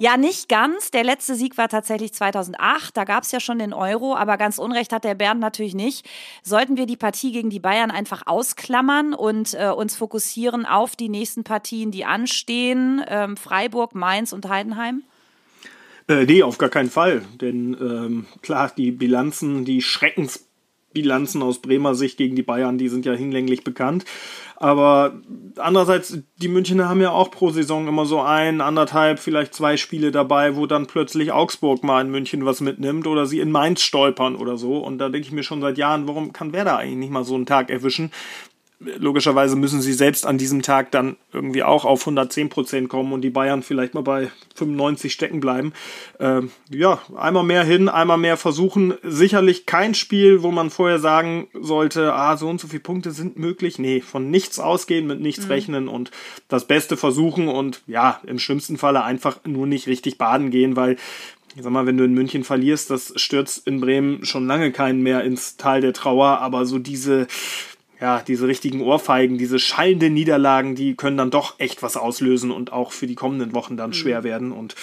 Ja, 0.00 0.16
nicht 0.16 0.48
ganz. 0.48 0.92
Der 0.92 1.02
letzte 1.02 1.34
Sieg 1.34 1.58
war 1.58 1.68
tatsächlich 1.68 2.14
2008. 2.14 2.96
Da 2.96 3.02
gab 3.04 3.24
es 3.24 3.32
ja 3.32 3.40
schon 3.40 3.58
den 3.58 3.72
Euro, 3.72 4.14
aber 4.14 4.36
ganz 4.36 4.58
Unrecht 4.58 4.92
hat 4.92 5.02
der 5.02 5.16
Bernd 5.16 5.40
natürlich 5.40 5.74
nicht. 5.74 6.08
Sollten 6.44 6.76
wir 6.76 6.86
die 6.86 6.96
Partie 6.96 7.32
gegen 7.32 7.50
die 7.50 7.58
Bayern 7.58 7.90
einfach 7.90 8.22
ausklammern 8.26 9.12
und 9.12 9.54
äh, 9.54 9.70
uns 9.70 9.96
fokussieren 9.96 10.66
auf 10.66 10.94
die 10.94 11.08
nächsten 11.08 11.42
Partien, 11.42 11.90
die 11.90 12.04
anstehen? 12.04 13.02
Ähm, 13.08 13.36
Freiburg, 13.36 13.96
Mainz 13.96 14.32
und 14.32 14.48
Heidenheim? 14.48 15.02
Äh, 16.06 16.26
nee, 16.26 16.44
auf 16.44 16.58
gar 16.58 16.70
keinen 16.70 16.90
Fall. 16.90 17.22
Denn 17.40 17.76
ähm, 17.80 18.26
klar, 18.40 18.72
die 18.76 18.92
Bilanzen, 18.92 19.64
die 19.64 19.82
Schreckensbilanzen 20.88 21.42
aus 21.42 21.60
Bremer 21.60 21.94
Sicht 21.94 22.16
gegen 22.16 22.36
die 22.36 22.42
Bayern, 22.42 22.78
die 22.78 22.88
sind 22.88 23.04
ja 23.04 23.12
hinlänglich 23.12 23.64
bekannt. 23.64 24.04
Aber 24.56 25.20
andererseits, 25.56 26.18
die 26.36 26.48
Münchner 26.48 26.88
haben 26.88 27.00
ja 27.00 27.12
auch 27.12 27.30
pro 27.30 27.50
Saison 27.50 27.86
immer 27.86 28.06
so 28.06 28.20
ein, 28.20 28.60
anderthalb, 28.60 29.20
vielleicht 29.20 29.54
zwei 29.54 29.76
Spiele 29.76 30.10
dabei, 30.10 30.56
wo 30.56 30.66
dann 30.66 30.86
plötzlich 30.86 31.30
Augsburg 31.30 31.84
mal 31.84 32.04
in 32.04 32.10
München 32.10 32.44
was 32.44 32.60
mitnimmt 32.60 33.06
oder 33.06 33.26
sie 33.26 33.38
in 33.38 33.52
Mainz 33.52 33.82
stolpern 33.82 34.34
oder 34.34 34.56
so. 34.56 34.78
Und 34.78 34.98
da 34.98 35.08
denke 35.10 35.28
ich 35.28 35.32
mir 35.32 35.44
schon 35.44 35.60
seit 35.60 35.78
Jahren, 35.78 36.08
warum 36.08 36.32
kann 36.32 36.52
wer 36.52 36.64
da 36.64 36.76
eigentlich 36.76 36.98
nicht 36.98 37.12
mal 37.12 37.24
so 37.24 37.36
einen 37.36 37.46
Tag 37.46 37.70
erwischen? 37.70 38.10
Logischerweise 38.80 39.56
müssen 39.56 39.80
sie 39.80 39.92
selbst 39.92 40.24
an 40.24 40.38
diesem 40.38 40.62
Tag 40.62 40.92
dann 40.92 41.16
irgendwie 41.32 41.64
auch 41.64 41.84
auf 41.84 42.02
110 42.02 42.48
Prozent 42.48 42.88
kommen 42.88 43.12
und 43.12 43.22
die 43.22 43.30
Bayern 43.30 43.62
vielleicht 43.62 43.94
mal 43.94 44.02
bei 44.02 44.30
95 44.54 45.12
stecken 45.12 45.40
bleiben. 45.40 45.72
Ähm, 46.20 46.50
ja, 46.70 47.00
einmal 47.16 47.42
mehr 47.42 47.64
hin, 47.64 47.88
einmal 47.88 48.18
mehr 48.18 48.36
versuchen. 48.36 48.94
Sicherlich 49.02 49.66
kein 49.66 49.94
Spiel, 49.94 50.42
wo 50.42 50.52
man 50.52 50.70
vorher 50.70 51.00
sagen 51.00 51.48
sollte, 51.60 52.12
ah, 52.14 52.36
so 52.36 52.48
und 52.48 52.60
so 52.60 52.68
viele 52.68 52.80
Punkte 52.80 53.10
sind 53.10 53.36
möglich. 53.36 53.80
Nee, 53.80 54.00
von 54.00 54.30
nichts 54.30 54.60
ausgehen, 54.60 55.08
mit 55.08 55.20
nichts 55.20 55.46
mhm. 55.46 55.50
rechnen 55.50 55.88
und 55.88 56.12
das 56.46 56.66
Beste 56.66 56.96
versuchen 56.96 57.48
und 57.48 57.82
ja, 57.88 58.20
im 58.26 58.38
schlimmsten 58.38 58.78
Falle 58.78 59.02
einfach 59.02 59.40
nur 59.44 59.66
nicht 59.66 59.88
richtig 59.88 60.18
baden 60.18 60.50
gehen, 60.50 60.76
weil 60.76 60.96
ich 61.56 61.64
sag 61.64 61.72
mal, 61.72 61.86
wenn 61.86 61.96
du 61.96 62.04
in 62.04 62.14
München 62.14 62.44
verlierst, 62.44 62.90
das 62.90 63.12
stürzt 63.16 63.66
in 63.66 63.80
Bremen 63.80 64.24
schon 64.24 64.46
lange 64.46 64.70
keinen 64.70 65.02
mehr 65.02 65.24
ins 65.24 65.56
Tal 65.56 65.80
der 65.80 65.92
Trauer, 65.92 66.38
aber 66.38 66.66
so 66.66 66.78
diese, 66.78 67.26
ja, 68.00 68.22
diese 68.26 68.46
richtigen 68.46 68.80
Ohrfeigen, 68.80 69.38
diese 69.38 69.58
schallenden 69.58 70.14
Niederlagen, 70.14 70.74
die 70.74 70.94
können 70.94 71.16
dann 71.16 71.30
doch 71.30 71.58
echt 71.58 71.82
was 71.82 71.96
auslösen 71.96 72.50
und 72.50 72.72
auch 72.72 72.92
für 72.92 73.06
die 73.06 73.16
kommenden 73.16 73.54
Wochen 73.54 73.76
dann 73.76 73.90
mhm. 73.90 73.94
schwer 73.94 74.24
werden. 74.24 74.52
Und 74.52 74.76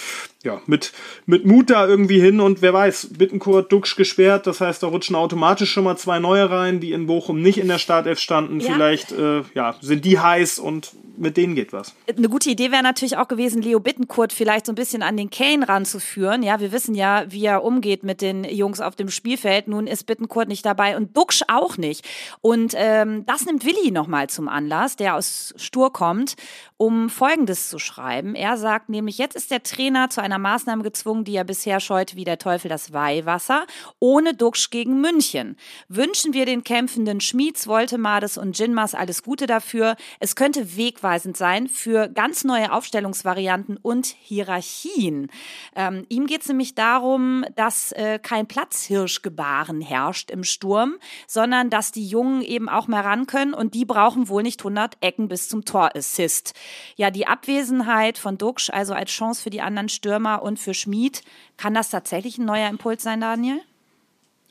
ja, 0.46 0.62
mit, 0.66 0.92
mit 1.26 1.44
Mut 1.44 1.68
da 1.68 1.86
irgendwie 1.86 2.20
hin 2.20 2.40
und 2.40 2.62
wer 2.62 2.72
weiß, 2.72 3.10
Bittenkurt, 3.18 3.70
Duxch 3.70 3.96
gesperrt, 3.96 4.46
das 4.46 4.60
heißt, 4.60 4.82
da 4.82 4.86
rutschen 4.86 5.16
automatisch 5.16 5.70
schon 5.70 5.84
mal 5.84 5.96
zwei 5.96 6.18
neue 6.18 6.48
rein, 6.48 6.80
die 6.80 6.92
in 6.92 7.06
Bochum 7.06 7.42
nicht 7.42 7.58
in 7.58 7.68
der 7.68 7.78
Startelf 7.78 8.18
standen. 8.18 8.60
Ja. 8.60 8.72
Vielleicht 8.72 9.12
äh, 9.12 9.42
ja, 9.54 9.74
sind 9.80 10.04
die 10.04 10.18
heiß 10.18 10.58
und 10.58 10.92
mit 11.18 11.36
denen 11.36 11.54
geht 11.54 11.72
was. 11.72 11.94
Eine 12.14 12.28
gute 12.28 12.50
Idee 12.50 12.70
wäre 12.70 12.82
natürlich 12.82 13.16
auch 13.16 13.28
gewesen, 13.28 13.62
Leo 13.62 13.80
Bittenkurt 13.80 14.32
vielleicht 14.32 14.66
so 14.66 14.72
ein 14.72 14.76
bisschen 14.76 15.02
an 15.02 15.16
den 15.16 15.30
Kane 15.30 15.68
ranzuführen. 15.68 16.42
Ja, 16.42 16.60
wir 16.60 16.72
wissen 16.72 16.94
ja, 16.94 17.24
wie 17.28 17.44
er 17.44 17.64
umgeht 17.64 18.04
mit 18.04 18.20
den 18.20 18.44
Jungs 18.44 18.80
auf 18.80 18.96
dem 18.96 19.08
Spielfeld. 19.08 19.68
Nun 19.68 19.86
ist 19.86 20.04
Bittenkurt 20.04 20.48
nicht 20.48 20.64
dabei 20.64 20.96
und 20.96 21.16
Duxch 21.16 21.42
auch 21.48 21.76
nicht. 21.76 22.06
Und 22.40 22.74
ähm, 22.76 23.24
das 23.26 23.46
nimmt 23.46 23.64
Willi 23.64 23.90
nochmal 23.90 24.28
zum 24.28 24.48
Anlass, 24.48 24.96
der 24.96 25.16
aus 25.16 25.54
Stur 25.56 25.92
kommt, 25.92 26.36
um 26.78 27.08
Folgendes 27.08 27.70
zu 27.70 27.78
schreiben. 27.78 28.34
Er 28.34 28.58
sagt 28.58 28.90
nämlich, 28.90 29.16
jetzt 29.16 29.34
ist 29.34 29.50
der 29.50 29.62
Trainer 29.62 30.10
zu 30.10 30.20
einer 30.20 30.38
Maßnahme 30.38 30.82
gezwungen, 30.82 31.24
die 31.24 31.34
er 31.34 31.44
bisher 31.44 31.80
scheute 31.80 32.16
wie 32.16 32.24
der 32.24 32.38
Teufel 32.38 32.68
das 32.68 32.92
Weihwasser, 32.92 33.66
ohne 33.98 34.34
Duxch 34.34 34.68
gegen 34.70 35.00
München. 35.00 35.56
Wünschen 35.88 36.34
wir 36.34 36.44
den 36.44 36.64
kämpfenden 36.64 37.20
Schmieds, 37.20 37.66
Woltemades 37.66 38.36
und 38.36 38.58
Jinmas 38.58 38.94
alles 38.94 39.22
Gute 39.22 39.46
dafür. 39.46 39.96
Es 40.20 40.36
könnte 40.36 40.76
wegweisend 40.76 41.36
sein 41.36 41.66
für 41.68 42.08
ganz 42.08 42.44
neue 42.44 42.72
Aufstellungsvarianten 42.72 43.78
und 43.78 44.06
Hierarchien. 44.06 45.30
Ähm, 45.74 46.04
ihm 46.10 46.26
geht 46.26 46.42
es 46.42 46.48
nämlich 46.48 46.74
darum, 46.74 47.44
dass 47.54 47.92
äh, 47.92 48.18
kein 48.18 48.46
Platzhirschgebaren 48.46 49.80
herrscht 49.80 50.30
im 50.30 50.44
Sturm, 50.44 50.96
sondern 51.26 51.70
dass 51.70 51.90
die 51.90 52.06
Jungen 52.06 52.42
eben 52.42 52.68
auch 52.68 52.86
mal 52.86 53.00
ran 53.00 53.26
können 53.26 53.54
und 53.54 53.72
die 53.72 53.86
brauchen 53.86 54.28
wohl 54.28 54.42
nicht 54.42 54.60
100 54.60 54.98
Ecken 55.00 55.28
bis 55.28 55.48
zum 55.48 55.64
Torassist. 55.64 56.52
Ja, 56.96 57.10
die 57.10 57.26
Abwesenheit 57.26 58.18
von 58.18 58.38
Duxch, 58.38 58.70
also 58.70 58.94
als 58.94 59.10
Chance 59.10 59.42
für 59.42 59.50
die 59.50 59.60
anderen 59.60 59.88
Stürmer 59.88 60.42
und 60.42 60.58
für 60.58 60.74
Schmid, 60.74 61.22
kann 61.56 61.74
das 61.74 61.90
tatsächlich 61.90 62.38
ein 62.38 62.44
neuer 62.44 62.68
Impuls 62.68 63.02
sein, 63.02 63.20
Daniel? 63.20 63.60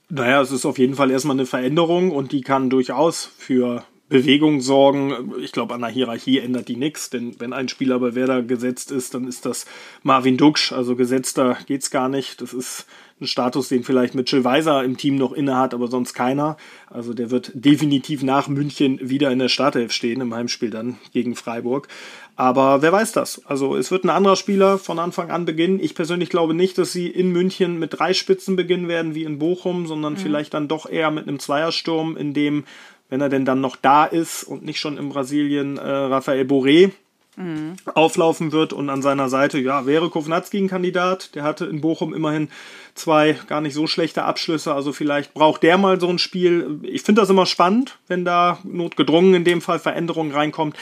Naja, 0.10 0.42
es 0.42 0.52
ist 0.52 0.66
auf 0.66 0.78
jeden 0.78 0.96
Fall 0.96 1.10
erstmal 1.10 1.36
eine 1.36 1.46
Veränderung 1.46 2.12
und 2.12 2.32
die 2.32 2.42
kann 2.42 2.70
durchaus 2.70 3.26
für 3.26 3.84
Bewegung 4.08 4.62
sorgen. 4.62 5.34
Ich 5.42 5.52
glaube, 5.52 5.74
an 5.74 5.82
der 5.82 5.90
Hierarchie 5.90 6.40
ändert 6.40 6.68
die 6.68 6.76
nichts, 6.76 7.10
denn 7.10 7.36
wenn 7.40 7.54
ein 7.54 7.70
Spieler 7.70 8.00
bei 8.00 8.14
Werder 8.14 8.44
gesetzt 8.44 8.92
ist, 8.92 9.16
dann 9.16 9.28
ist 9.28 9.46
das 9.46 9.66
Marvin 10.04 10.38
Duksch. 10.38 10.72
Also 10.72 10.96
gesetzter 10.96 11.58
geht's 11.66 11.90
gar 11.90 12.08
nicht. 12.08 12.42
Das 12.42 12.54
ist 12.54 12.86
ein 13.20 13.28
Status, 13.28 13.70
den 13.70 13.84
vielleicht 13.84 14.14
Mitchell 14.14 14.44
Weiser 14.44 14.84
im 14.84 14.98
Team 14.98 15.16
noch 15.16 15.32
innehat, 15.32 15.74
aber 15.74 15.88
sonst 15.88 16.14
keiner. 16.14 16.58
Also 16.90 17.14
der 17.14 17.32
wird 17.32 17.52
definitiv 17.56 18.24
nach 18.24 18.48
München 18.48 19.00
wieder 19.02 19.32
in 19.32 19.40
der 19.40 19.48
Startelf 19.48 19.94
stehen, 19.94 20.22
im 20.22 20.34
Heimspiel 20.36 20.70
dann 20.70 20.98
gegen 21.14 21.36
Freiburg. 21.36 21.88
Aber 22.36 22.82
wer 22.82 22.92
weiß 22.92 23.14
das? 23.14 23.42
Also 23.46 23.78
es 23.78 23.90
wird 23.90 24.04
ein 24.04 24.10
anderer 24.10 24.36
Spieler 24.36 24.78
von 24.78 25.00
Anfang 25.00 25.32
an 25.32 25.46
beginnen. 25.46 25.80
Ich 25.82 25.96
persönlich 25.96 26.30
glaube 26.30 26.54
nicht, 26.54 26.78
dass 26.78 26.92
sie 26.92 27.08
in 27.08 27.32
München 27.32 27.80
mit 27.80 27.98
drei 27.98 28.14
Spitzen 28.14 28.58
beginnen 28.58 28.90
werden 28.90 29.16
wie 29.16 29.24
in 29.24 29.40
Bochum, 29.40 29.88
sondern 29.88 30.14
mhm. 30.14 30.18
vielleicht 30.18 30.54
dann 30.54 30.68
doch 30.68 30.90
eher 30.90 31.10
mit 31.12 31.28
einem 31.28 31.40
Zweiersturm, 31.40 32.18
in 32.18 32.34
dem 32.34 32.66
wenn 33.10 33.22
er 33.22 33.30
denn 33.30 33.46
dann 33.46 33.62
noch 33.62 33.76
da 33.76 34.06
ist 34.06 34.44
und 34.44 34.64
nicht 34.64 34.80
schon 34.80 34.98
in 34.98 35.10
Brasilien 35.10 35.78
äh, 35.78 35.88
Rafael 35.88 36.46
Boré 36.46 36.92
mhm. 37.36 37.76
auflaufen 37.94 38.52
wird 38.52 38.74
und 38.74 38.90
an 38.90 39.02
seiner 39.02 39.30
Seite, 39.30 39.60
ja, 39.60 39.86
wäre 39.86 40.10
Kovnatski 40.10 40.58
ein 40.58 40.68
Kandidat. 40.68 41.36
Der 41.36 41.44
hatte 41.44 41.66
in 41.66 41.82
Bochum 41.82 42.14
immerhin 42.14 42.50
zwei 42.94 43.38
gar 43.48 43.62
nicht 43.62 43.74
so 43.74 43.88
schlechte 43.88 44.24
Abschlüsse, 44.24 44.74
also 44.74 44.94
vielleicht 44.94 45.34
braucht 45.34 45.64
der 45.64 45.78
mal 45.78 46.00
so 46.00 46.10
ein 46.10 46.20
Spiel. 46.20 46.80
Ich 46.84 47.04
finde 47.04 47.22
das 47.22 47.30
immer 47.30 47.46
spannend, 47.46 47.98
wenn 48.08 48.26
da 48.26 48.60
notgedrungen 48.64 49.34
in 49.34 49.44
dem 49.44 49.62
Fall 49.62 49.80
Veränderungen 49.80 50.32
reinkommt. 50.32 50.76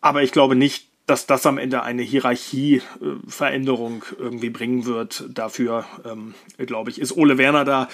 Aber 0.00 0.22
ich 0.22 0.32
glaube 0.32 0.56
nicht, 0.56 0.89
dass 1.10 1.26
das 1.26 1.44
am 1.44 1.58
Ende 1.58 1.82
eine 1.82 2.02
Hierarchieveränderung 2.02 4.04
irgendwie 4.18 4.50
bringen 4.50 4.86
wird. 4.86 5.24
Dafür, 5.28 5.84
ähm, 6.04 6.34
glaube 6.58 6.90
ich, 6.90 7.00
ist 7.00 7.16
Ole 7.16 7.36
Werner 7.36 7.64
da 7.64 7.88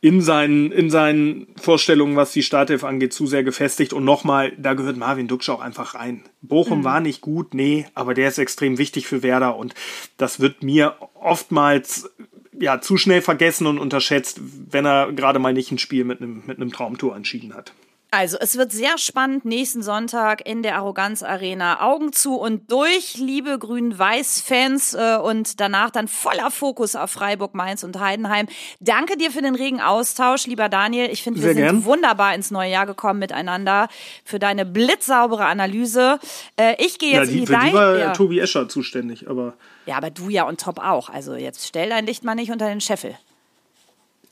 in 0.00 0.22
seinen, 0.22 0.70
in 0.70 0.88
seinen 0.88 1.48
Vorstellungen, 1.60 2.14
was 2.16 2.30
die 2.32 2.44
Startelf 2.44 2.84
angeht, 2.84 3.12
zu 3.12 3.26
sehr 3.26 3.42
gefestigt. 3.42 3.92
Und 3.92 4.04
nochmal, 4.04 4.52
da 4.56 4.74
gehört 4.74 4.96
Marvin 4.96 5.26
Duksch 5.28 5.50
auch 5.50 5.60
einfach 5.60 5.94
rein. 5.94 6.22
Bochum 6.42 6.80
mhm. 6.80 6.84
war 6.84 7.00
nicht 7.00 7.20
gut, 7.20 7.54
nee, 7.54 7.86
aber 7.94 8.14
der 8.14 8.28
ist 8.28 8.38
extrem 8.38 8.78
wichtig 8.78 9.06
für 9.06 9.22
Werder 9.22 9.56
und 9.56 9.74
das 10.16 10.40
wird 10.40 10.62
mir 10.62 10.94
oftmals 11.14 12.10
ja, 12.58 12.80
zu 12.80 12.96
schnell 12.96 13.20
vergessen 13.22 13.66
und 13.66 13.78
unterschätzt, 13.78 14.40
wenn 14.70 14.86
er 14.86 15.12
gerade 15.12 15.38
mal 15.38 15.52
nicht 15.52 15.70
ein 15.72 15.78
Spiel 15.78 16.04
mit 16.04 16.22
einem, 16.22 16.42
mit 16.46 16.58
einem 16.58 16.72
Traumtor 16.72 17.16
entschieden 17.16 17.54
hat. 17.54 17.72
Also, 18.12 18.38
es 18.40 18.58
wird 18.58 18.72
sehr 18.72 18.98
spannend 18.98 19.44
nächsten 19.44 19.82
Sonntag 19.82 20.44
in 20.44 20.64
der 20.64 20.74
Arroganz 20.74 21.22
Arena. 21.22 21.80
Augen 21.80 22.12
zu 22.12 22.34
und 22.34 22.72
durch, 22.72 23.16
liebe 23.18 23.56
Grün-Weiß-Fans. 23.56 24.94
Äh, 24.94 25.18
und 25.22 25.60
danach 25.60 25.90
dann 25.90 26.08
voller 26.08 26.50
Fokus 26.50 26.96
auf 26.96 27.12
Freiburg, 27.12 27.54
Mainz 27.54 27.84
und 27.84 28.00
Heidenheim. 28.00 28.48
Danke 28.80 29.16
dir 29.16 29.30
für 29.30 29.42
den 29.42 29.54
regen 29.54 29.80
Austausch, 29.80 30.48
lieber 30.48 30.68
Daniel. 30.68 31.08
Ich 31.08 31.22
finde, 31.22 31.40
wir 31.40 31.54
sind 31.54 31.58
gern. 31.58 31.84
wunderbar 31.84 32.34
ins 32.34 32.50
neue 32.50 32.72
Jahr 32.72 32.86
gekommen 32.86 33.20
miteinander. 33.20 33.86
Für 34.24 34.40
deine 34.40 34.66
blitzsaubere 34.66 35.44
Analyse. 35.44 36.18
Äh, 36.56 36.74
ich 36.84 36.98
gehe 36.98 37.12
jetzt 37.12 37.28
ja, 37.28 37.32
die, 37.32 37.38
in 37.38 37.44
die 37.44 37.46
Für 37.46 37.60
die 37.64 37.72
war 37.72 37.96
ja. 37.96 38.12
Tobi 38.12 38.40
Escher 38.40 38.68
zuständig, 38.68 39.30
aber. 39.30 39.54
Ja, 39.86 39.96
aber 39.96 40.10
du 40.10 40.30
ja 40.30 40.48
und 40.48 40.60
top 40.60 40.80
auch. 40.80 41.10
Also, 41.10 41.36
jetzt 41.36 41.64
stell 41.64 41.90
dein 41.90 42.06
Licht 42.06 42.24
mal 42.24 42.34
nicht 42.34 42.50
unter 42.50 42.66
den 42.66 42.80
Scheffel. 42.80 43.16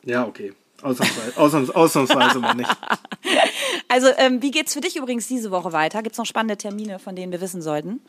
Ja, 0.02 0.26
okay. 0.26 0.52
Ausnahmsweise, 0.82 1.36
ausnahms, 1.36 1.70
ausnahmsweise 1.70 2.38
mal 2.38 2.54
nicht. 2.54 2.70
Also, 3.90 4.08
ähm, 4.18 4.42
wie 4.42 4.50
geht's 4.50 4.74
für 4.74 4.82
dich 4.82 4.96
übrigens 4.96 5.26
diese 5.28 5.50
Woche 5.50 5.72
weiter? 5.72 6.02
Gibt 6.02 6.12
es 6.12 6.18
noch 6.18 6.26
spannende 6.26 6.58
Termine, 6.58 6.98
von 6.98 7.16
denen 7.16 7.32
wir 7.32 7.40
wissen 7.40 7.62
sollten? 7.62 8.02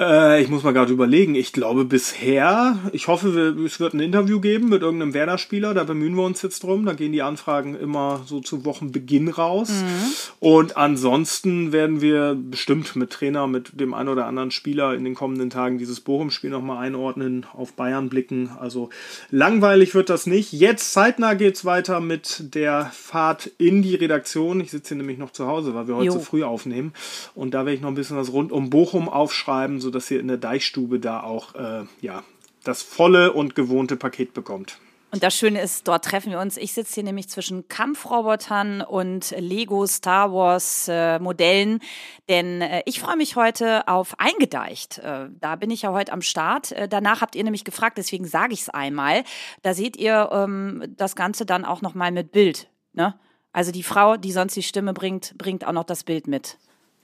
Äh, 0.00 0.42
ich 0.42 0.48
muss 0.48 0.62
mal 0.62 0.72
gerade 0.72 0.92
überlegen. 0.92 1.34
Ich 1.34 1.52
glaube 1.52 1.84
bisher, 1.84 2.78
ich 2.92 3.08
hoffe, 3.08 3.34
wir, 3.34 3.64
es 3.64 3.80
wird 3.80 3.94
ein 3.94 4.00
Interview 4.00 4.40
geben 4.40 4.68
mit 4.68 4.82
irgendeinem 4.82 5.12
Werder-Spieler. 5.12 5.74
Da 5.74 5.84
bemühen 5.84 6.14
wir 6.14 6.24
uns 6.24 6.40
jetzt 6.42 6.62
drum. 6.62 6.86
Da 6.86 6.92
gehen 6.92 7.12
die 7.12 7.22
Anfragen 7.22 7.74
immer 7.74 8.22
so 8.24 8.40
zu 8.40 8.64
Wochenbeginn 8.64 9.28
raus. 9.28 9.70
Mhm. 9.70 10.12
Und 10.38 10.76
ansonsten 10.76 11.72
werden 11.72 12.00
wir 12.00 12.36
bestimmt 12.38 12.94
mit 12.94 13.10
Trainer, 13.10 13.48
mit 13.48 13.80
dem 13.80 13.92
einen 13.92 14.08
oder 14.08 14.26
anderen 14.26 14.52
Spieler 14.52 14.94
in 14.94 15.02
den 15.02 15.16
kommenden 15.16 15.50
Tagen 15.50 15.78
dieses 15.78 16.00
Bochum-Spiel 16.00 16.50
nochmal 16.50 16.78
einordnen, 16.78 17.46
auf 17.52 17.72
Bayern 17.72 18.08
blicken. 18.08 18.50
Also 18.58 18.90
langweilig 19.30 19.94
wird 19.94 20.10
das 20.10 20.26
nicht. 20.26 20.52
Jetzt 20.52 20.92
zeitnah 20.92 21.34
geht's 21.34 21.64
weiter 21.64 22.00
mit 22.00 22.54
der 22.54 22.90
Fahrt 22.94 23.50
in 23.58 23.82
die 23.82 23.96
Redaktion. 23.96 24.60
Ich 24.60 24.70
sitze 24.70 24.94
hier 24.94 24.98
nämlich 24.98 25.18
noch 25.18 25.32
zu 25.32 25.48
Hause, 25.48 25.74
weil 25.74 25.88
wir 25.88 25.96
heute 25.96 26.06
jo. 26.06 26.12
so 26.12 26.20
früh 26.20 26.44
aufnehmen. 26.44 26.92
Und 27.34 27.52
da 27.54 27.60
werde 27.60 27.74
ich 27.74 27.80
noch 27.80 27.88
ein 27.88 27.96
bisschen 27.96 28.16
was 28.16 28.32
rund 28.32 28.52
um 28.52 28.70
Bochum 28.70 29.08
aufschreiben, 29.08 29.80
sodass 29.88 30.10
ihr 30.10 30.20
in 30.20 30.28
der 30.28 30.36
Deichstube 30.36 31.00
da 31.00 31.22
auch 31.22 31.54
äh, 31.54 31.86
ja, 32.02 32.22
das 32.62 32.82
volle 32.82 33.32
und 33.32 33.54
gewohnte 33.54 33.96
Paket 33.96 34.34
bekommt. 34.34 34.78
Und 35.10 35.22
das 35.22 35.34
Schöne 35.34 35.62
ist, 35.62 35.88
dort 35.88 36.04
treffen 36.04 36.30
wir 36.30 36.40
uns. 36.40 36.58
Ich 36.58 36.74
sitze 36.74 36.96
hier 36.96 37.04
nämlich 37.04 37.30
zwischen 37.30 37.68
Kampfrobotern 37.68 38.82
und 38.82 39.34
Lego 39.38 39.86
Star 39.86 40.30
Wars 40.30 40.88
äh, 40.88 41.18
Modellen, 41.20 41.80
denn 42.28 42.60
äh, 42.60 42.82
ich 42.84 43.00
freue 43.00 43.16
mich 43.16 43.34
heute 43.34 43.88
auf 43.88 44.14
Eingedeicht. 44.18 44.98
Äh, 44.98 45.30
da 45.40 45.56
bin 45.56 45.70
ich 45.70 45.80
ja 45.80 45.92
heute 45.92 46.12
am 46.12 46.20
Start. 46.20 46.72
Äh, 46.72 46.86
danach 46.86 47.22
habt 47.22 47.34
ihr 47.34 47.44
nämlich 47.44 47.64
gefragt, 47.64 47.96
deswegen 47.96 48.26
sage 48.26 48.52
ich 48.52 48.60
es 48.60 48.68
einmal. 48.68 49.24
Da 49.62 49.72
seht 49.72 49.96
ihr 49.96 50.28
ähm, 50.30 50.84
das 50.98 51.16
Ganze 51.16 51.46
dann 51.46 51.64
auch 51.64 51.80
noch 51.80 51.94
mal 51.94 52.12
mit 52.12 52.30
Bild. 52.30 52.68
Ne? 52.92 53.18
Also 53.52 53.72
die 53.72 53.82
Frau, 53.82 54.18
die 54.18 54.32
sonst 54.32 54.54
die 54.54 54.62
Stimme 54.62 54.92
bringt, 54.92 55.32
bringt 55.38 55.66
auch 55.66 55.72
noch 55.72 55.84
das 55.84 56.04
Bild 56.04 56.28
mit. 56.28 56.58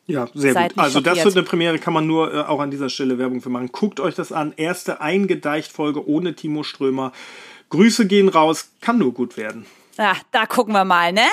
Ja, 0.07 0.28
sehr 0.34 0.52
Seid 0.52 0.74
gut. 0.74 0.82
Also 0.82 0.98
schockiert. 0.98 1.16
das 1.16 1.24
wird 1.24 1.36
eine 1.36 1.46
Premiere, 1.46 1.78
kann 1.78 1.94
man 1.94 2.07
nur 2.07 2.32
äh, 2.32 2.40
auch 2.40 2.61
an 2.61 2.70
dieser 2.70 2.88
Stelle 2.88 3.18
Werbung 3.18 3.40
für 3.40 3.48
machen. 3.48 3.70
Guckt 3.72 4.00
euch 4.00 4.14
das 4.14 4.32
an. 4.32 4.52
Erste 4.57 5.00
Eingedeicht-Folge 5.00 6.07
ohne 6.07 6.34
Timo 6.34 6.62
Strömer. 6.62 7.12
Grüße 7.70 8.07
gehen 8.07 8.28
raus, 8.28 8.70
kann 8.80 8.98
nur 8.98 9.14
gut 9.14 9.36
werden. 9.36 9.66
Ja, 9.97 10.16
da 10.32 10.47
gucken 10.47 10.74
wir 10.74 10.84
mal, 10.84 11.12
ne? 11.12 11.26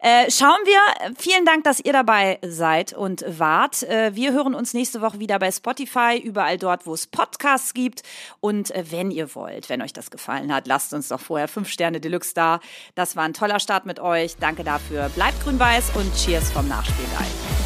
Äh, 0.00 0.30
schauen 0.30 0.58
wir. 0.64 1.14
Vielen 1.16 1.44
Dank, 1.44 1.64
dass 1.64 1.78
ihr 1.80 1.92
dabei 1.92 2.38
seid 2.42 2.92
und 2.92 3.24
wart. 3.38 3.82
Äh, 3.84 4.14
wir 4.14 4.32
hören 4.32 4.54
uns 4.54 4.74
nächste 4.74 5.00
Woche 5.00 5.20
wieder 5.20 5.38
bei 5.38 5.52
Spotify, 5.52 6.20
überall 6.22 6.58
dort, 6.58 6.86
wo 6.86 6.94
es 6.94 7.06
Podcasts 7.06 7.74
gibt. 7.74 8.02
Und 8.40 8.72
äh, 8.72 8.84
wenn 8.90 9.10
ihr 9.10 9.34
wollt, 9.34 9.68
wenn 9.68 9.82
euch 9.82 9.92
das 9.92 10.10
gefallen 10.10 10.52
hat, 10.52 10.66
lasst 10.66 10.92
uns 10.94 11.08
doch 11.08 11.20
vorher 11.20 11.48
fünf 11.48 11.68
Sterne 11.68 12.00
Deluxe 12.00 12.34
da. 12.34 12.60
Das 12.94 13.14
war 13.14 13.24
ein 13.24 13.34
toller 13.34 13.60
Start 13.60 13.86
mit 13.86 14.00
euch. 14.00 14.36
Danke 14.36 14.64
dafür. 14.64 15.08
Bleibt 15.10 15.42
grün-weiß 15.44 15.92
und 15.94 16.12
Cheers 16.14 16.50
vom 16.50 16.66
Nachspiel. 16.68 17.06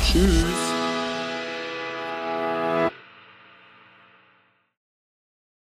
Tschüss. 0.04 0.81